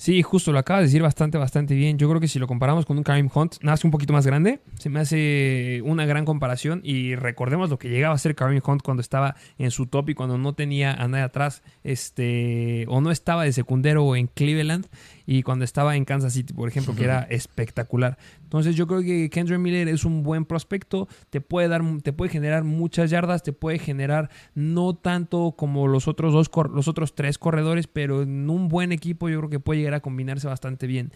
Sí, 0.00 0.22
justo 0.22 0.50
lo 0.50 0.58
acaba 0.58 0.78
de 0.78 0.86
decir 0.86 1.02
bastante, 1.02 1.36
bastante 1.36 1.74
bien. 1.74 1.98
Yo 1.98 2.08
creo 2.08 2.22
que 2.22 2.26
si 2.26 2.38
lo 2.38 2.46
comparamos 2.46 2.86
con 2.86 2.96
un 2.96 3.02
Karim 3.02 3.28
Hunt, 3.34 3.56
nace 3.60 3.86
un 3.86 3.90
poquito 3.90 4.14
más 4.14 4.26
grande. 4.26 4.60
Se 4.78 4.88
me 4.88 4.98
hace 4.98 5.82
una 5.84 6.06
gran 6.06 6.24
comparación. 6.24 6.80
Y 6.82 7.16
recordemos 7.16 7.68
lo 7.68 7.78
que 7.78 7.90
llegaba 7.90 8.14
a 8.14 8.18
ser 8.18 8.34
Karim 8.34 8.62
Hunt 8.66 8.80
cuando 8.80 9.02
estaba 9.02 9.36
en 9.58 9.70
su 9.70 9.88
top 9.88 10.08
y 10.08 10.14
cuando 10.14 10.38
no 10.38 10.54
tenía 10.54 10.94
a 10.94 11.06
nadie 11.06 11.24
atrás, 11.24 11.62
este, 11.84 12.86
o 12.88 13.02
no 13.02 13.10
estaba 13.10 13.44
de 13.44 13.52
secundero 13.52 14.16
en 14.16 14.28
Cleveland 14.28 14.86
y 15.26 15.44
cuando 15.44 15.64
estaba 15.64 15.94
en 15.94 16.04
Kansas 16.04 16.32
City, 16.32 16.54
por 16.54 16.68
ejemplo, 16.68 16.92
que 16.96 17.04
era 17.04 17.20
espectacular. 17.30 18.18
Entonces 18.42 18.74
yo 18.74 18.88
creo 18.88 19.00
que 19.02 19.30
Kendrick 19.30 19.60
Miller 19.60 19.86
es 19.86 20.04
un 20.04 20.24
buen 20.24 20.44
prospecto, 20.44 21.06
te 21.30 21.40
puede 21.40 21.68
dar, 21.68 21.82
te 22.02 22.12
puede 22.12 22.32
generar 22.32 22.64
muchas 22.64 23.10
yardas, 23.10 23.44
te 23.44 23.52
puede 23.52 23.78
generar 23.78 24.28
no 24.56 24.94
tanto 24.94 25.54
como 25.56 25.86
los 25.86 26.08
otros 26.08 26.32
dos, 26.32 26.50
los 26.74 26.88
otros 26.88 27.14
tres 27.14 27.38
corredores, 27.38 27.86
pero 27.86 28.22
en 28.22 28.50
un 28.50 28.66
buen 28.66 28.90
equipo 28.90 29.28
yo 29.28 29.38
creo 29.38 29.50
que 29.50 29.60
puede 29.60 29.78
llegar 29.78 29.89
a 29.94 30.00
combinarse 30.00 30.46
bastante 30.46 30.86
bien. 30.86 31.12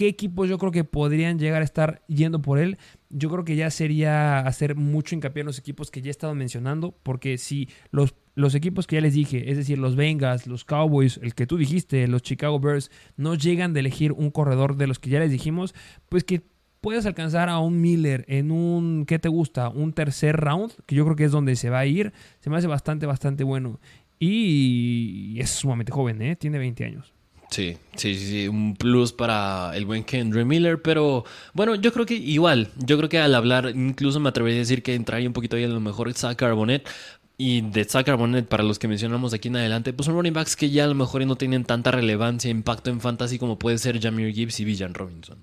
¿Qué 0.00 0.08
equipos 0.08 0.48
yo 0.48 0.56
creo 0.56 0.72
que 0.72 0.82
podrían 0.82 1.38
llegar 1.38 1.60
a 1.60 1.64
estar 1.64 2.02
yendo 2.06 2.40
por 2.40 2.58
él? 2.58 2.78
Yo 3.10 3.28
creo 3.28 3.44
que 3.44 3.54
ya 3.54 3.70
sería 3.70 4.38
hacer 4.38 4.74
mucho 4.74 5.14
hincapié 5.14 5.42
en 5.42 5.46
los 5.46 5.58
equipos 5.58 5.90
que 5.90 6.00
ya 6.00 6.08
he 6.08 6.10
estado 6.10 6.34
mencionando, 6.34 6.94
porque 7.02 7.36
si 7.36 7.68
los, 7.90 8.14
los 8.34 8.54
equipos 8.54 8.86
que 8.86 8.96
ya 8.96 9.02
les 9.02 9.12
dije, 9.12 9.50
es 9.50 9.58
decir, 9.58 9.78
los 9.78 9.96
Bengals, 9.96 10.46
los 10.46 10.64
Cowboys, 10.64 11.20
el 11.22 11.34
que 11.34 11.46
tú 11.46 11.58
dijiste, 11.58 12.08
los 12.08 12.22
Chicago 12.22 12.58
Bears, 12.58 12.90
no 13.18 13.34
llegan 13.34 13.74
de 13.74 13.80
elegir 13.80 14.12
un 14.12 14.30
corredor 14.30 14.76
de 14.76 14.86
los 14.86 14.98
que 14.98 15.10
ya 15.10 15.18
les 15.18 15.30
dijimos, 15.30 15.74
pues 16.08 16.24
que 16.24 16.44
puedes 16.80 17.04
alcanzar 17.04 17.50
a 17.50 17.58
un 17.58 17.82
Miller 17.82 18.24
en 18.26 18.52
un, 18.52 19.04
¿qué 19.06 19.18
te 19.18 19.28
gusta? 19.28 19.68
Un 19.68 19.92
tercer 19.92 20.36
round, 20.36 20.72
que 20.86 20.94
yo 20.94 21.04
creo 21.04 21.16
que 21.16 21.24
es 21.24 21.32
donde 21.32 21.56
se 21.56 21.68
va 21.68 21.80
a 21.80 21.84
ir, 21.86 22.14
se 22.38 22.48
me 22.48 22.56
hace 22.56 22.68
bastante, 22.68 23.04
bastante 23.04 23.44
bueno. 23.44 23.80
Y 24.18 25.36
es 25.38 25.50
sumamente 25.50 25.92
joven, 25.92 26.20
¿eh? 26.22 26.36
Tiene 26.36 26.58
20 26.58 26.84
años. 26.84 27.12
Sí, 27.50 27.76
sí, 27.96 28.14
sí, 28.14 28.46
un 28.46 28.76
plus 28.76 29.12
para 29.12 29.72
el 29.74 29.84
buen 29.84 30.04
Kendrick 30.04 30.46
Miller, 30.46 30.80
pero 30.80 31.24
bueno, 31.52 31.74
yo 31.74 31.92
creo 31.92 32.06
que 32.06 32.14
igual, 32.14 32.68
yo 32.76 32.96
creo 32.96 33.08
que 33.08 33.18
al 33.18 33.34
hablar, 33.34 33.72
incluso 33.74 34.20
me 34.20 34.28
atrevería 34.28 34.58
a 34.58 34.60
decir 34.60 34.84
que 34.84 34.94
entraría 34.94 35.28
un 35.28 35.32
poquito 35.32 35.56
ahí 35.56 35.64
a 35.64 35.68
lo 35.68 35.80
mejor 35.80 36.12
Zach 36.14 36.36
Carbonet, 36.36 36.88
y 37.36 37.62
de 37.62 37.84
Zach 37.86 38.06
Carbonet, 38.06 38.46
para 38.46 38.62
los 38.62 38.78
que 38.78 38.86
mencionamos 38.86 39.34
aquí 39.34 39.48
en 39.48 39.56
adelante, 39.56 39.92
pues 39.92 40.06
son 40.06 40.14
running 40.14 40.34
backs 40.34 40.54
que 40.54 40.70
ya 40.70 40.84
a 40.84 40.86
lo 40.86 40.94
mejor 40.94 41.26
no 41.26 41.36
tienen 41.36 41.64
tanta 41.64 41.90
relevancia, 41.90 42.50
impacto 42.50 42.90
en 42.90 43.00
fantasy 43.00 43.38
como 43.38 43.58
puede 43.58 43.78
ser 43.78 44.00
Jamir 44.00 44.32
Gibbs 44.32 44.60
y 44.60 44.64
Villan 44.64 44.94
Robinson. 44.94 45.42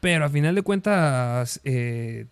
Pero 0.00 0.24
a 0.24 0.28
final 0.28 0.54
de 0.54 0.62
cuentas, 0.62 1.60
eh, 1.64 2.26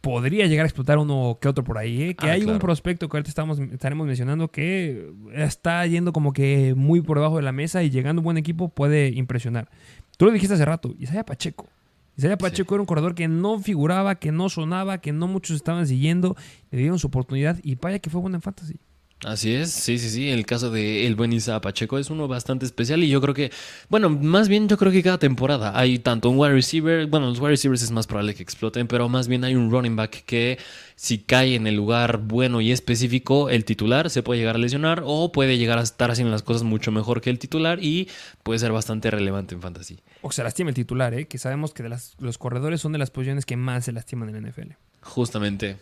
podría 0.00 0.46
llegar 0.46 0.64
a 0.64 0.68
explotar 0.68 0.98
uno 0.98 1.38
que 1.40 1.48
otro 1.48 1.64
por 1.64 1.78
ahí. 1.78 2.02
¿eh? 2.02 2.14
Que 2.14 2.28
ah, 2.28 2.32
hay 2.32 2.44
un 2.44 2.58
prospecto 2.58 3.08
que 3.08 3.16
ahorita 3.16 3.28
estamos, 3.28 3.58
estaremos 3.58 4.06
mencionando 4.06 4.50
que 4.50 5.12
está 5.34 5.86
yendo 5.86 6.12
como 6.12 6.32
que 6.32 6.74
muy 6.76 7.00
por 7.00 7.18
debajo 7.18 7.36
de 7.36 7.42
la 7.42 7.52
mesa 7.52 7.82
y 7.82 7.90
llegando 7.90 8.20
un 8.20 8.24
buen 8.24 8.36
equipo 8.36 8.68
puede 8.68 9.08
impresionar. 9.08 9.68
Tú 10.16 10.26
lo 10.26 10.32
dijiste 10.32 10.54
hace 10.54 10.64
rato, 10.64 10.94
Isaiah 10.98 11.24
Pacheco. 11.24 11.68
Isaiah 12.16 12.36
Pacheco 12.36 12.74
era 12.74 12.82
un 12.82 12.86
corredor 12.86 13.14
que 13.14 13.28
no 13.28 13.58
figuraba, 13.58 14.16
que 14.16 14.32
no 14.32 14.48
sonaba, 14.48 14.98
que 14.98 15.12
no 15.12 15.26
muchos 15.26 15.56
estaban 15.56 15.86
siguiendo. 15.86 16.36
Le 16.70 16.78
dieron 16.78 16.98
su 16.98 17.06
oportunidad 17.06 17.58
y 17.62 17.76
vaya 17.76 17.98
que 17.98 18.10
fue 18.10 18.20
buena 18.20 18.36
en 18.36 18.42
fantasy. 18.42 18.78
Así 19.24 19.52
es, 19.52 19.70
sí, 19.70 19.98
sí, 19.98 20.08
sí. 20.08 20.30
El 20.30 20.46
caso 20.46 20.70
de 20.70 21.06
el 21.06 21.14
buen 21.14 21.32
Isa 21.32 21.60
Pacheco 21.60 21.98
es 21.98 22.08
uno 22.08 22.26
bastante 22.26 22.64
especial 22.64 23.04
y 23.04 23.08
yo 23.08 23.20
creo 23.20 23.34
que, 23.34 23.50
bueno, 23.90 24.08
más 24.08 24.48
bien 24.48 24.66
yo 24.66 24.78
creo 24.78 24.90
que 24.90 25.02
cada 25.02 25.18
temporada 25.18 25.78
hay 25.78 25.98
tanto 25.98 26.30
un 26.30 26.38
wide 26.38 26.52
receiver, 26.54 27.06
bueno, 27.06 27.26
los 27.26 27.38
wide 27.38 27.50
receivers 27.50 27.82
es 27.82 27.90
más 27.90 28.06
probable 28.06 28.34
que 28.34 28.42
exploten, 28.42 28.86
pero 28.86 29.08
más 29.10 29.28
bien 29.28 29.44
hay 29.44 29.54
un 29.54 29.70
running 29.70 29.94
back 29.94 30.24
que 30.24 30.58
si 30.96 31.18
cae 31.18 31.54
en 31.54 31.66
el 31.66 31.76
lugar 31.76 32.18
bueno 32.18 32.62
y 32.62 32.72
específico, 32.72 33.50
el 33.50 33.66
titular 33.66 34.08
se 34.08 34.22
puede 34.22 34.40
llegar 34.40 34.56
a 34.56 34.58
lesionar 34.58 35.02
o 35.04 35.32
puede 35.32 35.58
llegar 35.58 35.78
a 35.78 35.82
estar 35.82 36.10
haciendo 36.10 36.30
las 36.30 36.42
cosas 36.42 36.62
mucho 36.62 36.90
mejor 36.90 37.20
que 37.20 37.28
el 37.28 37.38
titular 37.38 37.82
y 37.82 38.08
puede 38.42 38.58
ser 38.58 38.72
bastante 38.72 39.10
relevante 39.10 39.54
en 39.54 39.60
fantasy. 39.60 40.00
O 40.22 40.32
se 40.32 40.42
lastima 40.42 40.70
el 40.70 40.74
titular, 40.74 41.12
¿eh? 41.12 41.26
que 41.26 41.36
sabemos 41.36 41.74
que 41.74 41.82
de 41.82 41.94
los 42.18 42.38
corredores 42.38 42.80
son 42.80 42.92
de 42.92 42.98
las 42.98 43.10
posiciones 43.10 43.44
que 43.44 43.56
más 43.56 43.84
se 43.84 43.92
lastiman 43.92 44.34
en 44.34 44.42
la 44.42 44.50
NFL. 44.50 44.72
Justamente. 45.02 45.76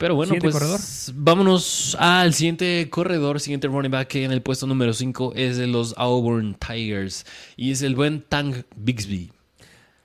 Pero 0.00 0.14
bueno, 0.14 0.34
pues 0.40 1.12
vámonos 1.14 1.94
al 2.00 2.32
siguiente 2.32 2.88
corredor, 2.88 3.38
siguiente 3.38 3.68
running 3.68 3.90
back 3.90 4.08
que 4.08 4.24
en 4.24 4.32
el 4.32 4.40
puesto 4.40 4.66
número 4.66 4.94
5 4.94 5.34
es 5.36 5.58
de 5.58 5.66
los 5.66 5.94
Auburn 5.98 6.54
Tigers 6.54 7.26
y 7.54 7.70
es 7.70 7.82
el 7.82 7.94
buen 7.94 8.22
Tank 8.22 8.64
Bixby. 8.74 9.30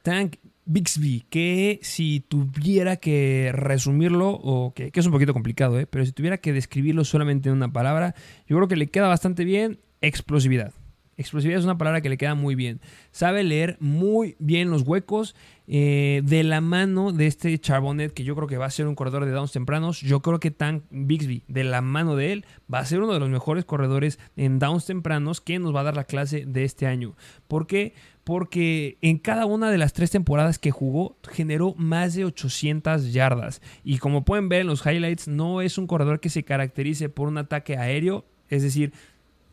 Tank 0.01 0.35
Bixby, 0.65 1.23
que 1.29 1.79
si 1.81 2.19
tuviera 2.19 2.97
que 2.97 3.51
resumirlo, 3.53 4.31
o 4.31 4.73
que, 4.73 4.91
que 4.91 4.99
es 4.99 5.05
un 5.05 5.13
poquito 5.13 5.31
complicado, 5.31 5.79
¿eh? 5.79 5.87
pero 5.87 6.05
si 6.05 6.11
tuviera 6.11 6.39
que 6.39 6.51
describirlo 6.51 7.05
solamente 7.05 7.47
en 7.47 7.55
una 7.55 7.71
palabra, 7.71 8.15
yo 8.49 8.57
creo 8.57 8.67
que 8.67 8.75
le 8.75 8.87
queda 8.87 9.07
bastante 9.07 9.45
bien 9.45 9.79
explosividad. 10.01 10.73
Explosividad 11.17 11.59
es 11.59 11.65
una 11.65 11.77
palabra 11.77 12.01
que 12.01 12.09
le 12.09 12.17
queda 12.17 12.35
muy 12.35 12.55
bien. 12.55 12.81
Sabe 13.11 13.43
leer 13.43 13.77
muy 13.79 14.35
bien 14.39 14.69
los 14.69 14.81
huecos. 14.81 15.35
Eh, 15.67 16.21
de 16.23 16.43
la 16.43 16.61
mano 16.61 17.11
de 17.11 17.25
este 17.25 17.57
Charbonnet, 17.57 18.13
que 18.13 18.23
yo 18.23 18.35
creo 18.35 18.47
que 18.47 18.57
va 18.57 18.67
a 18.67 18.71
ser 18.71 18.87
un 18.87 18.95
corredor 18.95 19.25
de 19.25 19.31
downs 19.31 19.51
tempranos. 19.51 20.01
Yo 20.01 20.21
creo 20.21 20.39
que 20.39 20.51
Tank 20.51 20.83
Bixby, 20.91 21.43
de 21.47 21.63
la 21.63 21.81
mano 21.81 22.15
de 22.15 22.33
él, 22.33 22.45
va 22.71 22.79
a 22.79 22.85
ser 22.85 23.01
uno 23.01 23.13
de 23.13 23.19
los 23.19 23.29
mejores 23.29 23.65
corredores 23.65 24.19
en 24.35 24.59
downs 24.59 24.85
tempranos 24.85 25.41
que 25.41 25.57
nos 25.57 25.75
va 25.75 25.81
a 25.81 25.85
dar 25.85 25.95
la 25.95 26.03
clase 26.03 26.45
de 26.45 26.63
este 26.63 26.85
año. 26.85 27.15
¿Por 27.47 27.65
qué? 27.65 27.93
Porque 28.23 28.97
en 29.01 29.17
cada 29.17 29.45
una 29.45 29.71
de 29.71 29.77
las 29.77 29.93
tres 29.93 30.11
temporadas 30.11 30.59
que 30.59 30.71
jugó 30.71 31.17
generó 31.31 31.73
más 31.77 32.13
de 32.13 32.25
800 32.25 33.11
yardas. 33.11 33.61
Y 33.83 33.97
como 33.97 34.23
pueden 34.25 34.49
ver 34.49 34.61
en 34.61 34.67
los 34.67 34.85
highlights, 34.85 35.27
no 35.27 35.61
es 35.61 35.77
un 35.77 35.87
corredor 35.87 36.19
que 36.19 36.29
se 36.29 36.43
caracterice 36.43 37.09
por 37.09 37.27
un 37.27 37.37
ataque 37.37 37.77
aéreo. 37.77 38.25
Es 38.49 38.61
decir, 38.61 38.93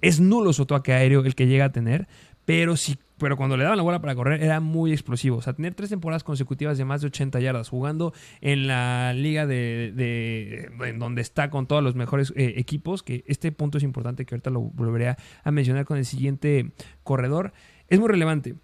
es 0.02 0.20
nulo 0.20 0.52
su 0.52 0.62
ataque 0.62 0.92
aéreo 0.92 1.24
el 1.24 1.34
que 1.34 1.46
llega 1.46 1.66
a 1.66 1.72
tener, 1.72 2.08
pero 2.44 2.76
sí 2.76 2.98
pero 3.18 3.36
cuando 3.36 3.56
le 3.56 3.62
daban 3.62 3.76
la 3.76 3.82
bola 3.84 4.00
para 4.00 4.14
correr 4.14 4.42
era 4.42 4.58
muy 4.60 4.92
explosivo. 4.92 5.36
O 5.36 5.42
sea, 5.42 5.52
tener 5.52 5.74
tres 5.74 5.90
temporadas 5.90 6.24
consecutivas 6.24 6.76
de 6.78 6.84
más 6.84 7.00
de 7.02 7.06
80 7.08 7.38
yardas, 7.40 7.68
jugando 7.68 8.12
en 8.40 8.66
la 8.66 9.12
liga 9.14 9.46
de, 9.46 10.70
en 10.84 10.98
donde 10.98 11.22
está 11.22 11.48
con 11.50 11.66
todos 11.66 11.82
los 11.84 11.94
mejores 11.94 12.32
eh, 12.36 12.54
equipos, 12.56 13.02
que 13.02 13.22
este 13.28 13.52
punto 13.52 13.78
es 13.78 13.84
importante 13.84 14.24
que 14.26 14.34
ahorita 14.34 14.50
lo 14.50 14.60
volveré 14.62 15.16
a 15.44 15.50
mencionar 15.52 15.84
con 15.84 15.98
el 15.98 16.04
siguiente 16.04 16.72
corredor, 17.04 17.52
es 17.88 18.00
muy 18.00 18.08
relevante. 18.08 18.54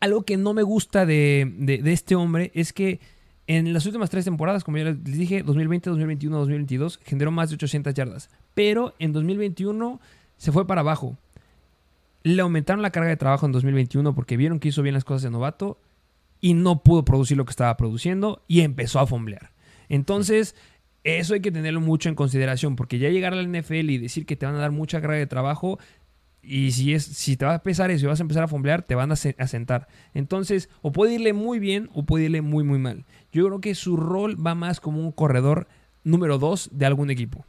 algo 0.00 0.24
que 0.24 0.36
no 0.36 0.54
me 0.54 0.62
gusta 0.62 1.04
de, 1.06 1.52
de- 1.58 1.78
de 1.78 1.92
este 1.92 2.14
hombre 2.14 2.50
es 2.54 2.72
que 2.72 3.00
en 3.48 3.72
las 3.72 3.86
últimas 3.86 4.10
tres 4.10 4.24
temporadas, 4.24 4.64
como 4.64 4.78
ya 4.78 4.84
les 4.84 5.02
dije, 5.04 5.42
2020, 5.42 5.90
2021, 5.90 6.36
2022, 6.38 7.00
generó 7.04 7.30
más 7.30 7.48
de 7.50 7.54
800 7.54 7.94
yardas. 7.94 8.28
Pero 8.54 8.94
en 8.98 9.12
2021 9.12 10.00
se 10.36 10.50
fue 10.52 10.66
para 10.66 10.80
abajo. 10.80 11.16
Le 12.26 12.42
aumentaron 12.42 12.82
la 12.82 12.90
carga 12.90 13.08
de 13.08 13.16
trabajo 13.16 13.46
en 13.46 13.52
2021 13.52 14.12
porque 14.12 14.36
vieron 14.36 14.58
que 14.58 14.66
hizo 14.66 14.82
bien 14.82 14.94
las 14.94 15.04
cosas 15.04 15.22
de 15.22 15.30
novato 15.30 15.78
y 16.40 16.54
no 16.54 16.82
pudo 16.82 17.04
producir 17.04 17.36
lo 17.36 17.44
que 17.44 17.52
estaba 17.52 17.76
produciendo 17.76 18.42
y 18.48 18.62
empezó 18.62 18.98
a 18.98 19.06
fomblear. 19.06 19.52
Entonces, 19.88 20.56
eso 21.04 21.34
hay 21.34 21.40
que 21.40 21.52
tenerlo 21.52 21.80
mucho 21.80 22.08
en 22.08 22.16
consideración 22.16 22.74
porque 22.74 22.98
ya 22.98 23.10
llegar 23.10 23.32
al 23.32 23.48
NFL 23.48 23.90
y 23.90 23.98
decir 23.98 24.26
que 24.26 24.34
te 24.34 24.44
van 24.44 24.56
a 24.56 24.58
dar 24.58 24.72
mucha 24.72 25.00
carga 25.00 25.18
de 25.18 25.28
trabajo 25.28 25.78
y 26.42 26.72
si, 26.72 26.94
es, 26.94 27.04
si 27.04 27.36
te 27.36 27.44
va 27.44 27.54
a 27.54 27.62
pesar 27.62 27.92
eso 27.92 28.06
y 28.06 28.08
vas 28.08 28.18
a 28.18 28.24
empezar 28.24 28.42
a 28.42 28.48
fomblear, 28.48 28.82
te 28.82 28.96
van 28.96 29.12
a, 29.12 29.14
a 29.14 29.46
sentar. 29.46 29.86
Entonces, 30.12 30.68
o 30.82 30.90
puede 30.90 31.14
irle 31.14 31.32
muy 31.32 31.60
bien 31.60 31.90
o 31.94 32.06
puede 32.06 32.24
irle 32.24 32.42
muy, 32.42 32.64
muy 32.64 32.80
mal. 32.80 33.04
Yo 33.30 33.46
creo 33.46 33.60
que 33.60 33.76
su 33.76 33.96
rol 33.96 34.44
va 34.44 34.56
más 34.56 34.80
como 34.80 34.98
un 34.98 35.12
corredor 35.12 35.68
número 36.02 36.38
2 36.38 36.70
de 36.72 36.86
algún 36.86 37.10
equipo. 37.10 37.46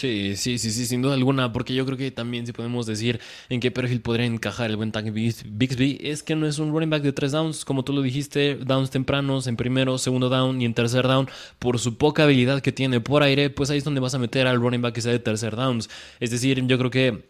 Sí, 0.00 0.36
sí, 0.36 0.58
sí, 0.58 0.70
sí, 0.70 0.86
sin 0.86 1.02
duda 1.02 1.14
alguna, 1.14 1.52
porque 1.52 1.74
yo 1.74 1.84
creo 1.84 1.98
que 1.98 2.12
también 2.12 2.46
si 2.46 2.52
podemos 2.52 2.86
decir 2.86 3.18
en 3.48 3.58
qué 3.58 3.72
perfil 3.72 4.00
podría 4.00 4.26
encajar 4.26 4.70
el 4.70 4.76
buen 4.76 4.92
Tank 4.92 5.06
Bix- 5.08 5.42
Bixby, 5.44 5.98
es 6.00 6.22
que 6.22 6.36
no 6.36 6.46
es 6.46 6.60
un 6.60 6.70
running 6.70 6.88
back 6.90 7.02
de 7.02 7.12
tres 7.12 7.32
downs, 7.32 7.64
como 7.64 7.82
tú 7.82 7.92
lo 7.92 8.00
dijiste, 8.02 8.54
downs 8.56 8.90
tempranos, 8.90 9.48
en 9.48 9.56
primero, 9.56 9.98
segundo 9.98 10.28
down 10.28 10.62
y 10.62 10.66
en 10.66 10.74
tercer 10.74 11.08
down, 11.08 11.28
por 11.58 11.80
su 11.80 11.96
poca 11.98 12.22
habilidad 12.24 12.60
que 12.62 12.70
tiene 12.70 13.00
por 13.00 13.24
aire, 13.24 13.50
pues 13.50 13.70
ahí 13.70 13.78
es 13.78 13.84
donde 13.84 13.98
vas 14.00 14.14
a 14.14 14.18
meter 14.20 14.46
al 14.46 14.60
running 14.60 14.82
back 14.82 14.94
que 14.94 15.00
sea 15.00 15.10
de 15.10 15.18
tercer 15.18 15.56
downs. 15.56 15.90
Es 16.20 16.30
decir, 16.30 16.64
yo 16.68 16.78
creo 16.78 16.90
que 16.92 17.24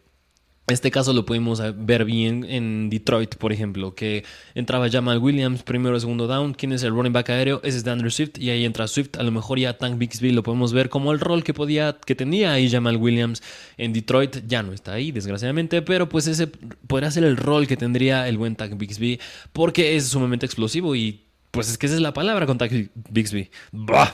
este 0.68 0.90
caso 0.90 1.12
lo 1.12 1.24
pudimos 1.24 1.62
ver 1.76 2.04
bien 2.04 2.44
en 2.44 2.90
Detroit, 2.90 3.36
por 3.36 3.52
ejemplo, 3.52 3.94
que 3.94 4.24
entraba 4.54 4.90
Jamal 4.90 5.18
Williams, 5.18 5.62
primero 5.62 5.96
o 5.96 6.00
segundo 6.00 6.26
down. 6.26 6.52
¿Quién 6.54 6.72
es 6.72 6.82
el 6.82 6.90
running 6.90 7.12
back 7.12 7.30
aéreo? 7.30 7.60
Ese 7.64 7.78
es 7.78 7.84
de 7.84 7.90
Andrew 7.90 8.10
Swift. 8.10 8.38
Y 8.38 8.50
ahí 8.50 8.64
entra 8.64 8.86
Swift. 8.86 9.16
A 9.18 9.22
lo 9.22 9.30
mejor 9.30 9.58
ya 9.58 9.78
Tank 9.78 9.98
Bixby 9.98 10.32
lo 10.32 10.42
podemos 10.42 10.72
ver 10.72 10.88
como 10.88 11.12
el 11.12 11.20
rol 11.20 11.42
que 11.42 11.54
podía, 11.54 11.96
que 12.04 12.14
tenía 12.14 12.52
ahí 12.52 12.70
Jamal 12.70 12.96
Williams 12.96 13.42
en 13.76 13.92
Detroit. 13.92 14.46
Ya 14.46 14.62
no 14.62 14.72
está 14.72 14.92
ahí, 14.92 15.10
desgraciadamente. 15.10 15.80
Pero 15.82 16.08
pues 16.08 16.26
ese 16.26 16.46
podría 16.46 17.10
ser 17.10 17.24
el 17.24 17.36
rol 17.36 17.66
que 17.66 17.76
tendría 17.76 18.28
el 18.28 18.36
buen 18.36 18.56
Tank 18.56 18.76
Bixby. 18.76 19.18
Porque 19.52 19.96
es 19.96 20.08
sumamente 20.08 20.46
explosivo 20.46 20.94
y 20.94 21.24
pues 21.50 21.70
es 21.70 21.78
que 21.78 21.86
esa 21.86 21.94
es 21.94 22.02
la 22.02 22.12
palabra 22.12 22.46
con 22.46 22.58
Tank 22.58 22.72
Bixby. 23.10 23.50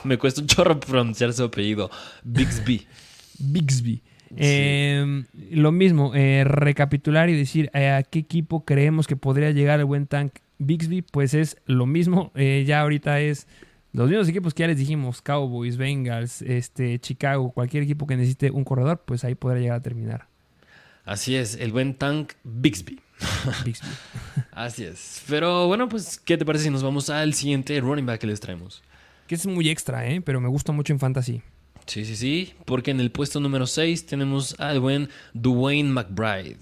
Me 0.03 0.17
cuesta 0.17 0.41
un 0.41 0.47
chorro 0.47 0.79
pronunciar 0.79 1.33
su 1.33 1.43
apellido. 1.43 1.91
Bixby. 2.23 2.87
Bixby. 3.39 4.01
Eh, 4.37 5.23
lo 5.51 5.71
mismo, 5.71 6.13
eh, 6.15 6.43
recapitular 6.45 7.29
y 7.29 7.37
decir 7.37 7.69
eh, 7.73 7.89
a 7.89 8.03
qué 8.03 8.19
equipo 8.19 8.65
creemos 8.65 9.07
que 9.07 9.15
podría 9.15 9.51
llegar 9.51 9.79
el 9.79 9.85
buen 9.85 10.07
Tank 10.07 10.33
Bixby, 10.57 11.01
pues 11.01 11.33
es 11.33 11.57
lo 11.65 11.85
mismo. 11.85 12.31
Eh, 12.35 12.63
ya 12.65 12.81
ahorita 12.81 13.19
es 13.19 13.47
los 13.93 14.09
mismos 14.09 14.27
equipos 14.27 14.53
que 14.53 14.61
ya 14.61 14.67
les 14.67 14.77
dijimos, 14.77 15.21
Cowboys, 15.21 15.77
Bengals, 15.77 16.41
este, 16.41 16.99
Chicago, 16.99 17.51
cualquier 17.51 17.83
equipo 17.83 18.05
que 18.05 18.17
necesite 18.17 18.51
un 18.51 18.63
corredor, 18.63 19.03
pues 19.05 19.23
ahí 19.23 19.35
podrá 19.35 19.59
llegar 19.59 19.77
a 19.77 19.81
terminar. 19.81 20.27
Así 21.05 21.35
es, 21.35 21.55
el 21.55 21.71
buen 21.71 21.93
Tank 21.93 22.33
Bixby. 22.43 22.99
Bixby. 23.63 23.87
Así 24.51 24.83
es. 24.83 25.23
Pero 25.27 25.67
bueno, 25.67 25.87
pues, 25.87 26.19
¿qué 26.19 26.37
te 26.37 26.45
parece 26.45 26.65
si 26.65 26.69
nos 26.71 26.83
vamos 26.83 27.09
al 27.09 27.33
siguiente 27.33 27.79
running 27.79 28.05
back 28.05 28.19
que 28.19 28.27
les 28.27 28.39
traemos? 28.39 28.83
Que 29.27 29.35
es 29.35 29.45
muy 29.45 29.69
extra, 29.69 30.07
¿eh? 30.07 30.21
pero 30.21 30.41
me 30.41 30.49
gusta 30.49 30.71
mucho 30.71 30.93
en 30.93 30.99
fantasy. 30.99 31.41
Sí, 31.85 32.03
sí, 32.05 32.15
sí, 32.15 32.53
porque 32.65 32.91
en 32.91 32.99
el 32.99 33.11
puesto 33.11 33.39
número 33.39 33.67
6 33.67 34.05
tenemos 34.07 34.59
al 34.59 34.79
buen 34.79 35.09
Dwayne 35.33 35.89
McBride. 35.89 36.57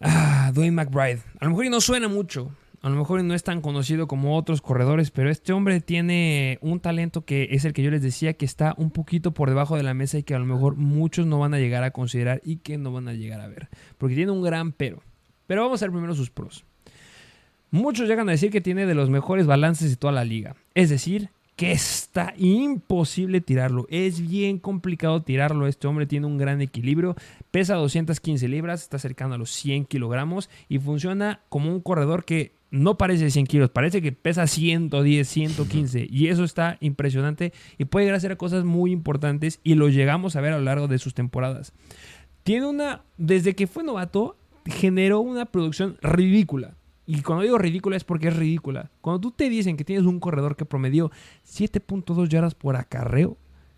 Ah, 0.00 0.52
Dwayne 0.54 0.72
McBride. 0.72 1.20
A 1.40 1.44
lo 1.44 1.50
mejor 1.50 1.68
no 1.70 1.80
suena 1.80 2.08
mucho. 2.08 2.50
A 2.84 2.90
lo 2.90 2.96
mejor 2.96 3.24
no 3.24 3.32
es 3.32 3.42
tan 3.42 3.62
conocido 3.62 4.06
como 4.06 4.36
otros 4.36 4.60
corredores, 4.60 5.10
pero 5.10 5.30
este 5.30 5.54
hombre 5.54 5.80
tiene 5.80 6.58
un 6.60 6.80
talento 6.80 7.24
que 7.24 7.48
es 7.52 7.64
el 7.64 7.72
que 7.72 7.82
yo 7.82 7.90
les 7.90 8.02
decía 8.02 8.34
que 8.34 8.44
está 8.44 8.74
un 8.76 8.90
poquito 8.90 9.32
por 9.32 9.48
debajo 9.48 9.76
de 9.76 9.82
la 9.82 9.94
mesa 9.94 10.18
y 10.18 10.22
que 10.22 10.34
a 10.34 10.38
lo 10.38 10.44
mejor 10.44 10.76
muchos 10.76 11.26
no 11.26 11.38
van 11.38 11.54
a 11.54 11.58
llegar 11.58 11.82
a 11.82 11.92
considerar 11.92 12.42
y 12.44 12.56
que 12.56 12.76
no 12.76 12.92
van 12.92 13.08
a 13.08 13.14
llegar 13.14 13.40
a 13.40 13.48
ver. 13.48 13.68
Porque 13.96 14.14
tiene 14.14 14.32
un 14.32 14.42
gran 14.42 14.72
pero. 14.72 15.02
Pero 15.46 15.62
vamos 15.62 15.80
a 15.80 15.86
ver 15.86 15.92
primero 15.92 16.14
sus 16.14 16.28
pros. 16.28 16.66
Muchos 17.70 18.06
llegan 18.06 18.28
a 18.28 18.32
decir 18.32 18.50
que 18.50 18.60
tiene 18.60 18.84
de 18.84 18.94
los 18.94 19.08
mejores 19.08 19.46
balances 19.46 19.88
de 19.88 19.96
toda 19.96 20.12
la 20.12 20.24
liga. 20.24 20.54
Es 20.74 20.90
decir, 20.90 21.30
que 21.56 21.72
está 21.72 22.34
imposible 22.36 23.40
tirarlo. 23.40 23.86
Es 23.88 24.20
bien 24.26 24.58
complicado 24.58 25.22
tirarlo. 25.22 25.66
Este 25.66 25.86
hombre 25.86 26.06
tiene 26.06 26.26
un 26.26 26.38
gran 26.38 26.60
equilibrio. 26.60 27.14
Pesa 27.50 27.74
215 27.76 28.48
libras, 28.48 28.82
está 28.82 28.98
cercano 28.98 29.34
a 29.34 29.38
los 29.38 29.50
100 29.50 29.86
kilogramos 29.86 30.50
y 30.68 30.78
funciona 30.78 31.40
como 31.48 31.70
un 31.70 31.80
corredor 31.80 32.24
que 32.24 32.52
no 32.70 32.98
parece 32.98 33.24
de 33.24 33.30
100 33.30 33.46
kilos, 33.46 33.70
parece 33.70 34.02
que 34.02 34.10
pesa 34.10 34.48
110, 34.48 35.28
115 35.28 36.08
y 36.10 36.26
eso 36.26 36.42
está 36.42 36.76
impresionante 36.80 37.52
y 37.78 37.84
puede 37.84 38.06
llegar 38.06 38.14
a 38.14 38.18
hacer 38.18 38.36
cosas 38.36 38.64
muy 38.64 38.90
importantes 38.90 39.60
y 39.62 39.76
lo 39.76 39.88
llegamos 39.88 40.34
a 40.34 40.40
ver 40.40 40.54
a 40.54 40.58
lo 40.58 40.64
largo 40.64 40.88
de 40.88 40.98
sus 40.98 41.14
temporadas. 41.14 41.72
Tiene 42.42 42.66
una, 42.66 43.02
desde 43.16 43.54
que 43.54 43.68
fue 43.68 43.84
novato, 43.84 44.36
generó 44.66 45.20
una 45.20 45.46
producción 45.46 45.98
ridícula. 46.02 46.74
Y 47.06 47.22
cuando 47.22 47.42
digo 47.42 47.58
ridícula 47.58 47.96
es 47.96 48.04
porque 48.04 48.28
es 48.28 48.36
ridícula. 48.36 48.90
Cuando 49.00 49.20
tú 49.20 49.30
te 49.30 49.48
dicen 49.48 49.76
que 49.76 49.84
tienes 49.84 50.06
un 50.06 50.20
corredor 50.20 50.56
que 50.56 50.64
promedió 50.64 51.10
7.2 51.46 52.28
yardas 52.28 52.54
por 52.54 52.76
acarreo, 52.76 53.36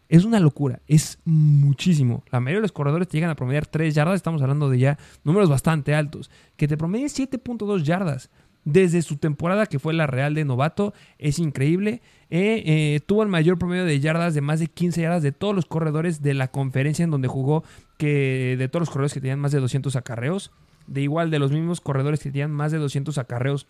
es 0.08 0.24
una 0.24 0.38
locura. 0.38 0.80
Es 0.86 1.18
muchísimo. 1.24 2.22
La 2.30 2.38
mayoría 2.38 2.58
de 2.58 2.62
los 2.62 2.72
corredores 2.72 3.08
te 3.08 3.16
llegan 3.16 3.30
a 3.30 3.36
promediar 3.36 3.66
3 3.66 3.94
yardas. 3.94 4.16
Estamos 4.16 4.40
hablando 4.42 4.70
de 4.70 4.78
ya 4.78 4.98
números 5.24 5.48
bastante 5.48 5.94
altos. 5.94 6.30
Que 6.56 6.68
te 6.68 6.76
promedie 6.76 7.06
7.2 7.06 7.82
yardas 7.82 8.30
desde 8.66 9.00
su 9.00 9.16
temporada 9.16 9.66
que 9.66 9.78
fue 9.78 9.94
la 9.94 10.08
Real 10.08 10.34
de 10.34 10.44
novato 10.44 10.92
es 11.18 11.38
increíble. 11.38 12.02
Eh, 12.30 12.62
eh, 12.66 13.00
tuvo 13.06 13.22
el 13.22 13.28
mayor 13.28 13.58
promedio 13.58 13.84
de 13.84 14.00
yardas 14.00 14.34
de 14.34 14.40
más 14.40 14.58
de 14.58 14.66
15 14.66 15.00
yardas 15.00 15.22
de 15.22 15.32
todos 15.32 15.54
los 15.54 15.66
corredores 15.66 16.20
de 16.20 16.34
la 16.34 16.48
conferencia 16.48 17.04
en 17.04 17.12
donde 17.12 17.28
jugó, 17.28 17.62
que 17.96 18.56
de 18.58 18.68
todos 18.68 18.82
los 18.82 18.90
corredores 18.90 19.14
que 19.14 19.20
tenían 19.20 19.38
más 19.38 19.52
de 19.52 19.60
200 19.60 19.94
acarreos. 19.94 20.50
De 20.86 21.02
igual 21.02 21.30
de 21.30 21.38
los 21.38 21.52
mismos 21.52 21.80
corredores 21.80 22.20
que 22.20 22.30
tenían 22.30 22.50
más 22.50 22.72
de 22.72 22.78
200 22.78 23.18
acarreos 23.18 23.66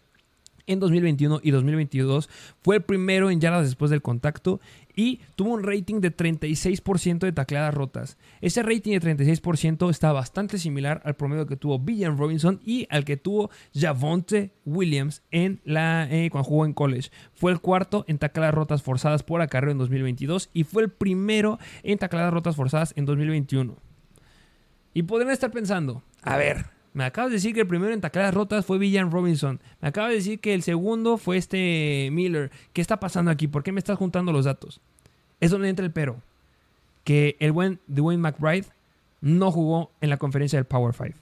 en 0.66 0.80
2021 0.80 1.40
y 1.42 1.50
2022. 1.50 2.28
Fue 2.62 2.76
el 2.76 2.82
primero 2.82 3.30
en 3.30 3.40
yardas 3.40 3.64
después 3.64 3.90
del 3.90 4.02
contacto 4.02 4.60
y 4.94 5.20
tuvo 5.36 5.52
un 5.52 5.62
rating 5.62 6.00
de 6.00 6.14
36% 6.14 7.18
de 7.18 7.32
tacleadas 7.32 7.74
rotas. 7.74 8.18
Ese 8.40 8.62
rating 8.62 8.98
de 8.98 9.16
36% 9.16 9.90
está 9.90 10.12
bastante 10.12 10.58
similar 10.58 11.02
al 11.04 11.16
promedio 11.16 11.46
que 11.46 11.56
tuvo 11.56 11.78
Villan 11.78 12.18
Robinson 12.18 12.60
y 12.64 12.86
al 12.90 13.04
que 13.04 13.16
tuvo 13.16 13.50
Javonte 13.74 14.52
Williams 14.64 15.22
en 15.30 15.60
la, 15.64 16.08
eh, 16.10 16.30
cuando 16.30 16.48
jugó 16.48 16.66
en 16.66 16.72
college. 16.72 17.10
Fue 17.34 17.52
el 17.52 17.60
cuarto 17.60 18.04
en 18.08 18.18
tacleadas 18.18 18.54
rotas 18.54 18.82
forzadas 18.82 19.22
por 19.22 19.40
acarreo 19.40 19.70
en 19.70 19.78
2022 19.78 20.50
y 20.52 20.64
fue 20.64 20.82
el 20.82 20.90
primero 20.90 21.58
en 21.82 21.98
tacleadas 21.98 22.32
rotas 22.32 22.56
forzadas 22.56 22.92
en 22.96 23.04
2021. 23.04 23.76
Y 24.94 25.02
podrían 25.02 25.30
estar 25.30 25.50
pensando, 25.50 26.02
a 26.22 26.38
ver, 26.38 26.75
me 26.96 27.04
acabas 27.04 27.30
de 27.30 27.36
decir 27.36 27.52
que 27.52 27.60
el 27.60 27.66
primero 27.66 27.92
en 27.92 28.00
tacleadas 28.00 28.32
rotas 28.32 28.64
fue 28.64 28.78
Villan 28.78 29.10
Robinson. 29.10 29.60
Me 29.82 29.88
acabas 29.88 30.12
de 30.12 30.16
decir 30.16 30.40
que 30.40 30.54
el 30.54 30.62
segundo 30.62 31.18
fue 31.18 31.36
este 31.36 32.08
Miller. 32.10 32.50
¿Qué 32.72 32.80
está 32.80 32.98
pasando 32.98 33.30
aquí? 33.30 33.48
¿Por 33.48 33.62
qué 33.62 33.70
me 33.70 33.80
estás 33.80 33.98
juntando 33.98 34.32
los 34.32 34.46
datos? 34.46 34.80
Es 35.38 35.50
donde 35.50 35.68
entra 35.68 35.84
el 35.84 35.92
pero. 35.92 36.22
Que 37.04 37.36
el 37.38 37.52
buen 37.52 37.80
Dwayne 37.86 38.22
McBride 38.22 38.64
no 39.20 39.52
jugó 39.52 39.90
en 40.00 40.08
la 40.08 40.16
conferencia 40.16 40.58
del 40.58 40.64
Power 40.64 40.94
5. 40.94 41.18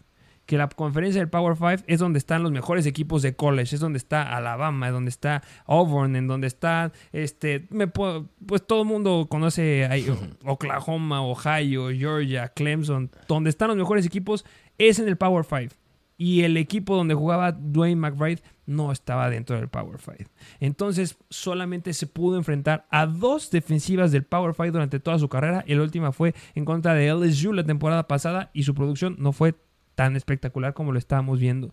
Que 0.47 0.59
la 0.59 0.69
conferencia 0.69 1.21
del 1.21 1.29
Power 1.29 1.57
5 1.57 1.87
es 1.89 1.99
donde 1.99 2.21
están 2.21 2.45
los 2.45 2.53
mejores 2.53 2.87
equipos 2.87 3.23
de 3.23 3.35
college. 3.35 3.75
Es 3.75 3.81
donde 3.81 3.99
está 3.99 4.37
Alabama, 4.37 4.87
es 4.87 4.93
donde 4.93 5.09
está 5.09 5.43
Auburn, 5.67 6.15
en 6.15 6.29
donde 6.29 6.47
está, 6.47 6.93
este, 7.13 7.67
me 7.71 7.89
puedo, 7.89 8.29
pues 8.47 8.65
todo 8.65 8.83
el 8.83 8.87
mundo 8.87 9.27
conoce 9.29 9.87
ahí, 9.87 10.07
Oklahoma, 10.45 11.21
Ohio, 11.23 11.89
Georgia, 11.91 12.51
Clemson. 12.51 13.11
Donde 13.27 13.51
están 13.51 13.67
los 13.67 13.77
mejores 13.77 14.07
equipos 14.07 14.45
es 14.79 14.99
en 14.99 15.09
el 15.09 15.17
Power 15.17 15.45
5. 15.45 15.75
Y 16.17 16.43
el 16.43 16.57
equipo 16.57 16.95
donde 16.97 17.15
jugaba 17.15 17.53
Dwayne 17.53 18.01
McBride 18.01 18.43
no 18.67 18.93
estaba 18.93 19.29
dentro 19.29 19.57
del 19.57 19.69
Power 19.69 19.99
5. 19.99 20.31
Entonces 20.61 21.17
solamente 21.29 21.93
se 21.93 22.07
pudo 22.07 22.37
enfrentar 22.37 22.87
a 22.91 23.07
dos 23.07 23.51
defensivas 23.51 24.13
del 24.13 24.25
Power 24.25 24.55
5 24.55 24.71
durante 24.71 25.01
toda 25.01 25.19
su 25.19 25.29
carrera. 25.29 25.65
La 25.67 25.83
última 25.83 26.13
fue 26.13 26.35
en 26.55 26.65
contra 26.65 26.95
de 26.95 27.13
LSU 27.13 27.53
la 27.53 27.65
temporada 27.65 28.07
pasada 28.07 28.51
y 28.53 28.63
su 28.63 28.75
producción 28.75 29.17
no 29.19 29.33
fue 29.33 29.55
tan 29.97 30.17
espectacular 30.17 30.73
como 30.73 30.93
lo 30.93 30.99
estábamos 30.99 31.41
viendo. 31.41 31.71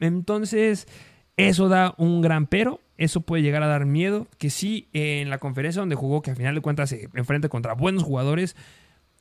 Entonces 0.00 0.86
eso 1.38 1.68
da 1.68 1.94
un 1.96 2.20
gran 2.20 2.46
pero. 2.46 2.80
Eso 2.98 3.20
puede 3.20 3.42
llegar 3.42 3.62
a 3.62 3.68
dar 3.68 3.86
miedo. 3.86 4.26
Que 4.38 4.50
sí, 4.50 4.88
en 4.92 5.30
la 5.30 5.38
conferencia 5.38 5.80
donde 5.80 5.94
jugó, 5.94 6.20
que 6.20 6.32
al 6.32 6.36
final 6.36 6.54
de 6.54 6.60
cuentas 6.60 6.90
se 6.90 7.08
enfrenta 7.14 7.48
contra 7.48 7.74
buenos 7.74 8.02
jugadores, 8.02 8.56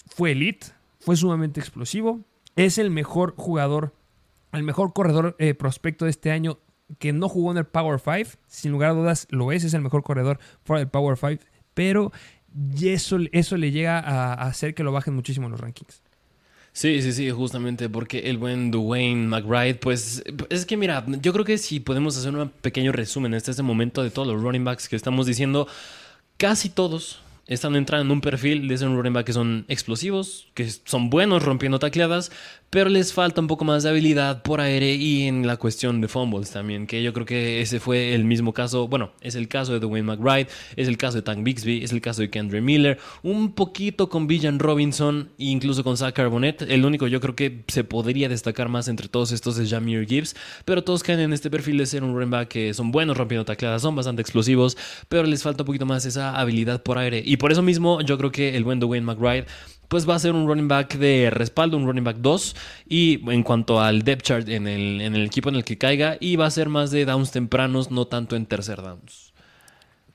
fue 0.07 0.31
elite, 0.31 0.67
fue 0.99 1.15
sumamente 1.15 1.59
explosivo. 1.59 2.21
Es 2.57 2.77
el 2.77 2.91
mejor 2.91 3.35
jugador 3.37 3.93
el 4.57 4.63
mejor 4.63 4.93
corredor 4.93 5.35
eh, 5.39 5.53
prospecto 5.53 6.05
de 6.05 6.11
este 6.11 6.31
año 6.31 6.59
que 6.99 7.13
no 7.13 7.27
jugó 7.27 7.51
en 7.51 7.57
el 7.57 7.65
Power 7.65 7.99
5, 7.99 8.39
sin 8.47 8.71
lugar 8.71 8.91
a 8.91 8.93
dudas 8.93 9.27
lo 9.29 9.51
es, 9.51 9.63
es 9.63 9.73
el 9.73 9.81
mejor 9.81 10.03
corredor 10.03 10.39
fuera 10.63 10.79
del 10.79 10.89
Power 10.89 11.17
5, 11.17 11.43
pero 11.73 12.11
eso, 12.81 13.17
eso 13.31 13.57
le 13.57 13.71
llega 13.71 13.99
a, 13.99 14.33
hacer 14.33 14.73
que 14.73 14.83
lo 14.83 14.91
bajen 14.91 15.13
muchísimo 15.13 15.47
en 15.47 15.51
los 15.51 15.61
rankings. 15.61 16.01
Sí, 16.71 17.01
sí, 17.01 17.11
sí, 17.11 17.29
justamente 17.31 17.89
porque 17.89 18.29
el 18.29 18.37
buen 18.37 18.71
Dwayne 18.71 19.27
McBride, 19.27 19.75
pues 19.75 20.23
es 20.49 20.65
que 20.65 20.77
mira, 20.77 21.03
yo 21.21 21.33
creo 21.33 21.43
que 21.43 21.57
si 21.57 21.79
podemos 21.79 22.15
hacer 22.17 22.35
un 22.35 22.49
pequeño 22.49 22.91
resumen 22.91 23.33
en 23.33 23.37
este 23.37 23.63
momento 23.63 24.03
de 24.03 24.11
todos 24.11 24.27
los 24.27 24.41
running 24.41 24.63
backs 24.63 24.87
que 24.87 24.95
estamos 24.95 25.25
diciendo, 25.25 25.67
casi 26.37 26.69
todos 26.69 27.19
están 27.47 27.75
entrando 27.75 28.05
en 28.05 28.11
un 28.11 28.21
perfil 28.21 28.67
de 28.67 28.77
ser 28.77 28.89
un 28.89 28.97
running 28.97 29.13
back 29.13 29.25
que 29.25 29.33
son 29.33 29.65
explosivos, 29.67 30.47
que 30.53 30.69
son 30.69 31.09
buenos 31.09 31.43
rompiendo 31.43 31.79
tacleadas, 31.79 32.31
pero 32.69 32.89
les 32.89 33.13
falta 33.13 33.39
un 33.39 33.47
poco 33.47 33.63
más 33.63 33.83
de 33.83 33.89
habilidad 33.89 34.43
por 34.43 34.59
aire 34.59 34.95
y 34.95 35.23
en 35.23 35.47
la 35.47 35.55
cuestión 35.55 36.01
de 36.01 36.09
fumbles 36.09 36.51
también, 36.51 36.85
que 36.85 37.01
yo 37.01 37.13
creo 37.13 37.25
que 37.25 37.61
ese 37.61 37.79
fue 37.79 38.13
el 38.13 38.25
mismo 38.25 38.53
caso, 38.53 38.89
bueno, 38.89 39.11
es 39.21 39.35
el 39.35 39.47
caso 39.47 39.71
de 39.71 39.79
Dwayne 39.79 40.05
McBride, 40.05 40.47
es 40.75 40.89
el 40.89 40.97
caso 40.97 41.17
de 41.17 41.21
Tank 41.21 41.43
Bixby, 41.43 41.83
es 41.83 41.93
el 41.93 42.01
caso 42.01 42.21
de 42.21 42.29
Kendra 42.29 42.59
Miller, 42.59 42.99
un 43.23 43.53
poquito 43.53 44.09
con 44.09 44.27
Villan 44.27 44.59
Robinson 44.59 45.29
e 45.39 45.45
incluso 45.45 45.83
con 45.83 45.95
Zach 45.95 46.13
Carbonet, 46.13 46.63
el 46.63 46.83
único 46.83 47.07
yo 47.07 47.21
creo 47.21 47.35
que 47.35 47.63
se 47.69 47.85
podría 47.85 48.27
destacar 48.27 48.67
más 48.67 48.89
entre 48.89 49.07
todos 49.07 49.31
estos 49.31 49.57
es 49.57 49.69
Jamir 49.69 50.05
Gibbs, 50.05 50.35
pero 50.65 50.83
todos 50.83 51.03
caen 51.03 51.21
en 51.21 51.31
este 51.31 51.49
perfil 51.49 51.77
de 51.77 51.85
ser 51.85 52.03
un 52.03 52.13
running 52.13 52.31
back 52.31 52.49
que 52.49 52.73
son 52.73 52.91
buenos 52.91 53.15
rompiendo 53.15 53.45
tacleadas, 53.45 53.81
son 53.81 53.95
bastante 53.95 54.21
explosivos, 54.21 54.77
pero 55.07 55.23
les 55.23 55.41
falta 55.41 55.63
un 55.63 55.67
poquito 55.67 55.85
más 55.85 56.05
esa 56.05 56.37
habilidad 56.37 56.83
por 56.83 56.97
aire 56.97 57.23
y 57.25 57.36
por 57.37 57.51
eso 57.51 57.61
mismo 57.61 58.01
yo 58.01 58.17
creo 58.17 58.31
que 58.31 58.55
el 58.55 58.63
buen 58.63 58.79
Dwayne 58.79 59.05
McBride 59.05 59.45
pues 59.87 60.07
va 60.07 60.15
a 60.15 60.19
ser 60.19 60.33
un 60.33 60.47
running 60.47 60.67
back 60.67 60.97
de 60.97 61.29
respaldo, 61.29 61.77
un 61.77 61.85
running 61.85 62.03
back 62.03 62.17
2. 62.17 62.55
Y 62.87 63.29
en 63.31 63.43
cuanto 63.43 63.79
al 63.79 64.03
depth 64.03 64.23
chart 64.23 64.49
en 64.49 64.67
el, 64.67 65.01
en 65.01 65.15
el 65.15 65.25
equipo 65.25 65.49
en 65.49 65.55
el 65.55 65.63
que 65.63 65.77
caiga, 65.77 66.17
y 66.19 66.35
va 66.35 66.45
a 66.45 66.51
ser 66.51 66.69
más 66.69 66.91
de 66.91 67.05
downs 67.05 67.31
tempranos, 67.31 67.91
no 67.91 68.07
tanto 68.07 68.35
en 68.35 68.45
tercer 68.45 68.81
downs. 68.81 69.33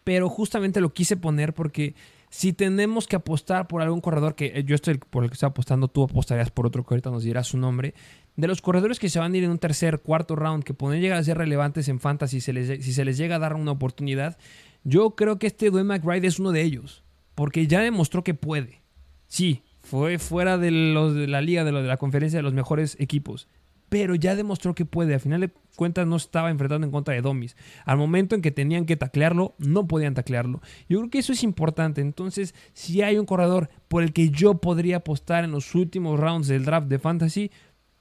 Pero 0.05 0.29
justamente 0.29 0.81
lo 0.81 0.93
quise 0.93 1.17
poner 1.17 1.55
porque 1.55 1.95
si 2.29 2.53
tenemos 2.53 3.07
que 3.07 3.17
apostar 3.17 3.69
por 3.69 3.83
algún 3.83 4.01
corredor, 4.01 4.35
que 4.35 4.65
yo 4.65 4.75
estoy 4.75 4.99
por 4.99 5.23
el 5.23 5.31
que 5.31 5.35
estoy 5.35 5.49
apostando, 5.49 5.89
tú 5.89 6.05
apostarías 6.05 6.51
por 6.51 6.67
otro 6.67 6.83
que 6.85 6.95
ahorita 6.95 7.11
nos 7.11 7.23
dirás 7.23 7.47
su 7.47 7.59
nombre. 7.59 7.95
De 8.37 8.49
los 8.49 8.63
corredores 8.63 8.99
que 8.99 9.11
se 9.11 9.19
van 9.19 9.35
a 9.35 9.37
ir 9.37 9.45
en 9.45 9.51
un 9.51 9.59
tercer, 9.59 10.01
cuarto 10.01 10.35
round, 10.35 10.65
que 10.65 10.75
pueden 10.75 11.01
llegar 11.01 11.19
a 11.19 11.25
ser 11.25 11.37
relevantes 11.39 11.89
en 11.89 12.01
fantasy 12.01 12.41
si 12.41 12.47
se 12.47 12.53
les, 12.53 12.85
si 12.85 12.93
se 12.93 13.05
les 13.05 13.19
llega 13.19 13.37
a 13.37 13.39
dar 13.39 13.55
una 13.55 13.73
oportunidad, 13.73 14.39
yo 14.83 15.11
creo 15.11 15.39
que 15.39 15.47
este 15.47 15.71
Dwayne 15.71 15.89
McBride 15.89 16.27
es 16.27 16.39
uno 16.39 16.53
de 16.53 16.63
ellos. 16.63 17.02
Porque 17.35 17.67
ya 17.67 17.81
demostró 17.81 18.25
que 18.25 18.35
puede. 18.35 18.83
Sí, 19.27 19.63
fue 19.81 20.19
fuera 20.19 20.59
de, 20.59 20.71
los, 20.71 21.15
de 21.15 21.27
la 21.27 21.41
liga, 21.41 21.65
de, 21.65 21.73
la 21.73 21.97
conferencia 21.97 22.39
de 22.39 22.43
los 22.43 22.53
mejores 22.53 22.97
equipos. 23.01 23.49
Pero 23.89 24.15
ya 24.15 24.35
demostró 24.35 24.75
que 24.75 24.85
puede. 24.87 25.15
Al 25.15 25.21
final 25.21 25.41
de 25.41 25.51
cuentas 25.77 26.07
no 26.07 26.17
estaba 26.17 26.51
enfrentando 26.51 26.87
en 26.87 26.91
contra 26.91 27.15
de 27.15 27.21
Domis. 27.21 27.57
Al 27.85 27.99
momento 27.99 28.35
en 28.35 28.43
que 28.43 28.51
tenían 28.51 28.87
que 28.87 28.97
taclearlo, 28.97 29.55
no 29.59 29.87
podían 29.87 30.15
taclearlo. 30.15 30.63
Yo 30.89 30.99
creo 30.99 31.11
que 31.11 31.19
eso 31.19 31.33
es 31.33 31.43
importante. 31.43 32.01
Entonces, 32.01 32.55
si 32.73 33.03
hay 33.03 33.19
un 33.19 33.27
corredor 33.27 33.69
por 33.89 34.03
el 34.03 34.13
que 34.13 34.31
yo 34.31 34.55
podría 34.55 34.99
apostar 34.99 35.45
en 35.45 35.51
los 35.51 35.75
últimos 35.75 36.19
rounds 36.19 36.49
del 36.49 36.65
draft 36.65 36.89
de 36.89 36.99
Fantasy, 36.99 37.51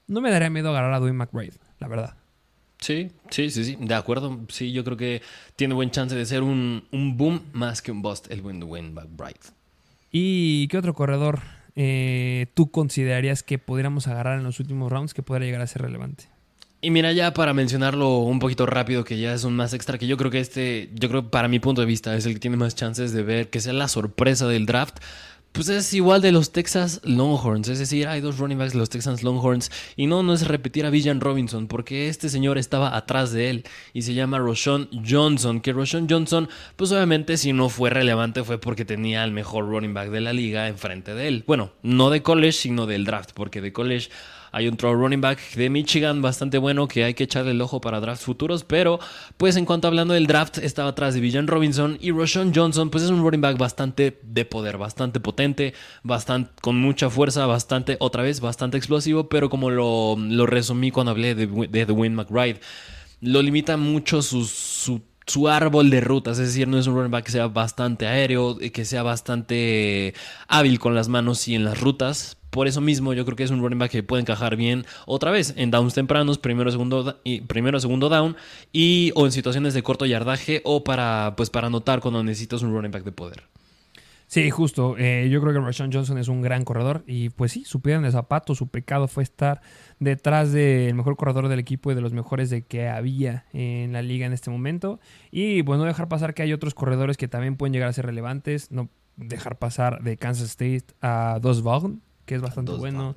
no 0.06 0.20
me 0.20 0.30
daría 0.30 0.50
miedo 0.50 0.70
agarrar 0.70 0.94
a 0.94 0.98
Dwayne 0.98 1.18
McBride, 1.18 1.58
la 1.78 1.88
verdad. 1.88 2.21
Sí, 2.82 3.12
sí, 3.30 3.50
sí, 3.50 3.64
sí, 3.64 3.76
de 3.80 3.94
acuerdo. 3.94 4.40
Sí, 4.48 4.72
yo 4.72 4.82
creo 4.82 4.96
que 4.96 5.22
tiene 5.54 5.72
buen 5.74 5.92
chance 5.92 6.16
de 6.16 6.26
ser 6.26 6.42
un, 6.42 6.84
un 6.90 7.16
boom 7.16 7.42
más 7.52 7.80
que 7.80 7.92
un 7.92 8.02
bust 8.02 8.30
el 8.30 8.42
buen 8.42 8.58
Dwayne 8.58 8.90
McBride. 8.90 9.38
¿Y 10.10 10.66
qué 10.68 10.78
otro 10.78 10.92
corredor 10.92 11.40
eh, 11.76 12.46
tú 12.54 12.70
considerarías 12.70 13.44
que 13.44 13.58
pudiéramos 13.58 14.08
agarrar 14.08 14.38
en 14.38 14.44
los 14.44 14.58
últimos 14.58 14.90
rounds 14.90 15.14
que 15.14 15.22
pudiera 15.22 15.46
llegar 15.46 15.60
a 15.60 15.66
ser 15.68 15.82
relevante? 15.82 16.24
Y 16.84 16.90
mira, 16.90 17.12
ya 17.12 17.32
para 17.32 17.54
mencionarlo 17.54 18.18
un 18.18 18.40
poquito 18.40 18.66
rápido, 18.66 19.04
que 19.04 19.16
ya 19.16 19.32
es 19.32 19.44
un 19.44 19.54
más 19.54 19.72
extra, 19.72 19.98
que 19.98 20.08
yo 20.08 20.16
creo 20.16 20.32
que 20.32 20.40
este, 20.40 20.90
yo 20.94 21.08
creo 21.08 21.30
para 21.30 21.46
mi 21.46 21.60
punto 21.60 21.80
de 21.80 21.86
vista, 21.86 22.16
es 22.16 22.26
el 22.26 22.34
que 22.34 22.40
tiene 22.40 22.56
más 22.56 22.74
chances 22.74 23.12
de 23.12 23.22
ver 23.22 23.50
que 23.50 23.60
sea 23.60 23.72
la 23.72 23.86
sorpresa 23.86 24.48
del 24.48 24.66
draft 24.66 24.98
pues 25.52 25.68
es 25.68 25.92
igual 25.92 26.22
de 26.22 26.32
los 26.32 26.50
Texas 26.50 27.00
Longhorns. 27.04 27.68
Es 27.68 27.78
decir, 27.78 28.08
hay 28.08 28.20
dos 28.20 28.38
running 28.38 28.58
backs 28.58 28.72
de 28.72 28.78
los 28.78 28.88
Texas 28.88 29.22
Longhorns. 29.22 29.70
Y 29.96 30.06
no, 30.06 30.22
no 30.22 30.32
es 30.32 30.48
repetir 30.48 30.86
a 30.86 30.90
Villan 30.90 31.20
Robinson, 31.20 31.68
porque 31.68 32.08
este 32.08 32.28
señor 32.28 32.58
estaba 32.58 32.96
atrás 32.96 33.32
de 33.32 33.50
él. 33.50 33.64
Y 33.92 34.02
se 34.02 34.14
llama 34.14 34.38
Roshan 34.38 34.88
Johnson. 35.06 35.60
Que 35.60 35.72
Roshan 35.72 36.06
Johnson, 36.08 36.48
pues 36.76 36.90
obviamente 36.90 37.36
si 37.36 37.52
no 37.52 37.68
fue 37.68 37.90
relevante 37.90 38.44
fue 38.44 38.58
porque 38.58 38.84
tenía 38.84 39.24
el 39.24 39.32
mejor 39.32 39.68
running 39.68 39.94
back 39.94 40.10
de 40.10 40.20
la 40.22 40.32
liga 40.32 40.68
enfrente 40.68 41.14
de 41.14 41.28
él. 41.28 41.44
Bueno, 41.46 41.72
no 41.82 42.10
de 42.10 42.22
college, 42.22 42.52
sino 42.52 42.86
del 42.86 43.04
draft, 43.04 43.32
porque 43.34 43.60
de 43.60 43.72
college 43.72 44.08
hay 44.52 44.68
un 44.68 44.76
throw 44.76 44.94
running 44.94 45.20
back 45.20 45.54
de 45.54 45.70
Michigan 45.70 46.20
bastante 46.22 46.58
bueno 46.58 46.86
que 46.86 47.04
hay 47.04 47.14
que 47.14 47.24
echarle 47.24 47.52
el 47.52 47.60
ojo 47.60 47.80
para 47.80 48.00
drafts 48.00 48.24
futuros. 48.24 48.64
Pero, 48.64 49.00
pues 49.38 49.56
en 49.56 49.64
cuanto 49.64 49.88
hablando 49.88 50.14
del 50.14 50.26
draft, 50.26 50.58
estaba 50.58 50.90
atrás 50.90 51.14
de 51.14 51.20
Villan 51.20 51.46
Robinson 51.46 51.98
y 52.00 52.10
Roshan 52.10 52.52
Johnson, 52.54 52.90
pues 52.90 53.02
es 53.04 53.10
un 53.10 53.22
running 53.22 53.40
back 53.40 53.56
bastante 53.58 54.20
de 54.22 54.44
poder, 54.44 54.76
bastante 54.76 55.20
potente, 55.20 55.72
bastante, 56.02 56.52
con 56.60 56.76
mucha 56.76 57.08
fuerza, 57.10 57.46
bastante, 57.46 57.96
otra 57.98 58.22
vez, 58.22 58.40
bastante 58.40 58.76
explosivo. 58.76 59.28
Pero 59.28 59.48
como 59.48 59.70
lo, 59.70 60.16
lo 60.16 60.46
resumí 60.46 60.90
cuando 60.90 61.12
hablé 61.12 61.34
de, 61.34 61.46
de 61.46 61.86
Dwayne 61.86 62.14
McBride, 62.14 62.60
lo 63.20 63.40
limita 63.40 63.76
mucho 63.78 64.20
su, 64.20 64.44
su 65.26 65.48
árbol 65.48 65.90
de 65.90 66.00
rutas, 66.00 66.38
es 66.38 66.48
decir, 66.48 66.68
no 66.68 66.78
es 66.78 66.86
un 66.86 66.94
running 66.94 67.10
back 67.10 67.24
que 67.24 67.32
sea 67.32 67.46
bastante 67.46 68.06
aéreo, 68.06 68.58
que 68.58 68.84
sea 68.84 69.02
bastante 69.02 70.14
hábil 70.48 70.78
con 70.78 70.94
las 70.94 71.08
manos 71.08 71.46
y 71.48 71.54
en 71.54 71.64
las 71.64 71.80
rutas, 71.80 72.36
por 72.52 72.68
eso 72.68 72.82
mismo 72.82 73.14
yo 73.14 73.24
creo 73.24 73.34
que 73.34 73.44
es 73.44 73.50
un 73.50 73.62
running 73.62 73.78
back 73.78 73.90
que 73.90 74.02
puede 74.02 74.20
encajar 74.20 74.56
bien 74.56 74.84
otra 75.06 75.30
vez 75.30 75.54
en 75.56 75.70
downs 75.70 75.94
tempranos, 75.94 76.36
primero 76.36 76.70
segundo 76.70 77.18
primero 77.46 77.80
segundo 77.80 78.10
down 78.10 78.36
y 78.72 79.10
o 79.14 79.24
en 79.24 79.32
situaciones 79.32 79.72
de 79.72 79.82
corto 79.82 80.04
yardaje 80.04 80.60
o 80.64 80.84
para 80.84 81.32
pues 81.34 81.48
para 81.48 81.68
anotar 81.68 82.00
cuando 82.00 82.22
necesitas 82.22 82.60
un 82.62 82.74
running 82.74 82.90
back 82.90 83.04
de 83.04 83.12
poder. 83.12 83.44
Sí, 84.26 84.50
justo. 84.50 84.96
Eh, 84.98 85.28
yo 85.30 85.40
creo 85.40 85.54
que 85.54 85.60
Rashawn 85.60 85.92
Johnson 85.92 86.18
es 86.18 86.28
un 86.28 86.42
gran 86.42 86.64
corredor 86.64 87.04
y 87.06 87.30
pues 87.30 87.52
sí, 87.52 87.64
su 87.64 87.80
piedra 87.80 88.00
en 88.00 88.04
el 88.04 88.12
zapato, 88.12 88.54
su 88.54 88.68
pecado 88.68 89.08
fue 89.08 89.22
estar 89.22 89.62
detrás 89.98 90.52
del 90.52 90.94
mejor 90.94 91.16
corredor 91.16 91.48
del 91.48 91.58
equipo 91.58 91.90
y 91.90 91.94
de 91.94 92.02
los 92.02 92.12
mejores 92.12 92.50
de 92.50 92.62
que 92.62 92.88
había 92.88 93.46
en 93.54 93.94
la 93.94 94.02
liga 94.02 94.26
en 94.26 94.34
este 94.34 94.50
momento. 94.50 95.00
Y 95.30 95.62
pues 95.62 95.78
no 95.78 95.86
dejar 95.86 96.08
pasar 96.08 96.34
que 96.34 96.42
hay 96.42 96.52
otros 96.52 96.74
corredores 96.74 97.16
que 97.16 97.28
también 97.28 97.56
pueden 97.56 97.72
llegar 97.72 97.88
a 97.88 97.92
ser 97.94 98.04
relevantes, 98.06 98.70
no 98.70 98.90
dejar 99.16 99.58
pasar 99.58 100.02
de 100.02 100.16
Kansas 100.18 100.50
State 100.50 100.94
a 101.00 101.38
Dos 101.40 101.62
Vaughn, 101.62 102.00
que 102.32 102.36
es 102.36 102.42
bastante 102.42 102.72
bueno. 102.72 103.14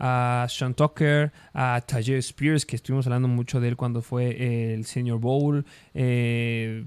A 0.00 0.46
Sean 0.48 0.74
Tucker, 0.74 1.32
a 1.52 1.80
Tajay 1.80 2.16
Spears, 2.16 2.66
que 2.66 2.76
estuvimos 2.76 3.06
hablando 3.06 3.28
mucho 3.28 3.60
de 3.60 3.68
él 3.68 3.76
cuando 3.76 4.02
fue 4.02 4.72
el 4.74 4.84
Senior 4.84 5.20
Bowl. 5.20 5.64
Eh, 5.94 6.86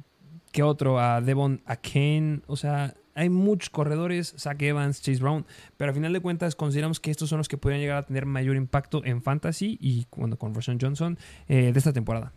¿Qué 0.52 0.64
otro? 0.64 1.00
A 1.00 1.22
Devon 1.22 1.62
Aken. 1.66 2.44
O 2.48 2.58
sea, 2.58 2.94
hay 3.16 3.30
muchos 3.30 3.70
corredores, 3.70 4.34
Zach 4.38 4.62
Evans, 4.62 5.02
Chase 5.02 5.20
Brown, 5.20 5.46
pero 5.78 5.90
al 5.90 5.96
final 5.96 6.14
de 6.14 6.20
cuentas 6.20 6.56
consideramos 6.56 7.00
que 7.00 7.12
estos 7.12 7.30
son 7.30 7.38
los 7.38 7.48
que 7.48 7.58
pueden 7.58 7.80
llegar 7.80 7.98
a 7.98 8.06
tener 8.06 8.26
mayor 8.26 8.56
impacto 8.56 9.04
en 9.06 9.22
fantasy 9.22 9.78
y 9.80 10.06
cuando 10.10 10.38
con 10.38 10.54
Roshan 10.54 10.78
Johnson 10.80 11.18
eh, 11.48 11.72
de 11.72 11.78
esta 11.78 11.94
temporada. 11.94 12.34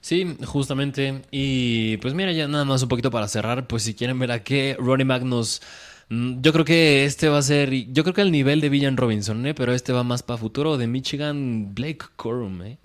Sí, 0.00 0.36
justamente. 0.44 1.22
Y 1.30 1.96
pues 1.98 2.12
mira, 2.14 2.32
ya 2.32 2.48
nada 2.48 2.64
más 2.64 2.82
un 2.82 2.88
poquito 2.88 3.10
para 3.10 3.28
cerrar, 3.28 3.66
pues 3.66 3.82
si 3.82 3.94
quieren 3.94 4.18
ver 4.18 4.32
a 4.32 4.42
qué 4.42 4.76
Ronnie 4.78 5.04
Mac 5.04 5.22
nos 5.22 5.62
yo 6.10 6.52
creo 6.52 6.64
que 6.64 7.04
este 7.04 7.28
va 7.28 7.38
a 7.38 7.42
ser. 7.42 7.70
Yo 7.92 8.02
creo 8.02 8.14
que 8.14 8.22
el 8.22 8.30
nivel 8.32 8.60
de 8.60 8.68
Villan 8.68 8.96
Robinson, 8.96 9.46
¿eh? 9.46 9.54
pero 9.54 9.72
este 9.72 9.92
va 9.92 10.02
más 10.02 10.22
para 10.22 10.38
futuro 10.38 10.76
de 10.76 10.86
Michigan 10.86 11.74
Blake 11.74 12.04
Corum. 12.16 12.62
¿eh? 12.62 12.78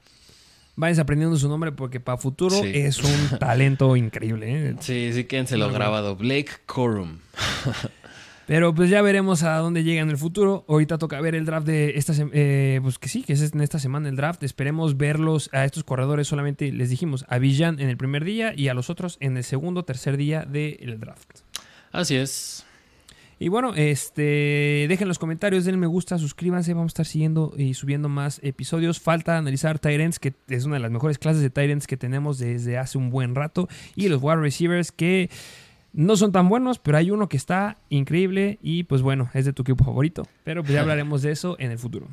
Vayan 0.75 1.01
aprendiendo 1.01 1.35
su 1.37 1.49
nombre 1.49 1.71
porque 1.71 1.99
para 1.99 2.17
futuro 2.17 2.55
es 2.63 2.99
un 3.03 3.37
talento 3.39 3.95
increíble. 3.95 4.69
¿eh? 4.69 4.75
Sí, 4.79 5.11
sí, 5.13 5.25
quédenselo 5.25 5.69
grabado. 5.71 6.15
Blake 6.15 6.51
Corum. 6.65 7.19
Pero 8.49 8.73
pues 8.73 8.89
ya 8.89 9.03
veremos 9.03 9.43
a 9.43 9.57
dónde 9.57 9.83
llega 9.83 10.01
en 10.01 10.09
el 10.09 10.17
futuro. 10.17 10.65
Ahorita 10.67 10.97
toca 10.97 11.21
ver 11.21 11.35
el 11.35 11.45
draft 11.45 11.67
de 11.67 11.97
esta 11.97 12.15
semana. 12.15 12.35
Eh, 12.35 12.79
pues 12.81 12.97
que 12.97 13.07
sí, 13.07 13.21
que 13.21 13.33
es 13.33 13.53
en 13.53 13.61
esta 13.61 13.77
semana 13.77 14.09
el 14.09 14.15
draft. 14.15 14.41
Esperemos 14.41 14.97
verlos 14.97 15.51
a 15.53 15.65
estos 15.65 15.83
corredores 15.83 16.27
solamente, 16.27 16.71
les 16.71 16.89
dijimos, 16.89 17.25
a 17.29 17.37
Villan 17.37 17.79
en 17.79 17.89
el 17.89 17.97
primer 17.97 18.23
día 18.23 18.53
y 18.55 18.69
a 18.69 18.73
los 18.73 18.89
otros 18.89 19.17
en 19.19 19.37
el 19.37 19.43
segundo, 19.43 19.83
tercer 19.83 20.17
día 20.17 20.45
del 20.45 20.99
draft. 20.99 21.41
Así 21.91 22.15
es. 22.15 22.65
Y 23.41 23.47
bueno, 23.47 23.73
este, 23.73 24.85
dejen 24.89 25.07
los 25.07 25.17
comentarios, 25.17 25.63
denle 25.63 25.79
me 25.79 25.87
gusta, 25.87 26.17
suscríbanse, 26.17 26.73
vamos 26.73 26.89
a 26.89 26.93
estar 26.93 27.05
siguiendo 27.05 27.53
y 27.57 27.73
subiendo 27.73 28.09
más 28.09 28.41
episodios. 28.43 28.99
Falta 28.99 29.37
analizar 29.37 29.79
Tyrants, 29.79 30.19
que 30.19 30.33
es 30.49 30.65
una 30.65 30.75
de 30.75 30.81
las 30.81 30.91
mejores 30.91 31.17
clases 31.17 31.41
de 31.41 31.49
Tyrants 31.49 31.87
que 31.87 31.95
tenemos 31.95 32.37
desde 32.37 32.77
hace 32.77 32.97
un 32.97 33.09
buen 33.09 33.35
rato. 33.35 33.69
Y 33.95 34.09
los 34.09 34.21
wide 34.21 34.41
receivers 34.41 34.91
que 34.91 35.29
no 35.93 36.17
son 36.17 36.33
tan 36.33 36.49
buenos, 36.49 36.79
pero 36.79 36.97
hay 36.97 37.11
uno 37.11 37.29
que 37.29 37.37
está 37.37 37.77
increíble 37.87 38.59
y 38.61 38.83
pues 38.83 39.01
bueno, 39.01 39.29
es 39.33 39.45
de 39.45 39.53
tu 39.53 39.61
equipo 39.61 39.85
favorito. 39.85 40.27
Pero 40.43 40.61
pues 40.61 40.73
ya 40.73 40.81
hablaremos 40.81 41.21
de 41.21 41.31
eso 41.31 41.55
en 41.59 41.71
el 41.71 41.79
futuro. 41.79 42.09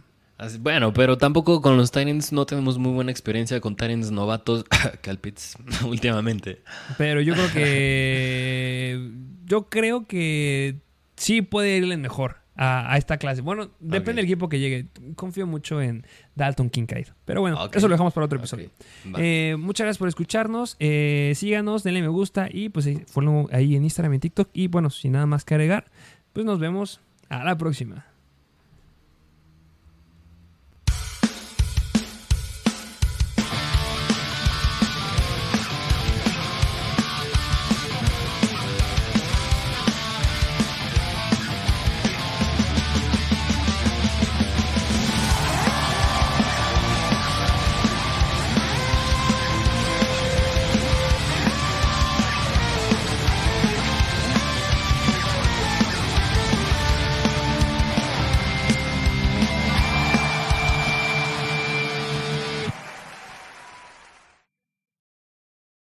bueno, 0.61 0.93
pero 0.93 1.18
tampoco 1.18 1.61
con 1.61 1.77
los 1.77 1.91
Tyrants 1.91 2.33
no 2.33 2.47
tenemos 2.47 2.79
muy 2.79 2.93
buena 2.93 3.11
experiencia 3.11 3.61
con 3.61 3.74
Tyrants 3.74 4.12
novatos, 4.12 4.64
Calpits, 5.03 5.57
últimamente. 5.85 6.62
Pero 6.99 7.20
yo 7.20 7.35
creo 7.35 7.53
que... 7.53 9.11
Yo 9.45 9.68
creo 9.68 10.07
que 10.07 10.81
sí 11.17 11.43
puede 11.43 11.77
irle 11.77 11.97
mejor 11.97 12.37
a, 12.57 12.97
esta 12.97 13.19
clase. 13.19 13.43
Bueno, 13.43 13.71
depende 13.81 14.23
del 14.23 14.25
equipo 14.25 14.49
que 14.49 14.59
llegue. 14.59 14.87
Confío 15.14 15.47
mucho 15.47 15.81
en 15.81 16.07
Dalton 16.35 16.71
Kincaid. 16.71 17.09
Pero 17.25 17.41
bueno, 17.41 17.69
eso 17.73 17.89
lo 17.89 17.95
dejamos 17.95 18.12
para 18.12 18.27
otro 18.27 18.39
episodio. 18.39 18.71
Eh, 19.19 19.57
muchas 19.59 19.85
gracias 19.85 19.99
por 19.99 20.09
escucharnos. 20.09 20.77
Eh, 20.79 21.33
síganos, 21.37 21.83
denle 21.83 22.03
me 22.03 22.09
gusta 22.09 22.49
y 22.51 22.69
pues 22.69 22.87
ahí 22.87 23.77
en 23.77 23.85
Instagram 23.85 24.12
y 24.12 24.17
en 24.17 24.21
TikTok. 24.21 24.49
Y 24.53 24.69
bueno, 24.69 24.91
sin 24.91 25.12
nada 25.12 25.27
más 25.27 25.45
que 25.45 25.55
agregar, 25.55 25.87
pues 26.33 26.47
nos 26.47 26.59
vemos 26.59 27.01
a 27.29 27.45
la 27.45 27.57
próxima. 27.57 28.07